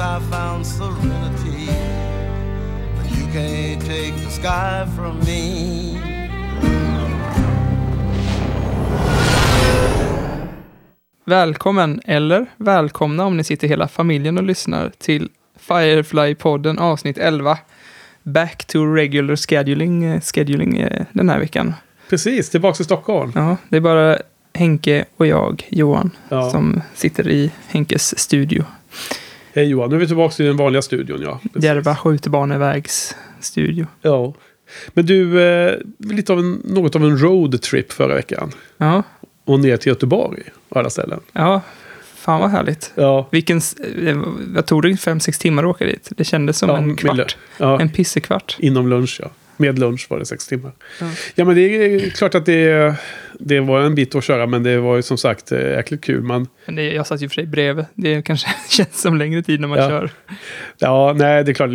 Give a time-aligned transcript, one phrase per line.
[0.00, 1.66] I found serenity.
[2.96, 5.98] But you can't take the sky from me.
[11.24, 15.28] Välkommen, eller välkomna om ni sitter hela familjen och lyssnar till
[15.68, 17.58] Firefly-podden avsnitt 11.
[18.22, 21.74] Back to regular scheduling, eh, scheduling eh, den här veckan.
[22.10, 23.32] Precis, tillbaka till Stockholm.
[23.34, 24.18] Ja, det är bara
[24.54, 26.50] Henke och jag, Johan, Ja.
[26.50, 28.64] som sitter i Henkes studio.
[29.54, 31.22] Hej Johan, nu är vi tillbaka i den vanliga studion.
[31.22, 31.40] Ja.
[31.42, 31.64] Precis.
[31.64, 33.86] Järva skjutbanevägs studio.
[34.02, 34.34] Ja.
[34.88, 38.52] Men du, eh, lite av en, något av en roadtrip förra veckan.
[38.78, 39.02] Ja,
[39.44, 41.20] Och ner till Göteborg och alla ställen.
[41.32, 41.60] ja,
[42.14, 42.92] fan vad härligt.
[42.94, 43.76] Ja, Vilken, s-
[44.06, 44.18] eh,
[44.54, 46.08] jag tog det fem sex timmar att åka dit.
[46.16, 47.36] Det kändes som ja, en kvart.
[47.58, 48.56] Ja, En pissekvart.
[48.58, 49.30] inom lunch ja.
[49.60, 50.72] Med lunch var det sex timmar.
[51.00, 51.06] Ja.
[51.34, 52.94] Ja, men det är klart att det,
[53.40, 56.22] det var en bit att köra, men det var ju som sagt eh, jäkligt kul.
[56.22, 57.84] Man, Men det, jag satt ju för sig bredvid.
[57.94, 59.88] Det kanske känns som längre tid när man Ja.
[59.88, 60.10] kör.
[60.78, 61.70] ja, nej, det är klart,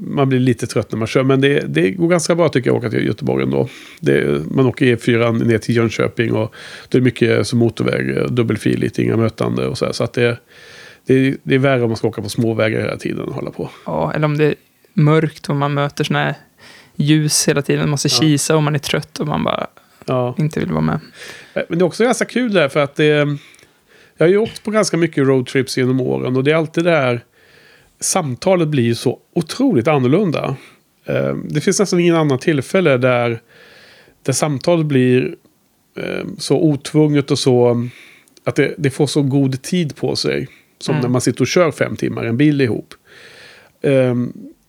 [0.00, 2.76] man blir lite trött när man kör, men det, det går ganska bra tycker jag
[2.76, 3.68] att åka till Göteborg ändå.
[4.00, 6.54] Det, man åker E4 ner till Jönköping och
[6.88, 9.92] det är mycket som motorväg, dubbelfiligt, inga mötande och så här.
[9.92, 10.38] Så att det,
[11.06, 13.70] det, det är värre om man ska åka på småvägar hela tiden och hålla på.
[13.86, 14.54] Ja, eller om det är
[14.94, 16.34] mörkt och man möter såna här
[16.96, 17.80] ljus hela tiden.
[17.80, 18.20] Man måste Ja.
[18.20, 19.66] kisa och man är trött och man bara
[20.06, 20.34] Ja.
[20.38, 21.00] inte vill vara med.
[21.54, 23.36] Eh, Men det är också ganska kul där för att det...
[24.16, 26.90] Jag har ju åkt på ganska mycket roadtrips genom åren och det är alltid det
[26.90, 27.20] här...
[28.00, 30.56] Samtalet blir så otroligt annorlunda.
[31.04, 33.40] Eh, Det finns nästan ingen annan tillfälle där,
[34.22, 35.34] där samtalet blir
[35.96, 37.88] eh, så otvunget och så...
[38.44, 40.48] Att det, det får så god tid på sig.
[40.78, 41.02] Som Mm.
[41.02, 42.94] när man sitter och kör fem timmar en bil ihop.
[43.82, 44.14] Eh,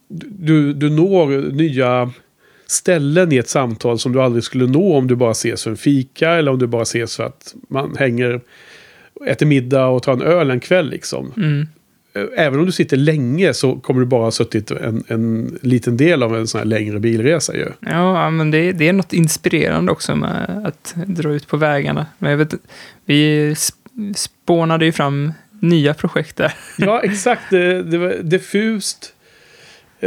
[0.08, 2.12] Du, du når nya
[2.68, 5.78] ställen i ett samtal som du aldrig skulle nå om du bara ses för en
[5.78, 8.42] fika eller om du bara ses för att man hänger,
[9.28, 11.34] äter middag och tar en öl en kväll liksom.
[11.38, 11.68] Mm.
[12.38, 16.24] Även om du sitter länge så kommer du bara ha suttit en, en liten del
[16.24, 17.68] av en sån här längre bilresa ju.
[17.80, 22.06] Ja, men det, det är något inspirerande också med att dra ut på vägarna.
[22.18, 22.54] Men jag vet,
[23.06, 26.54] vi sp- spånade ju fram nya projekt där.
[26.78, 27.42] Ja, exakt.
[27.50, 29.15] Det, det var diffust.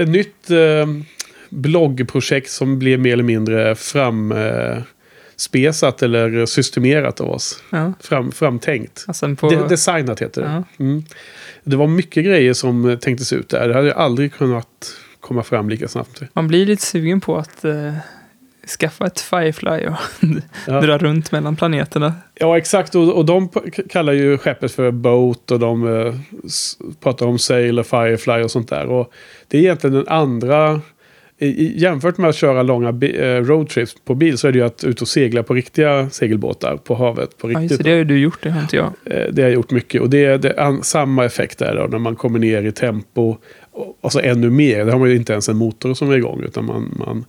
[0.03, 0.86] Ett nytt eh,
[1.50, 7.62] bloggprojekt som blev mer eller mindre framspesat eller systemerat av oss.
[7.70, 9.04] Ja, Fram, framtänkt.
[9.08, 10.48] alltså på, De, designat heter det.
[10.48, 10.64] Ja.
[10.84, 11.04] Mm.
[11.64, 13.69] Det var mycket grejer som eh, tänktes ut där.
[13.69, 14.66] Det hade jag aldrig kunnat
[15.20, 16.20] komma fram lika snabbt.
[16.32, 17.92] man blir lite sugen på att eh,
[18.70, 19.94] skaffa ett Firefly och
[20.66, 22.12] Ja, dra runt mellan planeterna.
[22.34, 22.94] ja exakt.
[22.94, 23.48] Och, och de
[23.90, 26.14] kallar ju skeppet för Boat och de eh,
[27.02, 28.86] pratar om Sail och Firefly och sånt där.
[28.86, 29.12] Och
[29.48, 30.80] det är egentligen den andra...
[31.40, 34.84] I, jämfört med att köra långa eh, roadtrips på bil så är det ju att
[34.84, 37.38] ut och segla på riktiga segelbåtar på havet.
[37.38, 37.70] På Ja, riktigt.
[37.70, 38.86] just det, har ju du gjort, det har inte jag.
[39.04, 40.00] Eh, Det har jag gjort mycket.
[40.00, 43.36] Och det är, det är samma effekt där då, när man kommer ner i tempo.
[43.70, 44.84] Och, och så ännu mer.
[44.84, 46.42] Det har man ju inte ens en motor som är igång.
[46.44, 47.24] Utan man, man,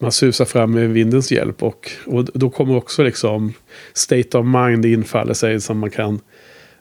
[0.00, 1.62] man susar fram med vindens hjälp.
[1.62, 3.52] Och, och då kommer också liksom
[3.92, 5.60] state of mind infaller sig.
[5.60, 6.20] Som man kan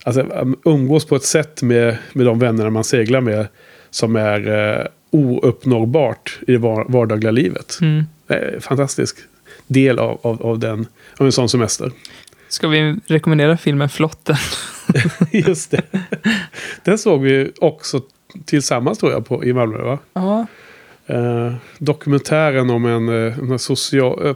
[0.04, 3.48] alltså, um, umgås på ett sätt med, med de vännerna man seglar med.
[3.90, 4.48] Som är
[4.80, 7.78] eh, ouppnåbart i det var, vardagliga livet.
[7.82, 8.04] Mm.
[8.28, 9.18] Eh, fantastisk
[9.68, 10.88] del av, av, av, den,
[11.18, 11.92] av en sån semester.
[12.48, 14.36] Ska vi rekommendera filmen Flotten?
[15.32, 15.82] Just det.
[16.84, 18.02] Den såg vi också
[18.46, 19.78] tillsammans tror jag på, i Malmö.
[19.78, 20.00] Va?
[20.14, 20.48] Ja,
[21.10, 24.28] Eh, dokumentären om en, eh, en social...
[24.28, 24.36] Eh,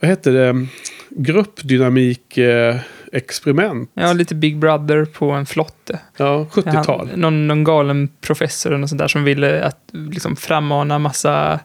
[0.00, 0.66] vad heter det?
[1.10, 2.76] Gruppdynamik eh,
[3.12, 3.90] experiment.
[3.94, 5.98] ja, lite Big Brother på en flotte.
[6.16, 7.08] Ja, 70-tal.
[7.08, 11.60] Han- Någon, någon galen professor eller något sånt där som ville att, liksom, frammana massa,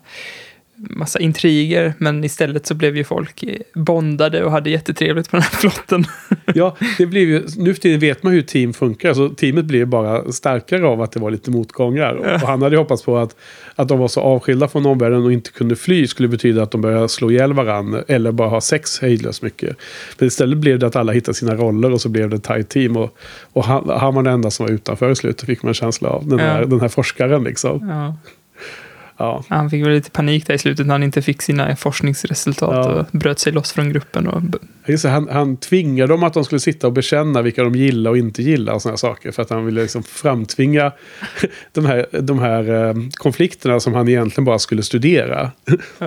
[0.89, 1.93] massa intriger.
[1.97, 3.43] Men istället så blev ju folk
[3.73, 6.05] bondade och hade jättetrevligt på den här flotten.
[6.55, 9.09] Ja, det blev ju, nu för tiden vet man hur team funkar.
[9.09, 12.13] Alltså, teamet blir bara starkare av att det var lite motgångar.
[12.13, 13.35] Och han hade ju hoppats på att,
[13.75, 16.81] att de var så avskilda från omvärlden och inte kunde fly skulle betyda att de
[16.81, 19.77] började slå ihjäl varandra eller bara ha sex hejdlöst mycket.
[20.19, 22.69] Men istället blev det att alla hittade sina roller och så blev det ett tight
[22.69, 22.97] team.
[22.97, 23.17] Och,
[23.53, 26.09] och han, han var den enda som var utanför i slutet fick man en känsla
[26.09, 26.27] av.
[26.27, 26.45] Den, Ja.
[26.45, 27.89] här, den här forskaren liksom.
[27.89, 28.15] Ja.
[29.23, 32.69] Ja, Han fick väl lite panik där i slutet när han inte fick sina forskningsresultat
[32.85, 32.91] Ja.
[32.93, 34.27] och bröt sig loss från gruppen.
[34.27, 34.41] Och,
[34.87, 38.17] Just han, han tvingade dem att de skulle sitta och bekänna vilka de gillar och
[38.17, 39.31] inte gillar och sådana saker.
[39.31, 40.91] För att han ville liksom framtvinga
[41.71, 45.51] de här, de här eh, konflikterna som han egentligen bara skulle studera.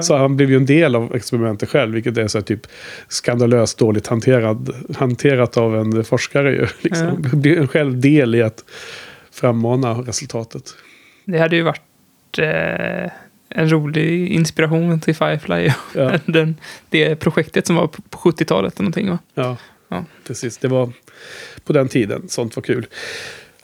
[0.00, 2.60] Så han blev ju en del av experimentet själv, vilket är så här typ
[3.08, 6.66] skandalöst dåligt hanterad, hanterat av en forskare ju.
[6.80, 7.08] Liksom.
[7.32, 8.64] Blir en själv del i att
[9.32, 10.62] frammana resultatet.
[11.24, 11.80] det hade ju varit
[12.38, 13.10] eh,
[13.48, 15.70] en rolig inspiration till Firefly.
[15.94, 16.12] Ja.
[16.26, 16.56] Den,
[16.90, 19.10] det projektet som var på på 70-talet eller någonting.
[19.10, 19.18] Va?
[19.34, 19.56] Ja,
[19.88, 20.04] Ja.
[20.26, 20.58] precis.
[20.58, 20.92] Det var
[21.64, 22.28] på den tiden.
[22.28, 22.86] Sånt var kul.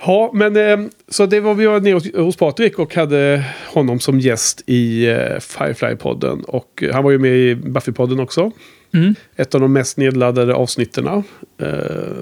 [0.07, 0.79] Ja, men eh,
[1.09, 5.17] så det var vi var nere hos, Patrik och hade honom som gäst i eh,
[5.41, 6.43] Firefly-podden.
[6.43, 8.51] Och eh, han var ju med i Buffy-podden också.
[8.95, 9.15] Mm.
[9.37, 11.07] Ett av de mest nedladdade avsnitten.
[11.07, 11.23] Eh,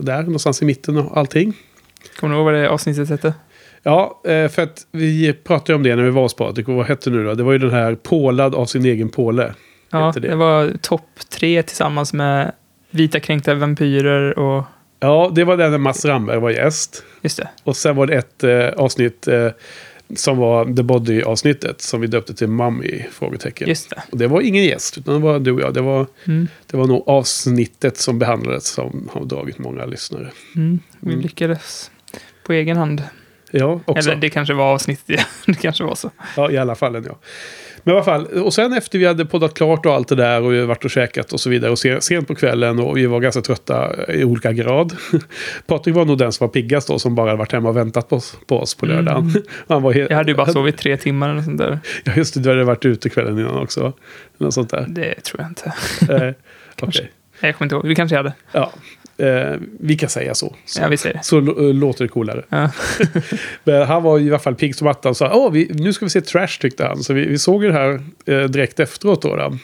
[0.01, 1.53] där, någonstans i mitten och allting.
[2.17, 3.35] Kommer du ihåg vad det avsnittet hette?
[3.83, 6.69] Ja, eh, för att vi pratade om det när vi var hos Patrik.
[6.69, 7.35] Och vad hette det nu då?
[7.35, 9.55] Det var ju den här pålad av sin egen påle.
[9.91, 10.21] Ja, det?
[10.21, 12.53] det, var topp tre tillsammans med
[12.91, 14.65] Vita kränkta vampyrer och...
[15.01, 17.05] Ja, det var den när Mats Ramberg var gäst.
[17.23, 17.49] Just det.
[17.65, 19.49] Och sen var det ett eh, avsnitt eh,
[20.17, 23.03] som var The Body-avsnittet som vi döpte till Mummy?
[23.13, 23.69] Frågetecken.
[23.69, 24.03] Just det.
[24.13, 25.75] Och det var ingen gäst, utan det var du och jag.
[25.75, 26.49] Det var, Mm.
[26.67, 30.31] det var nog avsnittet som behandlades som har dragit många lyssnare.
[30.57, 30.79] Mm.
[31.01, 31.21] Vi Mm.
[31.23, 31.91] lyckades
[32.47, 33.03] på egen hand.
[33.51, 34.11] Ja, också.
[34.11, 35.23] Eller det kanske var avsnittet, ja.
[35.47, 36.11] det kanske var så.
[36.37, 36.95] Ja, i alla fall.
[37.07, 37.19] Ja.
[37.83, 40.43] Men i alla fall, och sen efter vi hade poddat klart och allt det där
[40.43, 43.07] och vi varit och käkat och så vidare och se- sent på kvällen och vi
[43.07, 44.97] var ganska trötta i olika grad.
[45.67, 48.09] Patrik var nog den som var piggast då som bara hade varit hemma och väntat
[48.09, 49.35] på oss på, oss på lördagen.
[49.69, 51.79] Han var Jag hade ju bara sovit tre timmar eller sånt där.
[52.05, 53.93] Ja, just det, du hade varit ute kvällen innan också.
[54.39, 54.87] Något sånt där.
[54.89, 55.73] Det tror jag inte.
[56.27, 56.35] Eh.
[56.83, 57.11] Okej.
[57.43, 57.87] Nej, Jag kommer inte ihåg.
[57.87, 58.33] Vi kanske hade.
[58.53, 58.73] Ja,
[59.21, 60.55] eh, vi kan säga så.
[60.67, 62.43] Så, Ja, vi säger så l- låter det coolare.
[62.49, 62.71] Ja.
[63.65, 66.05] Men han var i alla fall pigg som attan och sa Åh, vi, nu ska
[66.07, 67.03] vi se Trash tyckte han.
[67.03, 69.37] Så vi, vi såg ju det här eh, direkt efteråt då.
[69.37, 69.59] då.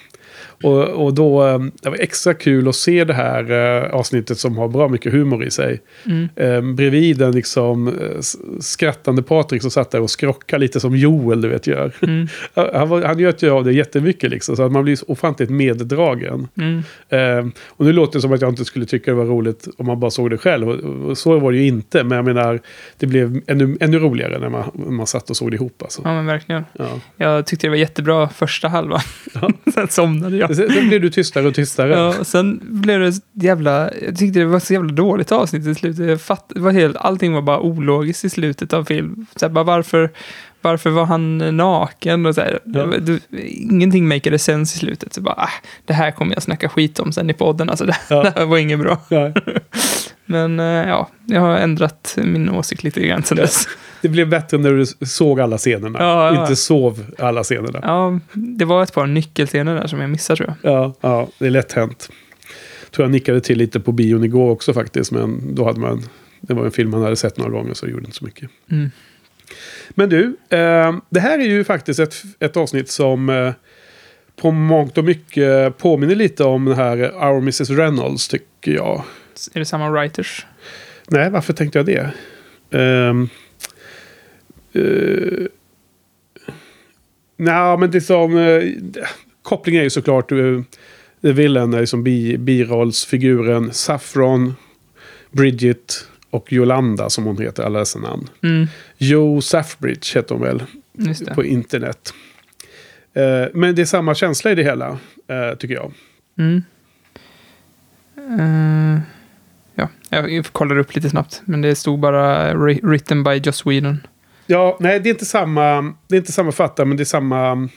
[0.63, 4.57] Och, och då eh, det var extra kul att se det här eh, avsnittet som
[4.57, 5.81] har bra mycket humor i sig.
[6.07, 6.29] Mm.
[6.37, 8.21] Eh, bredvid en liksom eh,
[8.61, 11.93] skrattande Patrik som satt där och skrockade lite som Joel du vet gör.
[12.03, 12.29] Mm.
[12.75, 14.57] Han, var, han gör ju av det jättemycket liksom.
[14.57, 16.49] Så att man blir så ofantligt meddragen.
[16.57, 16.83] Mm.
[17.09, 19.87] Eh, och nu låter det som att jag inte skulle tycka det var roligt om
[19.87, 20.69] man bara såg det själv.
[20.69, 22.05] Och, och så var det ju inte.
[22.05, 22.61] Men jag menar,
[22.99, 25.83] det blev ännu, ännu roligare när man, man satt och såg det ihop.
[25.83, 26.03] Alltså.
[26.05, 26.65] Ja, men verkligen.
[26.73, 26.89] Ja.
[27.17, 29.01] Jag tyckte det var jättebra första halvan.
[29.35, 29.51] Ja.
[29.75, 30.46] Sen somnade jag.
[30.47, 31.91] Sen sen blev du tystare och tystare.
[31.91, 33.13] Ja, sen blev det
[33.47, 33.91] jävla...
[34.07, 36.07] Jag tyckte det var så jävla dåligt avsnitt i slutet.
[36.09, 39.27] Jag fatt, var helt, allting var bara ologiskt i slutet av film.
[39.37, 40.11] Så här, bara varför,
[40.61, 42.27] varför var han naken?
[42.27, 42.87] Och så här, Ja.
[42.87, 45.15] du, ingenting maker sense i slutet.
[45.15, 45.51] Så bara, ah,
[45.85, 47.71] det här kommer jag snacka skit om sen i podden.
[47.71, 48.23] Alltså, det, Ja.
[48.23, 48.99] det här var inget bra.
[49.09, 49.33] Ja.
[50.27, 53.69] Men eh, ja, jag har ändrat min åsikt lite grann sen dess.
[54.03, 55.99] Det blev bättre när du såg alla scenerna.
[55.99, 56.41] Ja, ja.
[56.41, 57.81] Inte sov alla scenerna.
[57.83, 60.73] Ja, det var ett par nyckelscener där som jag missade tror jag.
[60.73, 62.09] Ja, ja, det är lätt hänt.
[62.91, 65.13] Tror jag nickade till lite på bion igår också faktiskt.
[65.13, 66.03] Men då hade man...
[66.41, 68.51] Det var en film man hade sett några gånger så det gjorde inte så mycket.
[68.71, 68.91] Mm.
[69.91, 73.53] Men du, eh, det här är ju faktiskt ett, ett avsnitt som eh,
[74.37, 79.03] på mångt och mycket påminner lite om den här Our Mrs Reynolds tycker jag.
[79.55, 80.47] Är det samma writers?
[81.09, 82.13] Nej, varför tänkte jag det?
[82.79, 83.29] Um,
[84.77, 85.47] uh,
[87.37, 88.35] Nej, men det är som...
[88.37, 88.73] Uh,
[89.43, 90.33] kopplingen är ju såklart...
[90.33, 90.63] Uh,
[91.23, 94.55] The Villain är som bi, birollsfiguren Saffron,
[95.31, 98.29] Bridget och Yolanda som hon heter, alla dessa namn.
[98.43, 98.67] Mm,
[98.99, 100.63] Joe Saffbridge heter hon väl
[101.35, 102.15] på internet.
[103.15, 105.93] Eh, men det är samma känsla i det hela, eh, tycker jag.
[106.39, 106.63] Mm.
[108.17, 109.01] Eh,
[109.75, 111.43] ja, jag kollar upp lite snabbt.
[111.45, 114.01] Men det stod bara ri- written by Joss Whedon.
[114.47, 117.69] Ja, nej, det är inte samma, det är inte samma författare, men det är samma...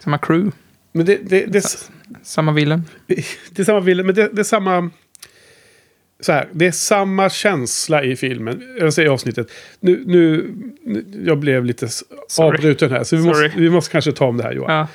[0.00, 0.56] Samma crew.
[0.92, 2.82] Men det, det, det, är- Samma villain.
[3.06, 4.90] det är samma bild, men det, det är samma...
[6.20, 9.46] Så här, det är samma känsla i filmen, alltså i avsnittet.
[9.80, 11.88] Nu, nu, nu jag blev lite
[12.28, 12.56] Sorry.
[12.56, 13.44] avbruten här, så vi Sorry.
[13.46, 14.76] måste, vi måste kanske ta om det här Johan.
[14.76, 14.88] Ja.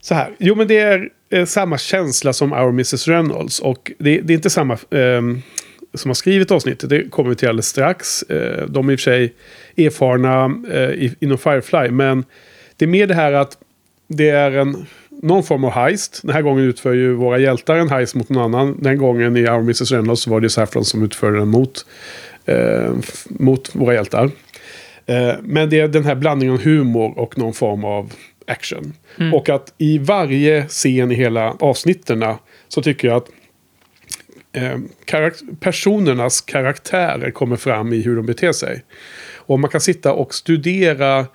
[0.00, 3.58] Så här, jo men det är eh, samma känsla som Our Mrs Reynolds.
[3.60, 5.42] Och det, det är inte samma ehm,
[5.94, 8.22] som har skrivit avsnittet, det kommer vi till alldeles strax.
[8.22, 9.34] Eh, de är i och för sig
[9.76, 12.24] erfarna eh, inom Firefly, men
[12.76, 13.58] det är mer det här att
[14.08, 14.86] det är en,
[15.22, 16.20] någon form av heist.
[16.22, 18.78] Den här gången utför ju våra hjältar en heist mot någon annan.
[18.82, 21.86] Den gången i Our Mrs Reynolds så var det Saffron som utförde den mot,
[22.44, 22.92] eh,
[23.28, 24.30] mot våra hjältar.
[25.06, 28.12] Eh, men det är den här blandningen av humor och någon form av
[28.46, 28.92] action.
[29.18, 29.34] Mm.
[29.34, 33.28] Och att i varje scen i hela avsnitterna så tycker jag att
[34.54, 38.82] eh, karak- personernas karaktärer kommer fram i hur de beter sig.
[39.34, 41.26] Och man kan sitta och studera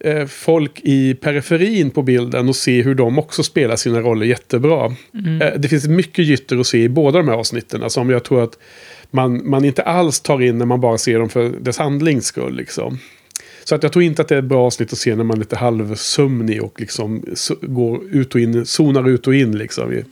[0.00, 4.94] eh, folk i periferin på bilden och se hur de också spelar sina roller jättebra.
[5.14, 5.42] Mm.
[5.42, 8.42] Eh, det finns mycket gytter att se i båda de här avsnitten som jag tror
[8.44, 8.58] att
[9.10, 12.56] man, man inte alls tar in när man bara ser dem för dess handlings skull.
[12.56, 12.98] Liksom.
[13.64, 15.36] Så att jag tror inte att det är ett bra avsnitt att se när man
[15.36, 20.02] är lite halvsömnig och liksom so- går ut och in, zonar ut och in liksom.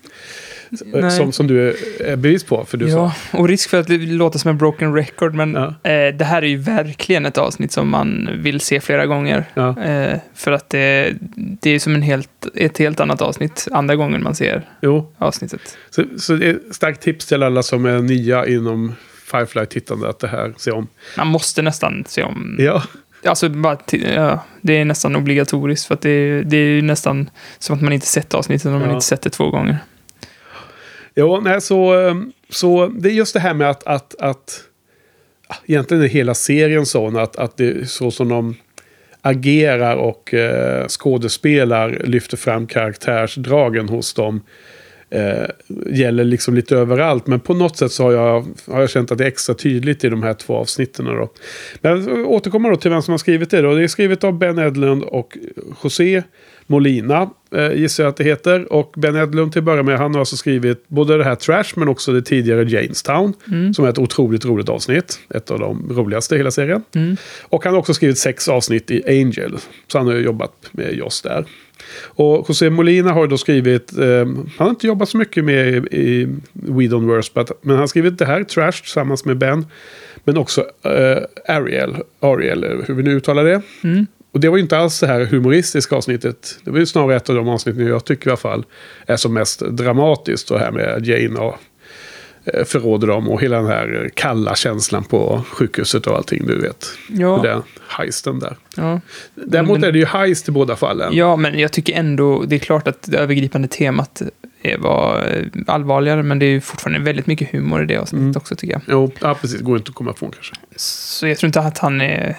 [0.84, 1.10] Nej.
[1.10, 3.38] som, som du är- bevis på, för du Ja, sa.
[3.38, 5.90] och risk för att det låter som en broken record, men Ja.
[5.90, 9.44] eh, det här är ju verkligen ett avsnitt som man vill se flera gånger.
[9.54, 9.82] Ja.
[9.82, 14.22] Eh, för att det, det är som en helt, ett helt annat avsnitt andra gången
[14.22, 15.76] man ser Jo, avsnittet.
[15.90, 18.94] så, så det är ett starkt tips till alla som är nya inom
[19.30, 20.86] Firefly-tittande att det här se om.
[21.16, 22.56] Man måste nästan se om...
[22.58, 22.82] Ja,
[23.24, 27.76] Alltså, bara ja, det är nästan obligatoriskt, för att det, det är ju nästan som
[27.76, 28.94] att man inte sett avsnittet om man Ja.
[28.94, 29.78] inte sett det två gånger.
[31.18, 34.62] Jo, nej, så, ehm, så det är just det här med att, att, att
[35.48, 38.54] ah, egentligen är hela serien sån att, att det är så som de
[39.20, 44.42] agerar och eh, skådespelar lyfter fram karaktärsdragen hos dem.
[45.10, 45.46] Eh,
[45.86, 47.26] gäller liksom lite överallt.
[47.26, 50.04] Men på något sätt så har jag, har jag känt att det är extra tydligt
[50.04, 51.04] i de här två avsnitten.
[51.04, 51.30] Då.
[51.80, 53.62] Men eh, återkommer då till vem som har skrivit det.
[53.62, 53.74] Då.
[53.74, 55.38] Det är skrivet av Ben Edlund och
[55.82, 56.22] José
[56.66, 57.30] Molina.
[57.50, 58.72] Eh, gissar jag att det heter.
[58.72, 59.98] Och Ben Edlund till att börja med.
[59.98, 63.32] Han har alltså skrivit både det här Trash men också det tidigare Janestown.
[63.74, 65.18] Som är ett otroligt roligt avsnitt.
[65.34, 66.82] Ett av de roligaste i hela serien.
[67.42, 69.58] Och han har också skrivit sex avsnitt i Angel.
[69.88, 71.44] Så han har jobbat med Joss där.
[72.04, 75.96] Och José Molina har då skrivit, eh, han har inte jobbat så mycket med i,
[75.96, 79.66] i We Don't Worse, but, men han har skrivit det här, Trash, tillsammans med Ben.
[80.24, 83.62] Men också eh, Ariel, Ariel, hur vi nu uttalar det.
[84.36, 86.58] Och det var ju inte alls det här humoristiska avsnittet.
[86.64, 88.64] Det var ju snarare ett av de avsnitten jag tycker i alla fall
[89.06, 90.48] är som mest dramatiskt.
[90.48, 91.56] Det här med Jane och
[92.44, 96.86] eh, förråder dem och hela den här kalla känslan på sjukhuset och allting, du vet.
[97.08, 97.40] Ja.
[97.42, 98.56] Den heisten där.
[98.76, 99.00] Ja.
[99.34, 101.16] Däremot Men- är det ju heist i båda fallen.
[101.16, 104.22] ja, men jag tycker ändå, det är klart att det övergripande temat
[104.78, 108.36] var eh, allvarligare, men det är ju fortfarande väldigt mycket humor i det avsnittet Mm.
[108.36, 108.82] också tycker jag.
[108.88, 109.60] Jo, ja, precis.
[109.60, 110.54] Går inte att komma ifrån kanske.
[110.76, 112.36] Så jag tror inte att han är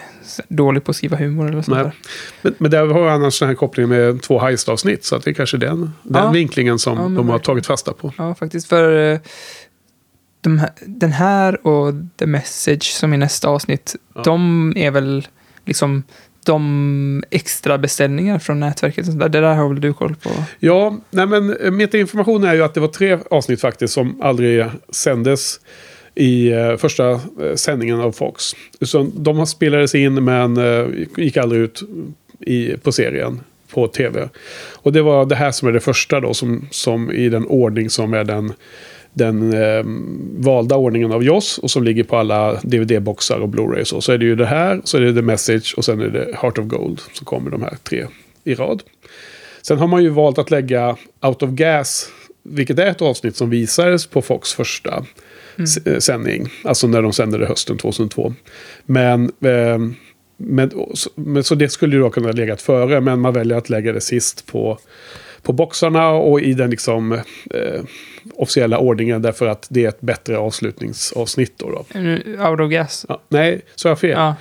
[0.48, 1.84] dålig på att skriva humor eller sånt Nej.
[1.84, 1.94] där.
[2.42, 5.06] Men, men där har jag annars den här kopplingen med två heist-avsnitt.
[5.06, 6.30] Så att det är kanske den, den Ja.
[6.32, 7.40] vinklingen som Ja, de har verkligen.
[7.42, 8.14] tagit fasta på.
[8.18, 8.68] Ja, faktiskt.
[8.70, 9.20] För eh,
[10.42, 14.22] de här, den här och The Message som är nästa avsnitt, Ja.
[14.24, 15.28] de är väl
[15.66, 16.04] liksom
[16.46, 19.08] de extra beställningar från nätverket.
[19.08, 19.30] och där.
[19.30, 20.30] Det där har väl du koll på?
[20.60, 25.60] Ja, nej men metainformation är ju att det var tre avsnitt faktiskt som aldrig sändes
[26.18, 28.44] i eh, första eh, sändningen av Fox.
[28.82, 31.84] Så de spelades in men eh, gick aldrig ut
[32.40, 33.40] i, på serien
[33.74, 34.30] på tv.
[34.74, 37.90] Och det var det här som är det första då som, som i den ordning
[37.90, 38.54] som är den
[39.14, 39.84] den eh,
[40.46, 44.02] valda ordningen av Joss och som ligger på alla DVD-boxar och Blu-rays.
[44.02, 46.36] Så är det ju det här, så är det The Message och sen är det
[46.42, 48.06] Heart of Gold som kommer de här tre
[48.44, 48.84] i rad.
[49.62, 52.10] Sen har man ju valt att lägga Out of Gas,
[52.44, 55.04] vilket är ett avsnitt som visades på Fox första
[55.86, 56.50] eh, sändning.
[56.64, 58.34] Alltså när de sände det hösten 2002.
[58.86, 59.80] Men, eh,
[60.38, 63.70] men, så, men, så det skulle ju då kunna legat före, men man väljer att
[63.70, 64.80] lägga det sist på,
[65.42, 67.12] på boxarna och i den liksom
[67.54, 67.82] eh,
[68.36, 71.54] officiella ordningen därför att det är ett bättre avslutningsavsnitt.
[71.58, 72.68] Då, då.
[72.68, 73.06] Gas.
[73.10, 74.10] Ja, nej, så jag fel.
[74.10, 74.36] Ja,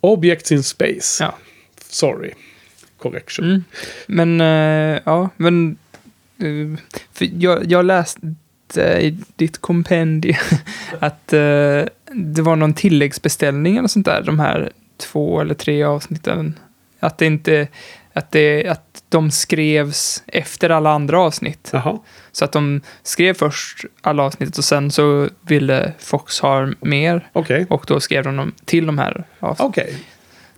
[0.00, 1.24] Objects in Space.
[1.24, 1.34] ja.
[1.88, 2.30] Sorry.
[2.98, 3.44] Correction.
[3.44, 3.64] Mm.
[4.06, 5.78] Men, eh, ja, men...
[6.38, 6.80] eh,
[7.12, 8.34] för jag, jag läste
[8.76, 10.36] i ditt kompendium
[11.00, 11.82] att eh,
[12.12, 16.58] det var någon tilläggsbeställning eller sånt där, de här två eller tre avsnitten.
[17.00, 17.68] Att det inte...
[18.12, 21.70] Att, det, att de skrevs efter alla andra avsnitt.
[21.72, 21.98] Jaha.
[22.32, 27.28] Så att de skrev först alla avsnitt och sen så ville Fox ha mer.
[27.32, 27.66] Okej.
[27.70, 29.66] Och då skrev de till de här avsnitten.
[29.66, 30.04] Okej.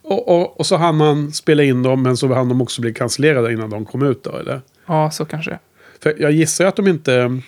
[0.03, 2.95] Och, och, och så hann man spela in dem, men så hann de också bli
[2.95, 4.61] cancellerade innan de kom ut då, eller?
[4.87, 5.59] Ja, så kanske.
[6.03, 7.41] För jag gissar att de inte...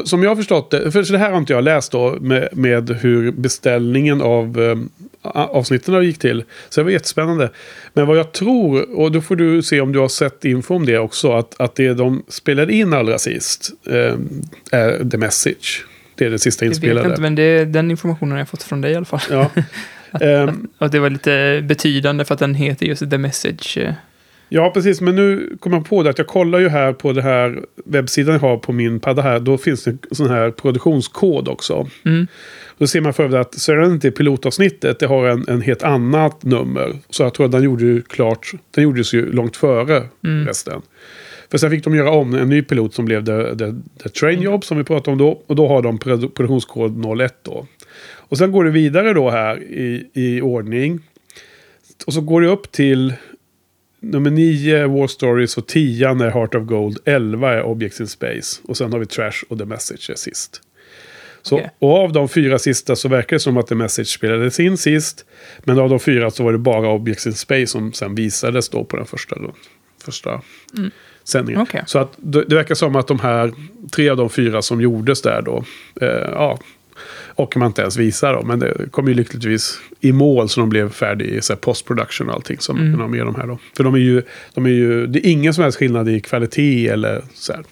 [0.00, 2.48] så- Som jag har förstått det, för det här har inte jag läst då med,
[2.52, 4.76] med hur beställningen av eh,
[5.32, 6.44] avsnitten gick till.
[6.68, 7.50] Så det var jättespännande.
[7.94, 10.86] Men vad jag tror, och då får du se om du har sett info om
[10.86, 14.14] det också, att, att det de spelade in allra sist eh,
[14.72, 15.84] är The Message.
[16.14, 17.08] Det är det sista vet jag inspelade.
[17.08, 19.20] inte, men det, den informationen har jag fått från dig i alla fall.
[19.30, 19.50] Ja.
[20.20, 23.78] Ehm, Och det var lite betydande för att den heter just The Message.
[24.48, 25.00] Ja, precis.
[25.00, 28.32] Men nu kommer jag på det att jag kollar ju här på det här webbsidan
[28.32, 29.40] jag har på min padda här.
[29.40, 31.88] Då finns det en sån här produktionskod också.
[32.04, 32.26] Mm.
[32.78, 36.96] Då ser man för övrigt att Serenity pilotavsnittet det har en, en helt annat nummer.
[37.10, 40.46] Så jag tror att den gjorde ju klart, den gjordes ju långt före Mm.
[40.46, 40.82] resten.
[41.50, 43.72] För sen fick de göra om en ny pilot som blev The, the,
[44.02, 45.42] the Train Job som vi pratade om då.
[45.46, 47.66] Och då har de produ- produktionskod 01 då.
[48.14, 51.00] Och sen går det vidare då här i, i ordning.
[52.06, 53.14] Och så går det upp till
[54.00, 56.98] nummer 9 är War Stories och 10 är Heart of Gold.
[57.04, 58.60] 11 är Objects in Space.
[58.64, 60.62] Och sen har vi Trash och The Message är sist.
[61.42, 61.70] Så, Okej.
[61.78, 65.24] Och av de fyra sista så verkar det som att The Message spelades in sist.
[65.64, 68.84] Men av de fyra så var det bara Objects in Space som sen visades då
[68.84, 69.36] på den första,
[70.04, 70.42] första
[71.24, 71.62] sändningen.
[71.62, 71.82] Okej.
[71.86, 73.52] Så att det, det verkar som att de här
[73.92, 75.64] tre av de fyra som gjordes där då,
[76.00, 76.58] eh, ja,
[77.36, 78.48] och man inte ens visar dem.
[78.48, 82.28] Men det kom ju lyckligtvis i mål så de blev färdiga i så här post-production
[82.28, 82.98] och allting som mm.
[82.98, 83.58] de med de här då.
[83.76, 84.22] För de är ju,
[84.54, 87.62] de är ju, det är ingen som helst skillnad i kvalitet eller så här.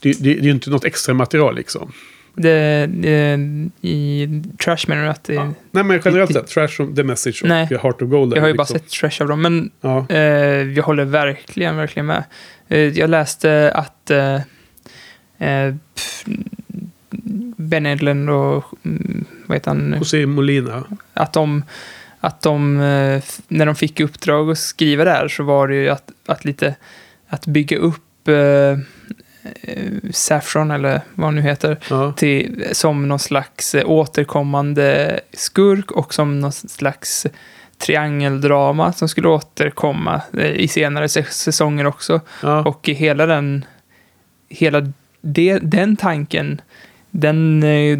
[0.00, 1.92] Det, det, det är ju inte något extra material liksom.
[2.36, 3.38] Det, det,
[3.80, 4.28] I
[4.64, 5.34] Trash menar du att det...
[5.34, 5.54] Ja.
[5.70, 7.66] Nej men generellt sett, Trash The Message och Nej.
[7.66, 8.32] Heart of Gold.
[8.32, 10.18] är Jag har ju bara liksom, sett Trash av dem, men Ja, eh,
[10.72, 12.24] jag håller verkligen, verkligen med.
[12.68, 14.34] Eh, jag läste att eh,
[15.38, 16.24] eh, pff,
[17.56, 19.94] Ben Edlund och mm, vad heter han?
[19.98, 20.84] José Molina.
[21.14, 21.64] att de,
[22.20, 25.88] att de eh, när de fick uppdrag att skriva det här så var det ju
[25.88, 26.74] att, att lite,
[27.28, 28.78] att bygga upp eh,
[29.62, 32.12] eh, Saffron, eller vad han nu heter, Ja.
[32.12, 37.26] till, som någon slags eh, återkommande skurk och som någon slags
[37.78, 40.22] triangeldrama som skulle återkomma
[40.54, 42.20] i senare sä- säsonger också.
[42.42, 42.62] Ja.
[42.62, 43.64] Och hela den,
[44.48, 46.60] hela det, den tanken,
[47.16, 47.98] den eh,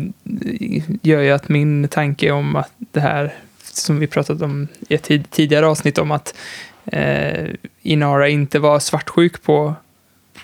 [1.03, 5.03] gör ju att min tanke om att det här, som vi pratat om i ett
[5.03, 6.35] tid, tidigare avsnitt, om att
[6.85, 7.47] eh,
[7.83, 9.75] Inara inte var svartsjuk på,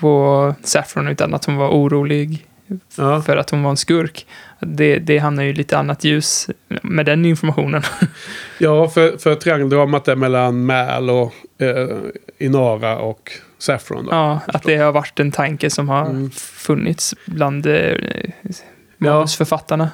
[0.00, 2.46] på Saffron, utan att hon var orolig
[2.96, 3.22] Ja.
[3.22, 4.26] för att hon var en skurk.
[4.60, 6.50] Det, det hamnar ju lite annat ljus
[6.82, 7.82] med den informationen.
[8.58, 11.98] Ja, för, för triangeldramat är mellan Mal och eh,
[12.38, 14.04] Inara och Saffron.
[14.04, 14.10] Då.
[14.12, 16.30] Ja, att det har varit en tanke som har Mm.
[16.30, 17.94] funnits bland eh,
[18.98, 19.90] manusförfattarna.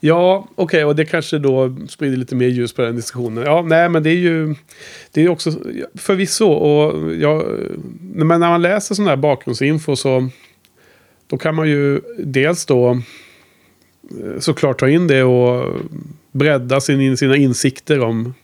[0.00, 3.44] Ja, okej, och det kanske då sprider lite mer ljus på den diskussionen.
[3.44, 4.54] Ja, nej, men det är ju
[5.12, 5.50] det är också
[5.94, 6.46] förvisso.
[6.48, 7.44] Och jag,
[8.00, 10.28] men när man läser sån här bakgrundsinfo så
[11.26, 15.76] då kan man ju dels då eh, såklart ta in det och
[16.32, 18.34] bredda sin, sina insikter om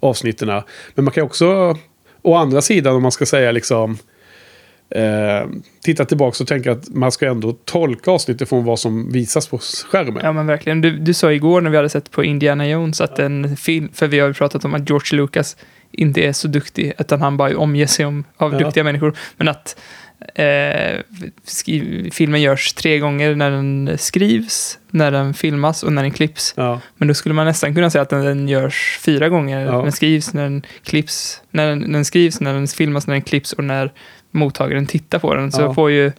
[0.00, 0.62] avsnitten.
[0.94, 1.76] Men man kan också,
[2.22, 3.98] å andra sidan om man ska säga liksom
[4.90, 5.48] eh,
[5.82, 9.58] titta tillbaka och tänka att man ska ändå tolka avsnittet från vad som visas på
[9.58, 10.20] skärmen.
[10.22, 10.80] Ja, men verkligen.
[10.80, 14.06] Du, du sa igår när vi hade sett på Indiana Jones att en film, för
[14.06, 15.56] vi har ju pratat om att George Lucas
[15.92, 18.58] inte är så duktig, utan han bara omger sig om, av Ja.
[18.58, 19.16] duktiga människor.
[19.36, 19.76] Men att
[20.34, 21.00] eh,
[22.12, 26.54] filmen görs tre gånger när den skrivs, när den filmas och när den klipps.
[26.56, 26.80] Ja.
[26.96, 29.66] Men då skulle man nästan kunna säga att den, den görs fyra gånger.
[29.66, 29.82] Ja.
[29.82, 33.52] Den skrivs, när den klipps, när den, den skrivs, när den filmas, när den klipps
[33.52, 33.92] och när
[34.30, 35.52] mottagaren tittar på den.
[35.52, 35.74] Så Ja.
[35.74, 36.12] får ju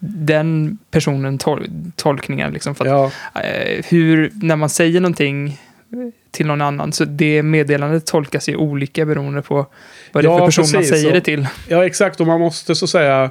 [0.00, 1.66] den personen tol
[1.96, 2.50] tolkningar.
[2.50, 5.58] Liksom, för att, eh, hur, när man säger någonting
[6.30, 9.66] till någon annan, så det meddelandet tolkas ju olika beroende på
[10.12, 10.90] vad det är Ja, för person man precis.
[10.90, 11.46] säger Så- det till.
[11.68, 12.20] ja, exakt.
[12.20, 13.30] Och man måste så att säga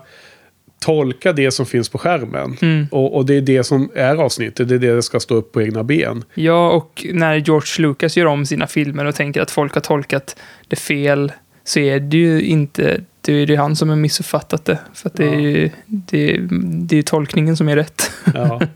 [0.79, 2.57] tolka det som finns på skärmen.
[2.61, 2.87] Mm.
[2.91, 4.67] Och, och det är det som är avsnittet.
[4.69, 6.23] Det är det det ska stå upp på egna ben.
[6.33, 10.35] Ja, och när George Lucas gör om sina filmer och tänker att folk har tolkat
[10.67, 11.31] det fel,
[11.63, 14.79] så är det ju inte det är ju han som har missuppfattat det.
[14.93, 15.39] För att det, är Ja.
[15.39, 16.47] ju, det, är-
[16.87, 18.11] det är tolkningen som är rätt.
[18.33, 18.61] Ja.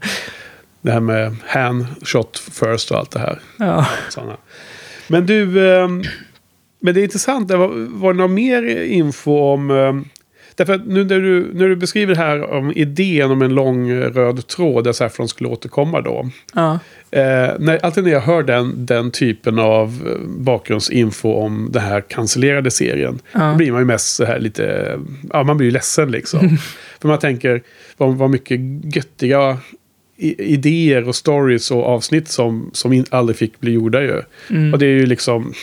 [0.82, 3.40] det här med hand shot first och allt det här.
[3.58, 3.88] Ja.
[4.10, 4.38] Såna.
[5.08, 6.04] Men du, ehm,
[6.80, 7.52] men det är intressant.
[7.52, 9.72] Var, var det någon mer info om...
[9.72, 10.06] ehm,
[10.56, 14.48] Därför att nu när du, när du beskriver här om idén om en lång röd
[14.48, 16.30] tråd där Saffron skulle återkomma då.
[16.54, 16.80] ja.
[17.12, 22.02] Eh, när, alltid när jag hör den, den typen av eh, bakgrundsinfo om den här
[22.02, 23.20] cancellerade serien.
[23.34, 23.54] Då ja.
[23.56, 25.00] blir man ju mest så här lite,
[25.34, 26.58] ja man blir ju ledsen liksom.
[27.02, 27.62] För man tänker
[27.98, 28.60] vad, vad mycket
[28.96, 29.58] göttiga
[30.22, 34.22] idéer och stories och avsnitt som, som in, aldrig fick bli gjorda ju.
[34.50, 34.74] Mm.
[34.74, 35.54] Och det är ju liksom,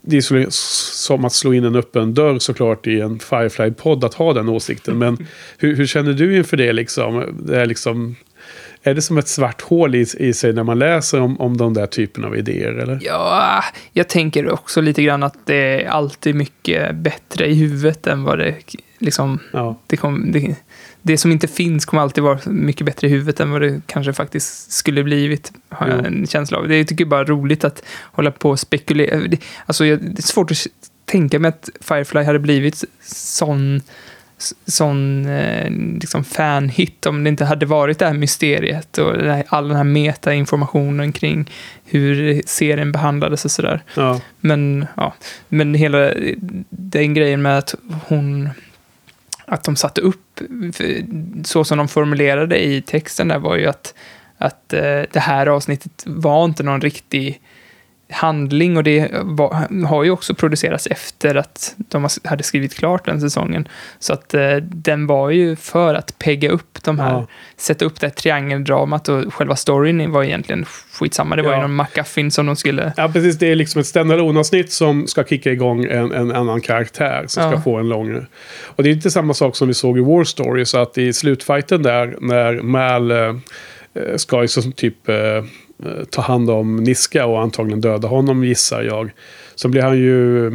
[0.00, 4.32] det är som att slå in en öppen dörr såklart i en Firefly-podd att ha
[4.32, 4.98] den åsikten.
[4.98, 5.26] Men
[5.58, 7.24] hur, hur känner du inför det liksom?
[7.46, 8.16] Det är liksom...
[8.86, 11.74] Är det som ett svart hål i, i sig när man läser om, om de
[11.74, 12.72] där typen av idéer?
[12.72, 12.98] Eller?
[13.02, 18.24] Ja, jag tänker också lite grann att det är alltid mycket bättre i huvudet än
[18.24, 18.54] vad det
[18.98, 19.38] liksom...
[19.52, 19.78] Ja.
[19.86, 20.56] Det, kom, det,
[21.06, 24.12] det som inte finns kommer alltid vara mycket bättre i huvudet än vad det kanske
[24.12, 26.06] faktiskt skulle blivit, har jag Ja.
[26.06, 26.68] en känsla av.
[26.68, 29.18] Det jag tycker jag bara är roligt att hålla på och spekulera.
[29.20, 30.66] Det, alltså, jag, det är svårt att
[31.04, 33.80] tänka mig att Firefly hade blivit sån
[34.66, 39.68] sån eh, liksom fan-hit om det inte hade varit det här mysteriet och här, all
[39.68, 41.50] den här meta-informationen kring
[41.84, 43.82] hur serien behandlades och sådär.
[43.96, 44.20] Ja.
[44.40, 45.14] Men, ja,
[45.48, 46.12] men hela
[46.70, 47.74] den grejen med att
[48.06, 48.50] hon
[49.46, 50.40] att de satte upp,
[51.44, 53.94] så som de formulerade i texten där var ju att,
[54.38, 57.40] att eh, det här avsnittet var inte någon riktig
[58.10, 63.20] handling och det var, har ju också producerats efter att de hade skrivit klart den
[63.20, 63.68] säsongen.
[63.98, 67.26] Så att eh, den var ju för att pegga upp de här, Ja.
[67.56, 71.36] sätta upp det här triangeldramat och själva storyn var egentligen skitsamma.
[71.36, 71.56] Det var Ja.
[71.56, 72.92] ju någon McGuffin som de skulle...
[72.96, 73.38] Ja, precis.
[73.38, 77.52] Det är liksom ett standalone-avsnitt som ska kicka igång en, en annan karaktär som ska
[77.52, 77.60] Ja.
[77.60, 78.26] få en lång...
[78.64, 81.12] Och det är inte samma sak som vi såg i War Story, så att i
[81.12, 85.16] slutfighten där, när Mal eh, eh, ska ju som typ eh,
[86.10, 89.10] ta hand om Niska och antagligen döda honom, gissar jag.
[89.54, 90.46] Så blir han ju...
[90.46, 90.52] eh,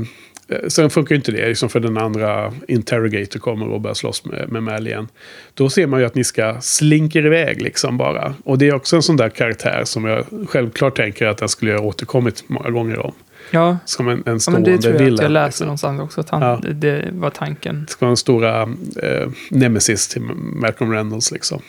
[0.67, 4.49] Sen funkar ju inte det, liksom för den andra Interrogator kommer och börjar slåss med,
[4.51, 5.07] med Mal igen.
[5.53, 8.33] Då ser man ju att Niska slinker iväg liksom bara.
[8.45, 11.73] Och det är också en sån där karaktär som jag självklart tänker att den skulle
[11.73, 13.13] ha återkommit många gånger om.
[13.51, 15.65] Ja, Som en, en ja stående men det tror jag att jag villain, läste liksom.
[15.65, 16.59] någonstans också, att han, Ja.
[16.63, 17.83] det, det var tanken.
[17.85, 18.61] Det ska vara en stora
[19.03, 20.21] eh, nemesis till
[20.55, 21.61] Malcolm Reynolds liksom.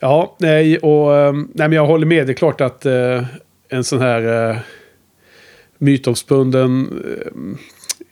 [0.00, 2.26] Ja, nej, och eh, nej, men jag håller med.
[2.26, 3.24] Det är klart att eh,
[3.68, 4.56] en sån här eh,
[5.78, 6.88] mytomspunnen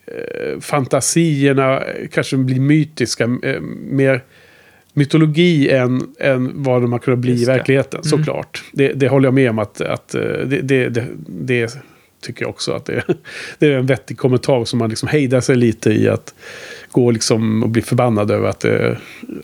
[0.07, 3.25] eh, eh, fantasierna kanske blir mytiska.
[3.43, 4.23] Eh, mer
[4.95, 8.19] mytologi än, än vad de har kunnat bli i verkligheten, Mm.
[8.19, 8.63] såklart.
[8.73, 11.79] Det, det håller jag med om att, att eh, det, det, det, det
[12.23, 13.03] tycker jag också att det,
[13.59, 16.35] det är en vettig kommentar som man liksom hejdar sig lite i att
[16.93, 18.97] gå liksom och bli förbannad över att, eh,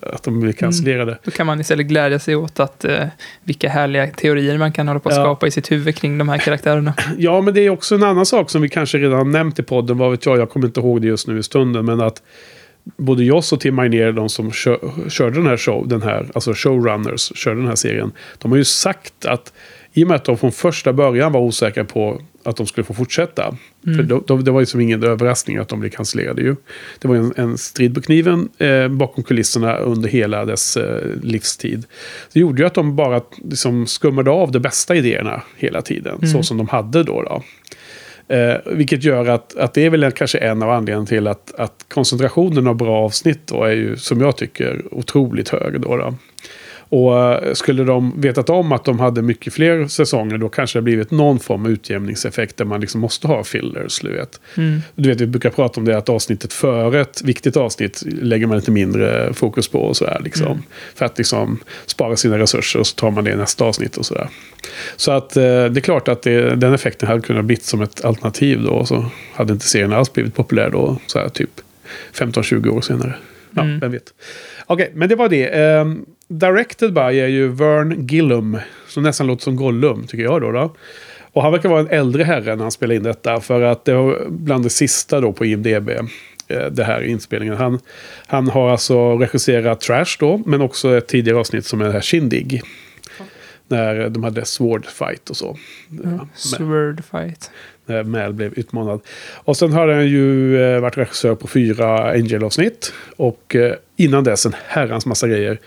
[0.02, 1.18] att de blir cancellerade.
[1.24, 3.04] Då kan man istället glädja sig åt att eh,
[3.44, 5.22] vilka härliga teorier man kan hålla på att Ja.
[5.22, 6.94] skapa i sitt huvud kring de här karaktärerna.
[7.18, 9.62] Ja, men det är också en annan sak som vi kanske redan har nämnt i
[9.62, 9.98] podden.
[9.98, 11.84] Vad vet jag, jag kommer inte ihåg det just nu i stunden.
[11.84, 12.22] Men att
[12.96, 16.52] både Joss och Tim Magnér, de som kör, körde den här show, den här, alltså
[16.54, 18.12] showrunners, körde den här serien.
[18.38, 19.52] De har ju sagt att
[19.92, 22.94] i och med att de från första början var osäkra på att de skulle få
[22.94, 23.56] fortsätta.
[23.84, 26.56] För då, då, det var ju som ingen överraskning att de blev cancellerade ju.
[26.98, 31.84] Det var en, en strid på kniven eh, bakom kulisserna under hela dess eh, livstid.
[32.32, 36.28] Det gjorde ju att de bara liksom, skummade av de bästa idéerna hela tiden.
[36.32, 37.22] Så som de hade då.
[37.22, 37.42] då.
[38.34, 41.84] Eh, vilket gör att, att det är väl kanske en av anledningarna till att, att
[41.88, 45.80] koncentrationen av bra avsnitt då är ju, som jag tycker, otroligt hög.
[45.80, 46.14] Då, då.
[46.88, 50.82] Och eh, skulle de vetat om att de hade mycket fler säsonger då kanske det
[50.82, 54.00] blivit någon form av utjämningseffekt där man liksom måste ha fillers.
[54.00, 54.40] Du vet.
[54.56, 54.80] Mm.
[54.94, 58.56] Du vet, vi brukar prata om det att avsnittet före ett viktigt avsnitt lägger man
[58.56, 60.20] lite mindre fokus på och sådär.
[60.24, 60.62] Liksom, Mm.
[60.94, 64.06] För att liksom spara sina resurser och så tar man det i nästa avsnitt och
[64.06, 64.28] sådär.
[64.96, 68.04] Så att eh, det är klart att det, den effekten hade kunnat bli som ett
[68.04, 68.84] alternativ då.
[68.84, 71.50] Så hade inte serien alls blivit populär då, så här typ
[72.14, 73.14] 15-20 år senare.
[73.50, 73.80] Ja, Mm.
[73.80, 74.14] vem vet.
[74.70, 75.44] Okej, men det var det.
[75.46, 78.58] Ehm, directed by är ju Vern Gillum.
[78.88, 80.50] Som nästan låter som Gollum, tycker jag då.
[80.52, 80.74] då.
[81.32, 83.40] Och han verkar vara en äldre herre när han spelar in detta.
[83.40, 85.90] För att det var bland det sista då på IMDB.
[86.48, 87.56] eh, Det här inspelningen.
[87.56, 87.78] Han,
[88.26, 90.42] han har alltså regisserat Trash då.
[90.46, 92.62] Men också ett tidigare avsnitt som är det här Shindig.
[93.70, 95.56] När de hade Sword Fight och så.
[95.90, 97.50] Ja, men- Sword fight.
[97.86, 99.00] när Mal blev utmanad.
[99.34, 102.92] Och sen har han ju eh, varit regissör på fyra Angel-avsnitt.
[103.16, 105.60] Och eh, innan dess en herrans massa grejer.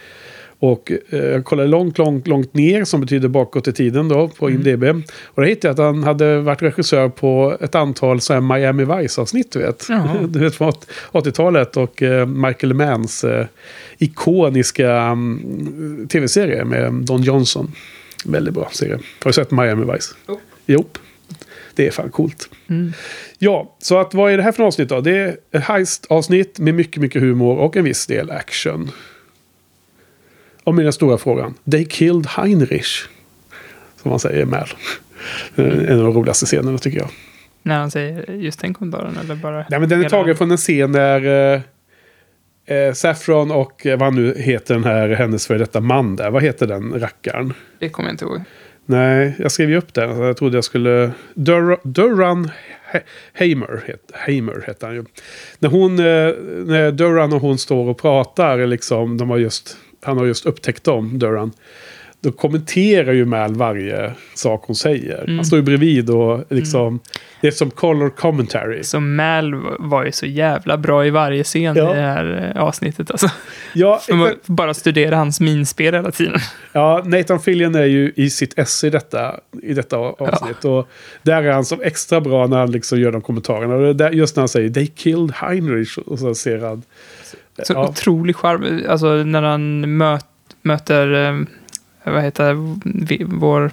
[0.59, 4.49] Och eh, jag kollade långt, långt, långt ner som betyder bakåt i tiden då på
[4.49, 4.83] IMDB.
[5.23, 8.85] Och då hittade jag att han hade varit regissör på ett antal så här Miami
[8.85, 9.87] Vice-avsnitt, du vet.
[10.27, 10.71] Du vet från
[11.11, 13.45] 80-talet och eh, Michael Manns eh,
[13.97, 17.71] ikoniska mm, tv-serie med Don Johnson.
[18.25, 18.93] Väldigt bra serie.
[18.95, 20.15] Har du sett Miami Vice?
[20.27, 20.39] Jo.
[20.65, 20.85] Jo.
[21.81, 22.49] Det är fan coolt.
[22.69, 22.93] Mm.
[23.37, 25.01] Ja, så att vad är det här för avsnitt då?
[25.01, 28.91] Det är ett heist-avsnitt med mycket, mycket humor och en viss del action.
[30.63, 31.53] Och min stora frågan.
[31.71, 33.07] They killed Heinrich.
[34.01, 34.67] Som man säger med.
[35.55, 37.09] En av de roligaste scenerna tycker jag.
[37.61, 39.65] När han säger just den kommentaren eller bara...
[39.69, 41.53] Nej, men den är tagen från en scen där
[42.67, 46.31] eh, eh, Saffron och eh, vad nu heter den här hennes för detta man där.
[46.31, 47.53] Vad heter den rackaren?
[47.79, 48.41] Det kommer jag inte ihåg.
[48.85, 50.19] Nej, jag skrev ju upp den.
[50.19, 51.11] Jag trodde jag skulle...
[51.33, 52.51] Dur- Duran
[53.33, 55.05] Hamer, het, Hamer hette han ju.
[55.59, 56.05] När, hon, eh,
[56.65, 60.83] när Duran och hon står och pratar, liksom, de har just, han har just upptäckt
[60.83, 61.51] dem, Duran.
[62.23, 65.23] Då kommenterar ju Mal varje sak hon säger.
[65.23, 65.35] Mm.
[65.35, 66.99] Han står ju bredvid och liksom...
[67.41, 68.83] Det är som color commentary.
[68.83, 71.93] Så Mal var ju så jävla bra i varje scen Ja.
[71.93, 73.11] i det här eh, avsnittet.
[73.11, 73.29] Alltså.
[73.73, 76.39] Ja, Man bara studera hans minspel hela tiden.
[76.73, 80.65] Ja, Nathan Fillion är ju i sitt esse i detta, i detta avsnitt.
[80.65, 80.87] Och
[81.23, 83.93] där är han som extra bra när han liksom gör de kommentarerna.
[83.93, 86.83] Där, just när han säger “They killed Heinrich” och så ser han...
[87.63, 88.83] Så ja, otrolig charm.
[88.89, 90.25] Alltså när han möt,
[90.61, 91.35] möter, eh,
[92.03, 93.71] vad heter vi, vår,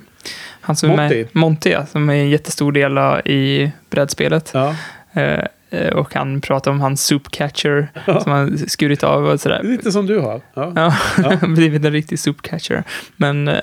[0.61, 1.17] han som är Monty.
[1.17, 4.51] med, Monty, ja, som är en jättestor del av- i brädspelet.
[4.55, 4.75] ja,
[5.13, 7.89] Eh, eh, och han pratar om hans soup catcher
[8.23, 9.61] som han skurit av och sådär.
[9.63, 10.41] Lite som du har.
[10.55, 10.73] Ja.
[10.77, 10.95] Ja,
[11.41, 11.47] Ja.
[11.47, 12.83] blivit en riktig soup catcher.
[13.17, 13.55] Men eh,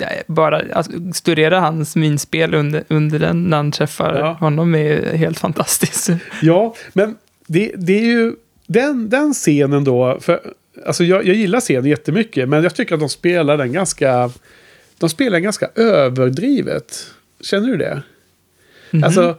[0.00, 4.32] är bara alltså, studera hans minspel under, under den när han träffar Ja.
[4.32, 6.10] honom är helt fantastiskt.
[6.42, 8.32] Ja, men det, det är ju
[8.66, 10.18] den, den scenen då.
[10.20, 10.40] För,
[10.86, 14.30] alltså jag, jag gillar scenen jättemycket, men jag tycker att de spelar den ganska...
[14.98, 17.06] De spelar den ganska överdrivet.
[17.40, 18.02] Känner du det?
[18.90, 19.04] Mhm.
[19.04, 19.36] Alltså,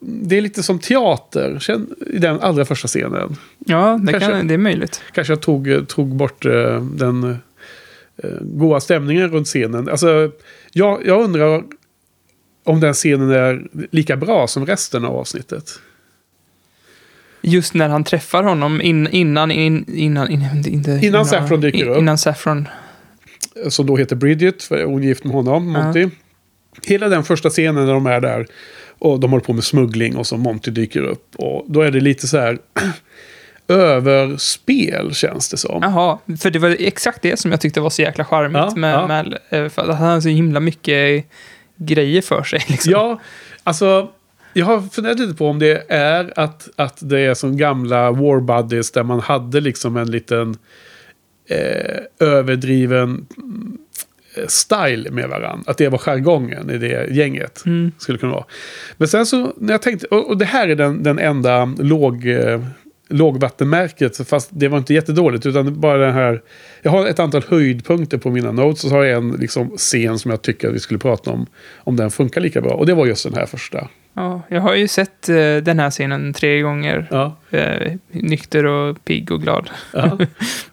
[0.00, 1.70] det är lite som teater
[2.06, 3.36] i den allra första scenen.
[3.58, 5.02] ja, det, kanske- kan, det är möjligt.
[5.12, 7.36] Kanske jag tog, tog bort eh, den uh,
[8.40, 9.88] goa stämningen runt scenen.
[9.88, 10.30] Alltså,
[10.72, 11.64] jag, jag undrar
[12.64, 15.80] om den scenen är lika bra som resten av avsnittet.
[17.42, 21.98] Just när han träffar honom in, innan, in, innan, innan, inte, Innan Saffron dyker upp.
[21.98, 22.68] Innan Saffron.
[23.68, 25.82] som då heter Bridget, för hon är gift med honom, Ja.
[25.84, 26.08] Monty.
[26.86, 28.46] Hela den första scenen när de är där
[28.98, 31.26] och de håller på med smuggling och så Monty dyker upp.
[31.36, 32.58] Och då är det lite så här
[33.68, 35.78] överspel känns det som.
[35.82, 38.94] Jaha, för det var exakt det som jag tyckte var så jäkla charmigt Ja, med,
[38.94, 39.06] ja.
[39.06, 41.24] med eh, för att han har så himla mycket
[41.76, 42.60] grejer för sig.
[42.68, 42.92] Liksom.
[42.92, 43.20] Ja,
[43.64, 44.08] alltså
[44.52, 48.40] jag har funderat lite på om det är att, att det är som gamla war
[48.40, 50.56] buddies där man hade liksom en liten
[51.48, 53.78] eh, överdriven mm,
[54.46, 55.70] style med varandra.
[55.70, 57.62] Att det var jargongen i det gänget.
[57.66, 57.92] Mm.
[57.98, 58.44] Skulle kunna vara.
[58.96, 62.26] Men sen så när jag tänkte, och, och det här är den, den enda låg,
[62.26, 62.64] eh,
[63.08, 66.42] lågvattenmärket, fast det var inte jättedåligt, utan bara den här,
[66.82, 70.18] jag har ett antal höjdpunkter på mina notes, och så har jag en liksom, scen
[70.18, 72.72] som jag tycker att vi skulle prata om, om den funkar lika bra.
[72.72, 73.88] Och det var just den här första.
[74.14, 77.08] Ja, jag har ju sett eh, den här scenen tre gånger.
[77.10, 79.70] Ja, Eh, nykter och pigg och glad.
[79.92, 80.18] ja.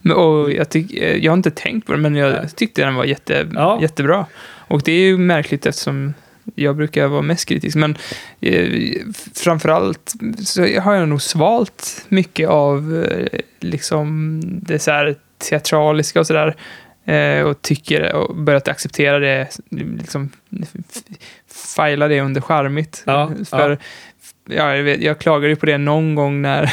[0.16, 2.50] Och jag, tyck, eh, jag har inte tänkt på det, men jag Nej.
[2.56, 3.80] tyckte den var jätte, Ja.
[3.82, 4.26] jättebra.
[4.68, 6.14] Och det är ju märkligt eftersom
[6.56, 7.76] jag brukar vara mest kritisk.
[7.76, 7.98] Men
[8.42, 8.72] eh,
[9.36, 10.14] framförallt
[10.46, 15.16] så har jag nog svalt mycket av eh, liksom det så här
[15.50, 16.56] teatraliska och sådär.
[17.06, 20.30] Eh, och tycker och börjat acceptera det, liksom
[21.76, 23.04] fila det under charmigt.
[23.06, 23.78] Ja, För ja.
[24.56, 26.64] ja, jag, vet, jag klagade ju på det någon gång när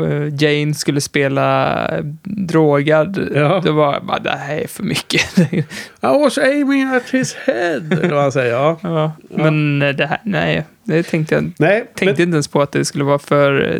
[0.00, 1.90] eh, Jane skulle spela
[2.22, 3.28] drogad.
[3.34, 3.62] Ja.
[3.64, 5.38] Då var bara, det här är för mycket.
[5.38, 5.64] I
[6.00, 7.82] was aiming at his head.
[7.90, 8.52] Eller vad han säger.
[8.52, 8.78] Ja.
[8.82, 12.62] ja, men eh, det här, nej, det tänkte jag Nej, tänkte men, inte ens på
[12.62, 13.76] att det skulle vara för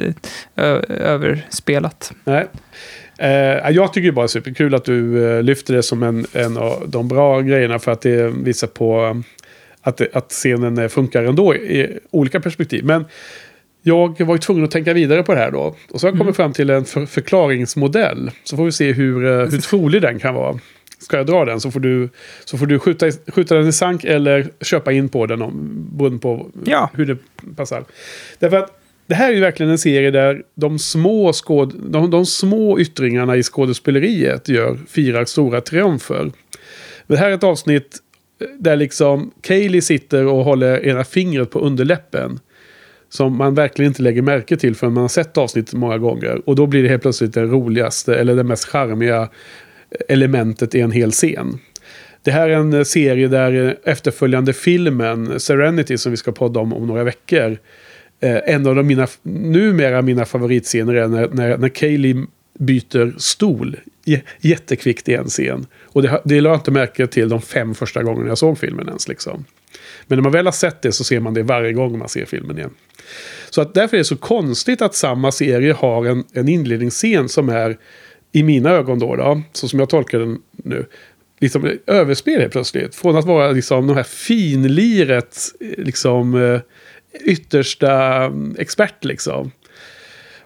[0.57, 2.13] eh, ö, överspelat.
[2.25, 2.47] nej.
[3.19, 6.85] Eh, jag tycker det bara är superkul att du lyfter det som en, en av
[6.87, 9.23] de bra grejerna för att det visar på
[9.83, 12.85] att, att scenen eh, funkar ändå i olika perspektiv.
[12.85, 13.05] Men
[13.83, 15.77] jag var ju tvungen att tänka vidare på det här då.
[15.91, 18.31] Och så har jag kommit fram till en för, förklaringsmodell.
[18.45, 20.59] Så får vi se hur, eh, hur trolig den kan vara.
[20.99, 22.09] Ska jag dra den så får du,
[22.45, 26.19] så får du skjuta, skjuta den i sank eller köpa in på den om, beroende
[26.19, 26.91] på Ja.
[26.95, 27.17] hur det
[27.57, 27.85] passar.
[28.39, 32.27] Därför att det här är ju verkligen en serie där de små, skåd, de, de
[32.27, 36.31] små yttringarna i skådespeleriet gör firar stora triumfer.
[37.07, 37.99] Det här är ett avsnitt
[38.59, 42.41] där liksom Kaylee sitter och håller ena fingret på underläppen.
[43.09, 46.43] Som man verkligen inte lägger märke till förrän man har sett avsnittet många gånger.
[46.45, 49.29] Och då blir det helt plötsligt det roligaste eller det mest charmiga
[50.09, 51.59] elementet i en hel scen.
[52.23, 56.87] Det här är en serie där efterföljande filmen Serenity som vi ska podda om om
[56.87, 57.59] några veckor.
[58.21, 62.27] Eh, en av de mina, numera mina favoritscener är när, när, när Kaylee
[62.59, 63.77] byter stol
[64.41, 65.67] jättekvickt i en scen.
[65.93, 68.89] Och det, det lade jag inte märke till de fem första gångerna jag såg filmen
[68.89, 69.09] ens.
[69.09, 69.45] Liksom.
[70.07, 72.25] Men när man väl har sett det så ser man det varje gång man ser
[72.25, 72.75] filmen igen.
[73.51, 77.49] Så att därför är det så konstigt att samma serie har en, en inledningsscen som
[77.49, 77.79] är,
[78.33, 80.87] i mina ögon då, då så som jag tolkar den nu,
[81.41, 82.95] liksom överspel helt plötsligt.
[82.95, 86.61] Från att vara liksom de här finliret, liksom eh,
[87.25, 89.51] yttersta mm, expert liksom.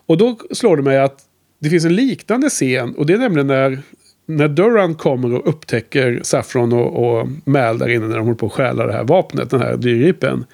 [0.07, 1.19] Och då slår det mig att
[1.59, 3.83] det finns en liknande scen och det är nämligen när,
[4.27, 8.47] när Duran kommer och upptäcker Saffron och, och Mal där inne när de håller på
[8.47, 10.45] att stjäla det här vapnet, den här dyrgripen.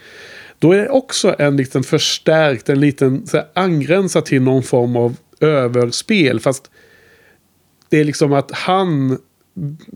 [0.59, 4.97] Då är det också en liten förstärkt, en liten så här, angränsad till någon form
[4.97, 6.41] av överspel.
[6.41, 6.71] Fast
[7.89, 9.19] det är liksom att han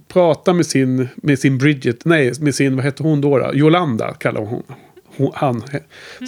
[0.08, 3.38] pratar med sin, med sin Bridget, nej, med sin, vad heter hon då?
[3.38, 3.54] då?
[3.54, 4.62] Yolanda kallar hon,
[5.16, 5.62] hon han,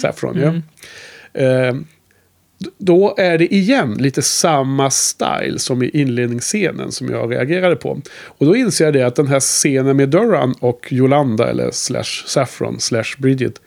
[0.01, 0.37] Saffron.
[0.37, 1.41] Ja.
[1.41, 1.75] Eh,
[2.77, 8.01] då är det igen lite samma style som i inledningsscenen som jag reagerade på.
[8.25, 12.23] Och då inser jag det att den här scenen med Duran och Yolanda eller slash
[12.25, 13.61] Saffron slash Bridget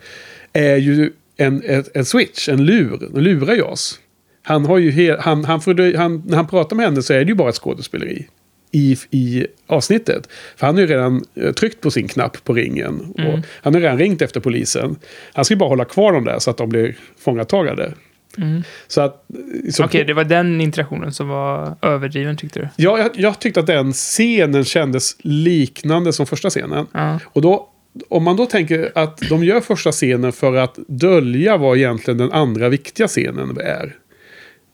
[0.53, 3.09] är ju en, en, en switch, en lur.
[3.13, 4.01] Den lurar ju oss.
[4.43, 7.29] Han har ju han, han, får, han, när han pratar med henne så är det
[7.29, 8.27] ju bara ett skådespeleri.
[8.73, 10.29] I, I avsnittet.
[10.57, 13.15] För han har ju redan eh, tryckt på sin knapp på ringen.
[13.15, 14.97] Och han har redan ringt efter polisen.
[15.33, 17.95] Han ska ju bara hålla kvar dem där så att de blir fångatagade.
[18.39, 18.63] Mm.
[18.87, 19.27] Så att...
[19.73, 22.69] så Okej, på- det var den interaktionen som var överdriven tyckte du?
[22.77, 26.87] Ja, jag, jag tyckte att den scenen kändes liknande som första scenen.
[26.93, 27.19] Ja.
[27.25, 27.69] Och då,
[28.09, 32.33] om man då tänker att de gör första scenen för att dölja vad egentligen den
[32.33, 33.97] andra viktiga scenen är.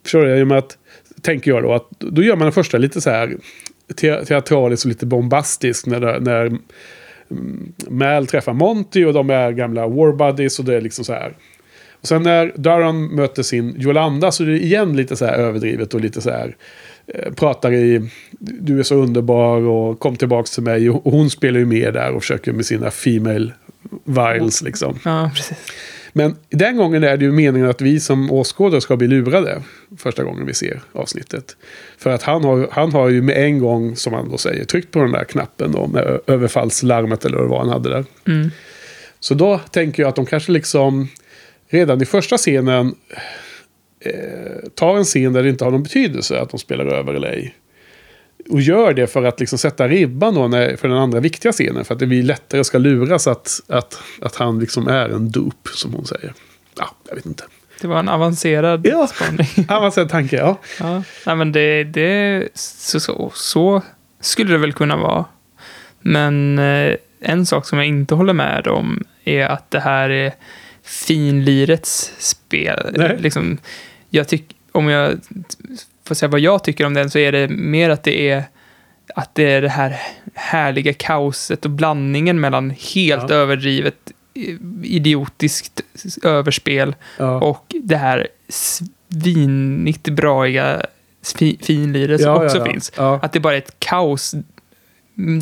[0.02, 0.38] Förstår du?
[0.38, 0.78] I och med att,
[1.22, 3.36] tänker jag då, att då gör man den första lite så här
[3.96, 5.86] te- teatralisk och lite bombastisk.
[5.86, 6.46] När, när
[7.30, 11.12] mm, Mal träffar Monty och de är gamla war buddies och det är liksom så
[11.12, 11.36] här.
[12.00, 15.94] Och sen när Duran möter sin Yolanda så är det igen lite så här överdrivet
[15.94, 16.56] och lite så här
[17.06, 21.58] eh, pratar i du är så underbar och kom tillbaks till mig och hon spelar
[21.58, 23.52] ju med där och försöker med sina female
[24.04, 24.98] vials liksom.
[25.04, 25.58] ja, precis.
[26.16, 29.62] Men den gången är det ju meningen att vi som åskådare ska bli lurade
[29.98, 31.56] första gången vi ser avsnittet.
[31.98, 34.90] För att han har, han har ju med en gång, som han då säger, tryckt
[34.90, 38.04] på den där knappen då med överfallslarmet eller vad han hade där.
[38.26, 38.50] Mm.
[39.20, 41.08] Så då tänker jag att de kanske liksom
[41.68, 42.94] redan i första scenen
[44.00, 47.28] eh, tar en scen där det inte har någon betydelse att de spelar över eller
[47.28, 47.54] ej.
[48.50, 51.84] Och gör det för att liksom sätta ribban då när, för den andra viktiga scenen.
[51.84, 55.70] För att det blir lättare ska luras att, att, att han liksom är en dupe,
[55.74, 56.32] som hon säger.
[56.78, 57.44] Ja, jag vet inte.
[57.80, 59.06] Det var en avancerad Ja.
[59.06, 59.46] spaning.
[59.68, 60.58] Avancerad tanke, ja.
[60.80, 63.82] Ja, nej, men det, det så, så, så
[64.20, 65.24] skulle det väl kunna vara.
[66.00, 70.32] Men eh, en sak som jag inte håller med om är att det här är
[70.86, 72.94] finlirets spel.
[72.96, 73.16] Nej.
[73.18, 73.58] Liksom,
[74.10, 75.18] jag tyck, om jag
[76.04, 78.44] får säga vad jag tycker om den så är det mer att det är
[79.14, 79.96] att det är det här
[80.34, 83.36] härliga kaoset och blandningen mellan helt Ja.
[83.36, 84.12] överdrivet
[84.82, 85.80] idiotiskt
[86.22, 87.40] överspel ja.
[87.40, 90.82] och det här svinigt braiga
[91.36, 92.92] fi- finliret som ja, också finns.
[92.96, 94.34] Att det bara är ett kaos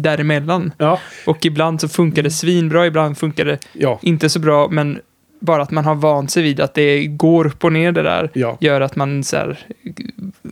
[0.00, 0.72] däremellan.
[0.78, 1.00] Ja.
[1.26, 3.58] Och ibland så funkar det svinbra, ibland funkar det
[4.02, 5.00] inte så bra, men
[5.44, 8.30] bara att man har vant sig vid att det går upp och ner det där
[8.34, 8.58] Ja.
[8.60, 9.58] gör att man så här,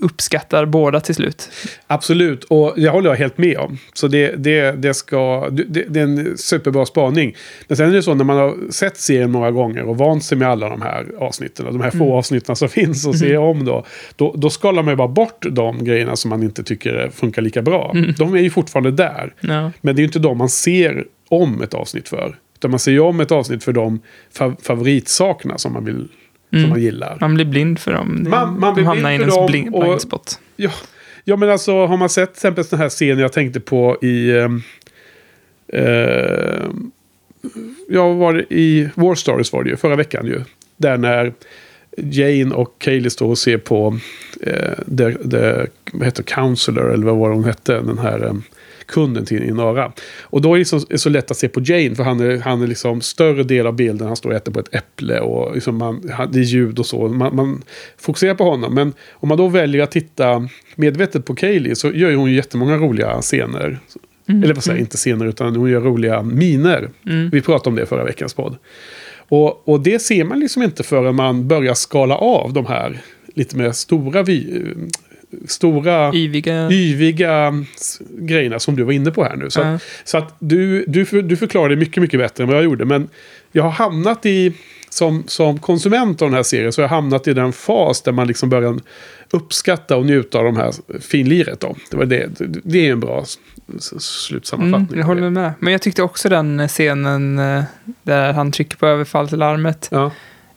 [0.00, 1.50] uppskattar båda till slut.
[1.87, 3.78] Absolut, och det håller jag helt med om.
[3.94, 7.35] Så det, det, det, ska, det, det är en superbra spaning.
[7.68, 10.38] Men sen är det så när man har sett serien några gånger och vant sig
[10.38, 13.85] med alla de här avsnitten, de här få avsnitten som finns och ser om då,
[14.16, 17.62] då, då skalar man ju bara bort de grejerna som man inte tycker funkar lika
[17.62, 17.94] bra.
[18.18, 19.35] De är ju fortfarande där.
[19.40, 19.70] Ja.
[19.81, 22.37] Men det är ju inte de man ser om ett avsnitt för.
[22.62, 24.01] Utan man ser om ett avsnitt för de
[24.33, 26.09] fa favoritsakerna som man, vill,
[26.51, 27.18] som man gillar.
[27.20, 28.27] Man blir blind för dem.
[28.31, 30.38] Man- man De blir hamnar blind i för ens dem blind, och- blind spot.
[30.57, 30.70] Ja,
[31.25, 34.31] ja, men alltså har man sett till exempel den här scenen jag tänkte på i...
[34.38, 34.62] ehm,
[35.75, 36.62] Eh,
[37.88, 40.40] ja, var det i War Stories var det ju, förra veckan ju.
[40.77, 41.33] Där när
[41.96, 43.98] Jane och Kaylee står och ser på
[44.42, 48.33] eh, the, the, vad heter Counselor, eller vad var hon hette, den här eh,
[48.92, 49.92] kunden till Inara.
[50.20, 52.38] Och då är det så, är så lätt att se på Jane, för han är,
[52.38, 55.55] han är liksom större del av bilden, han står och äter på ett äpple och
[55.55, 57.09] liksom man, det är ljud och så.
[57.09, 57.62] Man, man
[57.98, 62.11] fokuserar på honom, men om man då väljer att titta medvetet på Kaylee så gör
[62.11, 63.81] ju hon jättemånga roliga scener.
[64.28, 66.90] Eller vad säger jag, inte scener, utan hon gör roliga miner.
[67.07, 67.31] Mm.
[67.31, 68.57] Vi pratade om det förra veckans podd.
[69.28, 73.00] Och, och det ser man liksom inte förrän man börjar skala av de här
[73.35, 74.64] lite mer stora, vi,
[75.46, 76.70] stora Yviga.
[76.70, 77.64] yviga
[78.18, 79.50] grejerna som du var inne på här nu.
[79.50, 79.74] Så, Ja.
[79.74, 82.84] att, så att du, du, för- du förklarade mycket, mycket bättre än vad jag gjorde.
[82.84, 83.08] Men
[83.52, 84.52] jag har hamnat i,
[84.88, 88.12] som, som konsument av den här serien, så har jag hamnat i den fas där
[88.12, 88.78] man liksom börjar
[89.30, 91.60] uppskatta och njuta av de här finliret.
[91.60, 91.76] Då.
[91.90, 92.28] Det, var det,
[92.64, 93.24] det är en bra
[93.68, 94.98] Mm, slutsammanfattning.
[95.00, 95.52] jag håller med.
[95.58, 97.62] Men jag tyckte också den scenen eh,
[98.02, 99.88] där han trycker på överfallslarmet.
[99.90, 100.10] Ja.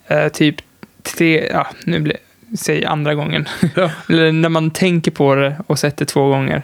[0.07, 0.55] Eh, typ
[1.03, 2.17] tre, ja, nu blir
[2.57, 3.45] säg andra gången.
[3.75, 3.91] Ja.
[4.09, 6.61] Eller när man tänker på det och sett det två gånger.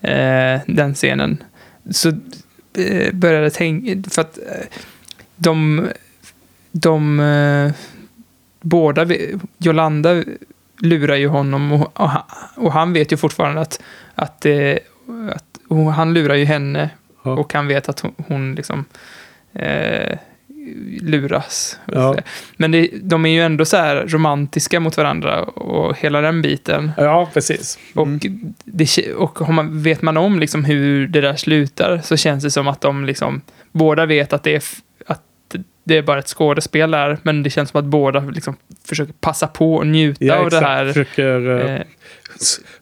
[0.00, 1.42] Eh, den scenen.
[1.90, 2.08] Så
[2.78, 4.66] eh, började jag tänka, för att eh,
[5.36, 5.86] de,
[6.72, 7.72] de eh,
[8.60, 9.06] båda,
[9.58, 10.24] Jolanda
[10.78, 12.22] lurar ju honom och, och, han,
[12.54, 13.82] och han vet ju fortfarande att,
[14.14, 14.76] att, eh,
[15.32, 15.60] att
[15.94, 16.90] han lurar ju henne
[17.26, 17.32] Ja.
[17.32, 18.84] och han vet att hon, hon liksom
[19.52, 20.18] eh,
[21.00, 21.78] luras.
[21.92, 22.16] Ja.
[22.56, 26.92] Men det, de är ju ändå så här romantiska mot varandra och hela den biten.
[26.96, 27.78] ja, precis.
[27.94, 28.20] Och, Mm.
[28.64, 32.68] det, och man, vet man om liksom hur det där slutar så känns det som
[32.68, 33.40] att de liksom,
[33.72, 34.62] båda vet att det är,
[35.06, 35.22] att
[35.84, 38.56] det är bara ett skådespel där, men det känns som att båda liksom
[38.88, 40.86] försöker passa på och njuta Ja, av det här.
[40.86, 41.82] Försöker eh, Eh,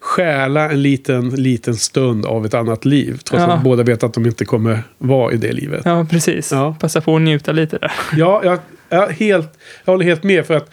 [0.01, 3.19] stjäla en liten, liten stund av ett annat liv.
[3.25, 3.53] Trots Ja.
[3.53, 5.83] att båda vet att de inte kommer vara i det livet.
[5.85, 6.53] ja, precis.
[6.53, 6.77] Ja.
[6.81, 7.93] Passa på att njuta lite där.
[8.17, 10.47] Ja, jag, jag, helt, jag håller helt med.
[10.47, 10.71] för att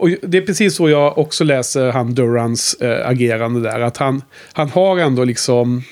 [0.00, 3.80] och Det är precis så jag också läser han Durans eh, agerande där.
[3.80, 4.22] Att han,
[4.52, 5.82] han har ändå liksom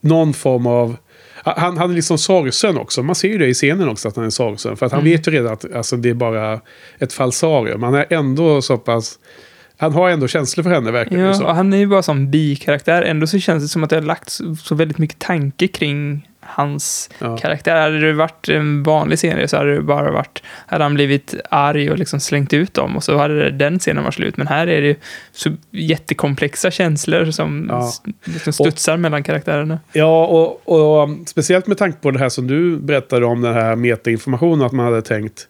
[0.00, 0.96] någon form av...
[1.44, 3.02] Han, han är liksom sorgsen också.
[3.02, 4.76] Man ser ju det i scenen också att han är sorgsen.
[4.76, 5.12] För att han Mm.
[5.12, 6.60] vet ju redan att alltså, det är bara
[6.98, 7.82] ett falsarium.
[7.82, 9.18] Han är ändå så pass...
[9.80, 12.30] Han har ändå känslor för henne verkar det Ja, och han är ju bara som
[12.30, 13.02] bikaraktär.
[13.02, 17.10] Ändå så känns det som att det har lagt så, väldigt mycket tanke kring hans
[17.18, 17.36] Ja.
[17.36, 17.80] karaktär.
[17.80, 21.90] Hade det varit en vanlig serie så hade det bara varit, hade han blivit arg
[21.90, 24.36] och liksom slängt ut dem och så hade den scenen varit slut.
[24.36, 24.94] Men här är det ju
[25.32, 27.92] så jättekomplexa känslor som Ja.
[28.24, 29.78] liksom studsar mellan karaktärerna.
[29.92, 33.54] Ja, och, och um, speciellt med tanke på det här som du berättade om den
[33.54, 34.66] här metainformationen.
[34.66, 35.46] Att man hade tänkt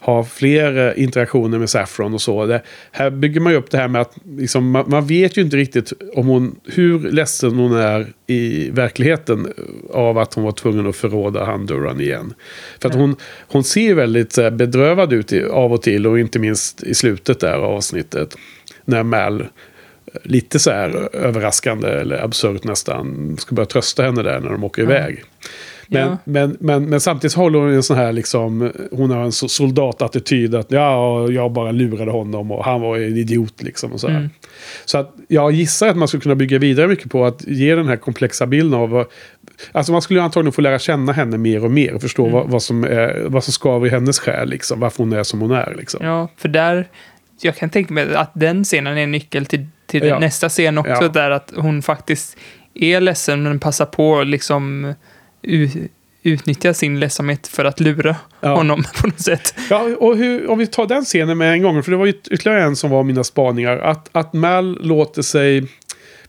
[0.00, 2.46] ha fler eh, interaktioner med Saffron och så.
[2.46, 5.42] Det, här bygger man ju upp det här med att liksom, man, man vet ju
[5.42, 10.52] inte riktigt om hon, hur ledsen hon är i verkligheten eh, av att hon var
[10.52, 12.34] tvungen att förråda han Duran igen.
[12.80, 13.16] För att hon,
[13.48, 17.40] hon ser väldigt här, bedrövad ut i, av och till och inte minst i slutet
[17.40, 18.36] där av avsnittet.
[18.84, 19.48] När Mal
[20.22, 24.82] lite så här överraskande eller absurt nästan ska börja trösta henne där när de åker
[24.82, 25.24] iväg.
[25.92, 26.16] Men, Ja.
[26.24, 30.70] men, men, men samtidigt håller hon en sån här liksom, hon har en soldatattityd att
[30.70, 33.92] ja, jag bara lurade honom och han var en idiot liksom.
[33.92, 34.16] Och så, här.
[34.16, 34.30] Mm.
[34.84, 37.88] så att jag gissar att man skulle kunna bygga vidare mycket på att ge den
[37.88, 39.06] här komplexa bilden av
[39.72, 42.32] Alltså man skulle antagligen få lära känna henne mer och mer och förstå Mm.
[42.32, 45.40] vad, vad, som är, vad som skaver i hennes själ, liksom, varför hon är som
[45.40, 45.74] hon är.
[45.78, 46.06] Liksom.
[46.06, 46.88] Ja, för där,
[47.40, 50.18] jag kan tänka mig att den scenen är en nyckel till, till Ja.
[50.18, 51.08] nästa scen också, Ja.
[51.08, 52.36] där att hon faktiskt
[52.74, 54.94] är ledsen men passar på liksom
[56.22, 58.54] utnyttja sin ledsamhet för att lura Ja.
[58.54, 59.54] honom på något sätt.
[59.70, 62.62] Ja, och hur, om vi tar den scenen med en gång, för det var ytterligare
[62.62, 63.78] en som var mina spaningar.
[63.78, 65.66] Att, att Mal låter sig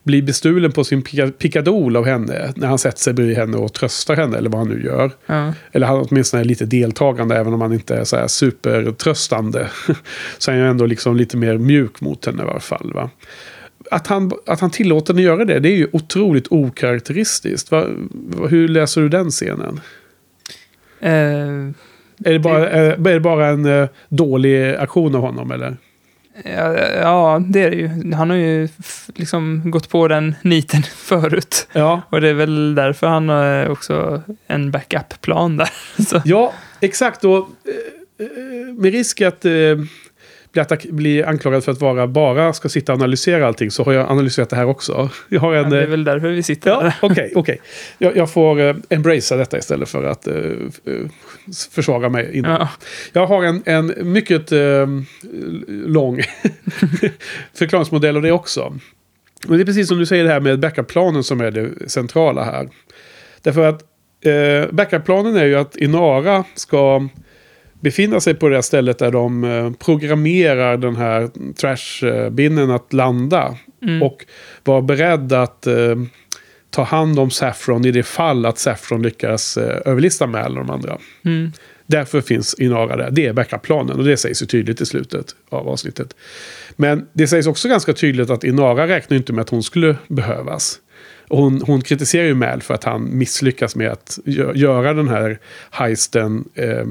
[0.02, 1.02] bli bestulen på sin
[1.38, 4.68] picadol av henne när han sätter sig bredvid henne och tröstar henne, eller vad han
[4.68, 5.10] nu gör.
[5.26, 5.54] Ja.
[5.72, 9.68] Eller han åtminstone är lite deltagande, även om han inte är så här supertröstande.
[10.38, 12.92] så är han ju ändå liksom lite mer mjuk mot henne i varje fall.
[12.94, 13.10] Va?
[13.92, 17.70] Att, han, att han tillåter henne göra det, det är ju otroligt okaraktäristiskt.
[17.70, 17.86] Va,
[18.48, 19.80] hur läser du den scenen?
[21.00, 21.10] Eh,
[22.24, 25.76] Är det bara, är, är det bara en eh, dålig aktion av honom, eller?
[26.44, 28.12] ja, ja, det är det ju.
[28.14, 28.68] Han har ju
[29.14, 31.68] liksom gått på den niten förut.
[31.72, 35.70] Ja, Och det är väl därför han har också en backup-plan där.
[36.06, 37.24] Så, Ja, exakt.
[37.24, 37.48] Och,
[38.18, 39.44] eh, eh, med risk att
[40.52, 43.84] eh, bli, attack- bli anklagad för att vara bara ska sitta och analysera allting så
[43.84, 45.10] har jag analyserat det här också.
[45.28, 45.70] Jag har en...
[45.70, 46.94] det är eh, väl därför vi sitter Ja, där.
[47.02, 47.60] okej, okej.
[47.98, 50.92] Jag, jag får uh, embracea detta istället för att eh, eh,
[51.70, 52.30] försvara mig.
[52.36, 52.52] Innan.
[52.60, 52.68] Ja.
[53.12, 54.86] Jag har en, en mycket eh,
[55.68, 56.20] lång
[57.54, 58.78] förklaringsmodell av det också.
[59.46, 62.44] Men det är precis som du säger det här med backup-planen som är det centrala
[62.44, 62.68] här.
[63.42, 63.82] Därför att
[64.24, 67.08] eh, backup-planen är ju att Inara ska
[67.82, 73.56] befinna sig på det här stället där de eh, programmerar den här trashbinnen att landa.
[73.82, 74.02] Mm.
[74.02, 74.24] Och
[74.64, 75.96] vara beredd att eh,
[76.70, 80.70] ta hand om Saffron i det fall att Saffron lyckas eh, överlista med alla de
[80.70, 80.98] andra.
[81.24, 81.52] Mm.
[81.86, 83.10] Därför finns Inara där.
[83.10, 86.16] Det är backup-planen och det sägs ju tydligt i slutet av avsnittet.
[86.76, 90.78] Men det sägs också ganska tydligt att Inara räknar inte med att hon skulle behövas.
[91.34, 95.38] Hon, hon kritiserar ju Mal för att han misslyckas med att gö- göra den här
[95.70, 96.86] heisten eh,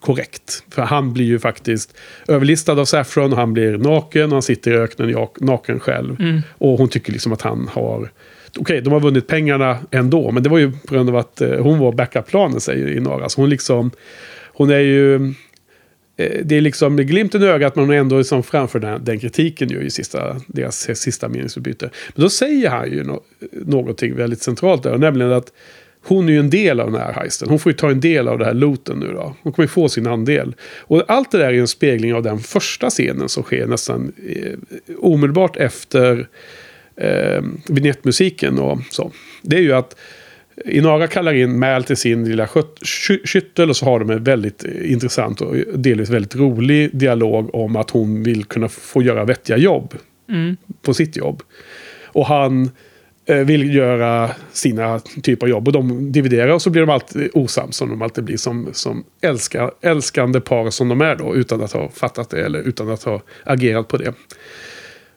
[0.00, 0.64] korrekt.
[0.70, 1.96] För han blir ju faktiskt
[2.28, 6.20] överlistad av Saffron och han blir naken och han sitter i öknen naken själv.
[6.20, 6.40] Mm.
[6.58, 8.10] Och hon tycker liksom att han har...
[8.58, 11.58] Okej, de har vunnit pengarna ändå, men det var ju på grund av att eh,
[11.58, 13.28] hon var backup-planen, säger Inara.
[13.28, 13.90] Så hon liksom...
[14.52, 15.34] Hon är ju...
[16.20, 19.04] Eh, det är liksom med glimten i ögat, men hon är ändå liksom framför den,
[19.04, 21.90] den kritiken ju i sista, deras sista meningsutbyte.
[22.14, 25.52] Men då säger han ju no, någonting väldigt centralt där, nämligen att
[26.02, 27.48] hon är ju en del av den här heisten.
[27.48, 29.36] Hon får ju ta en del av det här looten nu då.
[29.42, 30.54] Hon kommer ju få sin andel.
[30.78, 34.12] Och allt det där är ju en spegling av den första scenen som sker nästan
[34.28, 34.54] eh,
[34.98, 36.28] omedelbart efter
[36.96, 39.12] eh, vignettmusiken och så.
[39.42, 39.96] Det är ju att
[40.64, 44.24] Inara kallar in Mal till sin lilla skyt- sky- skyttel och så har de en
[44.24, 49.24] väldigt eh, intressant och delvis väldigt rolig dialog om att hon vill kunna få göra
[49.24, 49.94] vettiga jobb
[50.28, 50.56] Mm.
[50.82, 51.42] på sitt jobb.
[52.06, 52.70] Och han
[53.26, 57.30] eh, vill göra sina typer av jobb och de dividerar och så blir de alltid
[57.34, 61.62] osams som de alltid blir som, som älska, älskande par som de är då utan
[61.62, 64.12] att ha fattat det eller utan att ha agerat på det.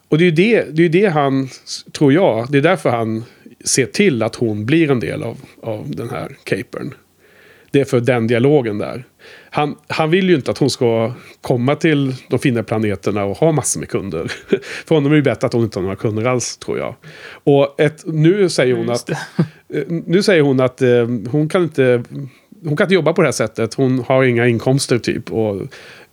[0.08, 1.48] Och det är ju det, det, är det han,
[1.92, 3.24] tror jag, det är därför han
[3.64, 6.94] ser till att hon blir en del av, av den här capern.
[7.70, 9.04] Det är för den dialogen där.
[9.50, 13.52] Han, han vill ju inte att hon ska komma till de fina planeterna och ha
[13.52, 14.32] massor med kunder.
[14.86, 16.94] För honom är det bättre att hon inte har några kunder alls, tror jag.
[17.44, 19.16] Och ett, nu säger hon att, eh,
[19.88, 22.04] nu säger hon att eh, hon kan inte
[22.64, 23.74] hon kan inte jobba på det här sättet.
[23.74, 25.32] Hon har inga inkomster typ.
[25.32, 25.62] Och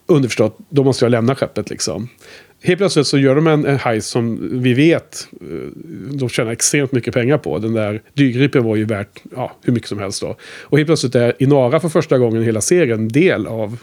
[0.05, 2.09] underförstått, då måste jag lämna skeppet liksom
[2.63, 5.47] helt plötsligt så gör de en, en heist som vi vet eh,
[6.13, 7.59] de tjänar extremt mycket pengar på.
[7.59, 10.35] Den där dyrgripen var ju värt ja, hur mycket som helst då.
[10.61, 13.77] Och helt plötsligt är Inara för första gången i hela serien del av,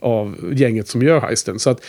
[0.00, 1.58] av gänget som gör heisten.
[1.58, 1.84] Så att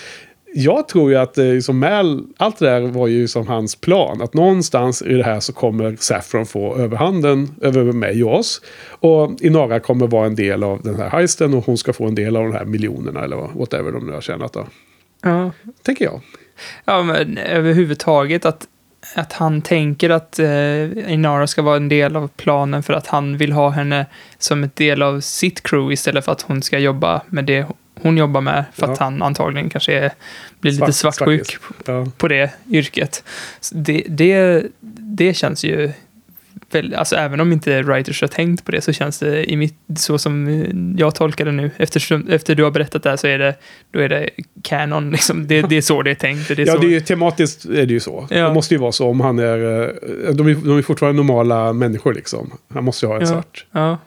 [0.57, 4.21] jag tror ju att eh, liksom, Mal, allt det där var ju som hans plan.
[4.21, 8.61] Att någonstans i det här så kommer Saffron få överhanden över mig och oss.
[8.89, 12.15] Och Inara kommer vara en del av den här heisten och hon ska få en
[12.15, 14.67] del av de här miljonerna eller whatever de nu har tjänat då.
[15.25, 15.51] Ja.
[15.83, 16.21] Tänker jag.
[16.85, 18.67] Ja, men överhuvudtaget att,
[19.15, 23.37] att han tänker att eh, Inara ska vara en del av planen för att han
[23.37, 24.05] vill ha henne
[24.37, 27.65] som ett del av sitt crew istället för att hon ska jobba med det
[28.01, 29.03] hon jobbar med för att Ja.
[29.05, 30.11] han antagligen kanske är,
[30.59, 31.83] blir lite Svart- svartsjuk svartis.
[31.85, 32.11] Ja.
[32.17, 33.23] på det yrket.
[33.73, 34.63] Det, det,
[34.99, 35.91] det känns ju
[36.95, 40.17] alltså även om inte writers har tänkt på det så känns det i mitt, så
[40.17, 40.63] som
[40.97, 41.71] jag tolkar det nu.
[41.77, 43.55] Eftersom, efter du har berättat det här så är det,
[43.91, 44.29] då är det
[44.63, 45.47] canon liksom.
[45.47, 46.47] Det, det är så det är tänkt.
[46.47, 46.79] Det är Ja, så.
[46.79, 48.27] det är ju, tematiskt är det ju så.
[48.29, 48.47] Ja.
[48.47, 49.81] Det måste ju vara så om han är...
[49.83, 52.51] eh, De är, de är fortfarande normala människor liksom.
[52.73, 53.27] Han måste ju ha en Ja.
[53.27, 53.65] svart.
[53.71, 53.97] Ja.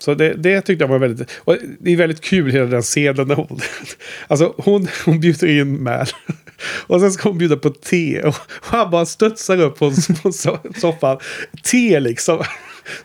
[0.00, 1.30] Så det, det tyckte jag var väldigt...
[1.38, 3.60] Och det är väldigt kul hela den scenen när hon...
[4.28, 6.06] Alltså hon, hon bjuder in Mal.
[6.86, 8.22] Och sen ska hon bjuda på te.
[8.22, 9.90] Och han bara studsar upp på,
[10.22, 11.18] på so- soffan.
[11.62, 12.44] Te liksom.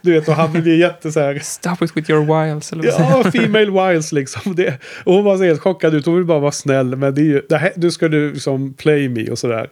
[0.01, 1.39] Du vet, och han blir jätte så här...
[1.39, 2.73] Stop it with your wiles.
[2.73, 4.55] Eller Ja, female wiles liksom.
[4.55, 6.05] Det, och hon var så helt chockad ut.
[6.05, 6.95] Hon vill bara vara snäll.
[6.95, 7.41] Men det är ju...
[7.49, 9.69] Det här, nu ska du liksom play me och sådär.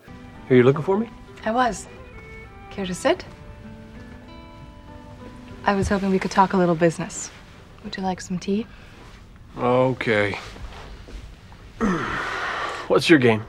[0.50, 1.06] Are you looking for me?
[1.48, 1.88] I was.
[2.76, 3.26] Care to sit?
[5.66, 7.32] I was hoping we could talk a little business.
[7.84, 8.68] Would you like some tea?
[9.58, 10.38] Okay.
[12.88, 13.44] What's your game?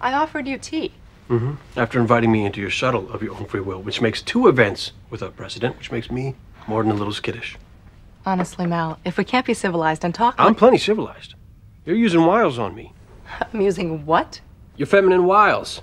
[0.00, 0.92] I offered you tea.
[1.28, 1.54] Mm-hmm.
[1.78, 4.92] After inviting me into your shuttle of your own free will, which makes two events
[5.10, 6.34] without precedent, which makes me
[6.66, 7.56] more than a little skittish.
[8.26, 11.34] Honestly, Mal, if we can't be civilized and talk, I'm plenty civilized.
[11.84, 12.92] You're using wiles on me.
[13.52, 14.40] I'm using what?
[14.76, 15.82] Your feminine wiles.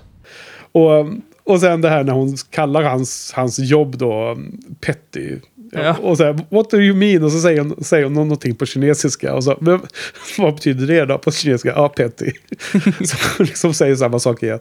[0.74, 4.38] Och, och sen det här när hon kallar hans, hans jobb då
[4.80, 5.36] Petty.
[5.72, 5.96] Ja.
[6.02, 7.22] Och så här, what do you mean?
[7.24, 9.34] Och så säger hon, säger hon någonting på kinesiska.
[9.34, 9.80] Och så, men,
[10.38, 11.68] vad betyder det då på kinesiska?
[11.76, 12.30] Ja, Petty.
[13.04, 14.58] så hon liksom säger samma sak igen.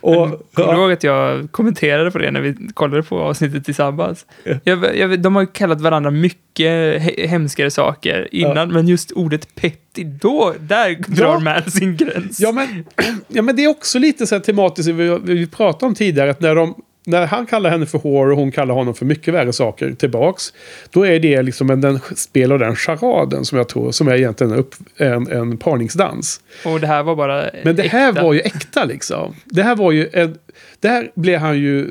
[0.00, 3.64] Och, Kommer du ja, ihåg att jag kommenterade på det när vi kollade på avsnittet
[3.64, 4.26] tillsammans?
[4.44, 4.54] Ja.
[4.64, 9.54] Jag, jag, de har ju kallat varandra mycket he- hemskare saker innan, men just ordet
[9.54, 11.38] petty, då, där drar Ja.
[11.38, 12.40] Mal sin gräns.
[12.40, 12.84] ja, men,
[13.28, 16.40] ja, men det är också lite så här tematiskt, vi, vi pratade om tidigare, att
[16.40, 19.52] när de när han kallar henne för whore och hon kallar honom för mycket värre
[19.52, 20.52] saker tillbaks.
[20.90, 24.52] Då är det liksom en, den spelar den charaden som jag tror som är egentligen
[24.52, 26.40] en, upp, en, en parningsdans.
[26.64, 28.22] Och det här var bara Men det här äkta.
[28.22, 29.34] var ju äkta liksom.
[29.44, 30.38] Det här var ju en...
[30.80, 31.90] Där blev han ju...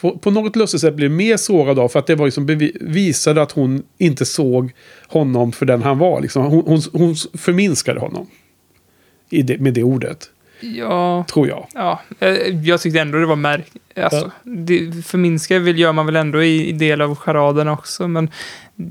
[0.00, 2.76] På, på något lustigt sätt blev mer sårad av för att det var liksom bevi,
[2.80, 4.72] visade att hon inte såg
[5.08, 6.20] honom för den han var.
[6.20, 6.44] Liksom.
[6.44, 8.26] Hon, hon, hon förminskade honom.
[9.30, 10.30] Det, med det ordet,
[10.60, 11.66] Ja, tror jag.
[11.74, 12.30] ja, eh,
[12.64, 13.66] jag tyckte ändå det var märk...
[13.96, 18.30] Alltså, det, förminska vill gör man väl ändå i, i del av charaden också, men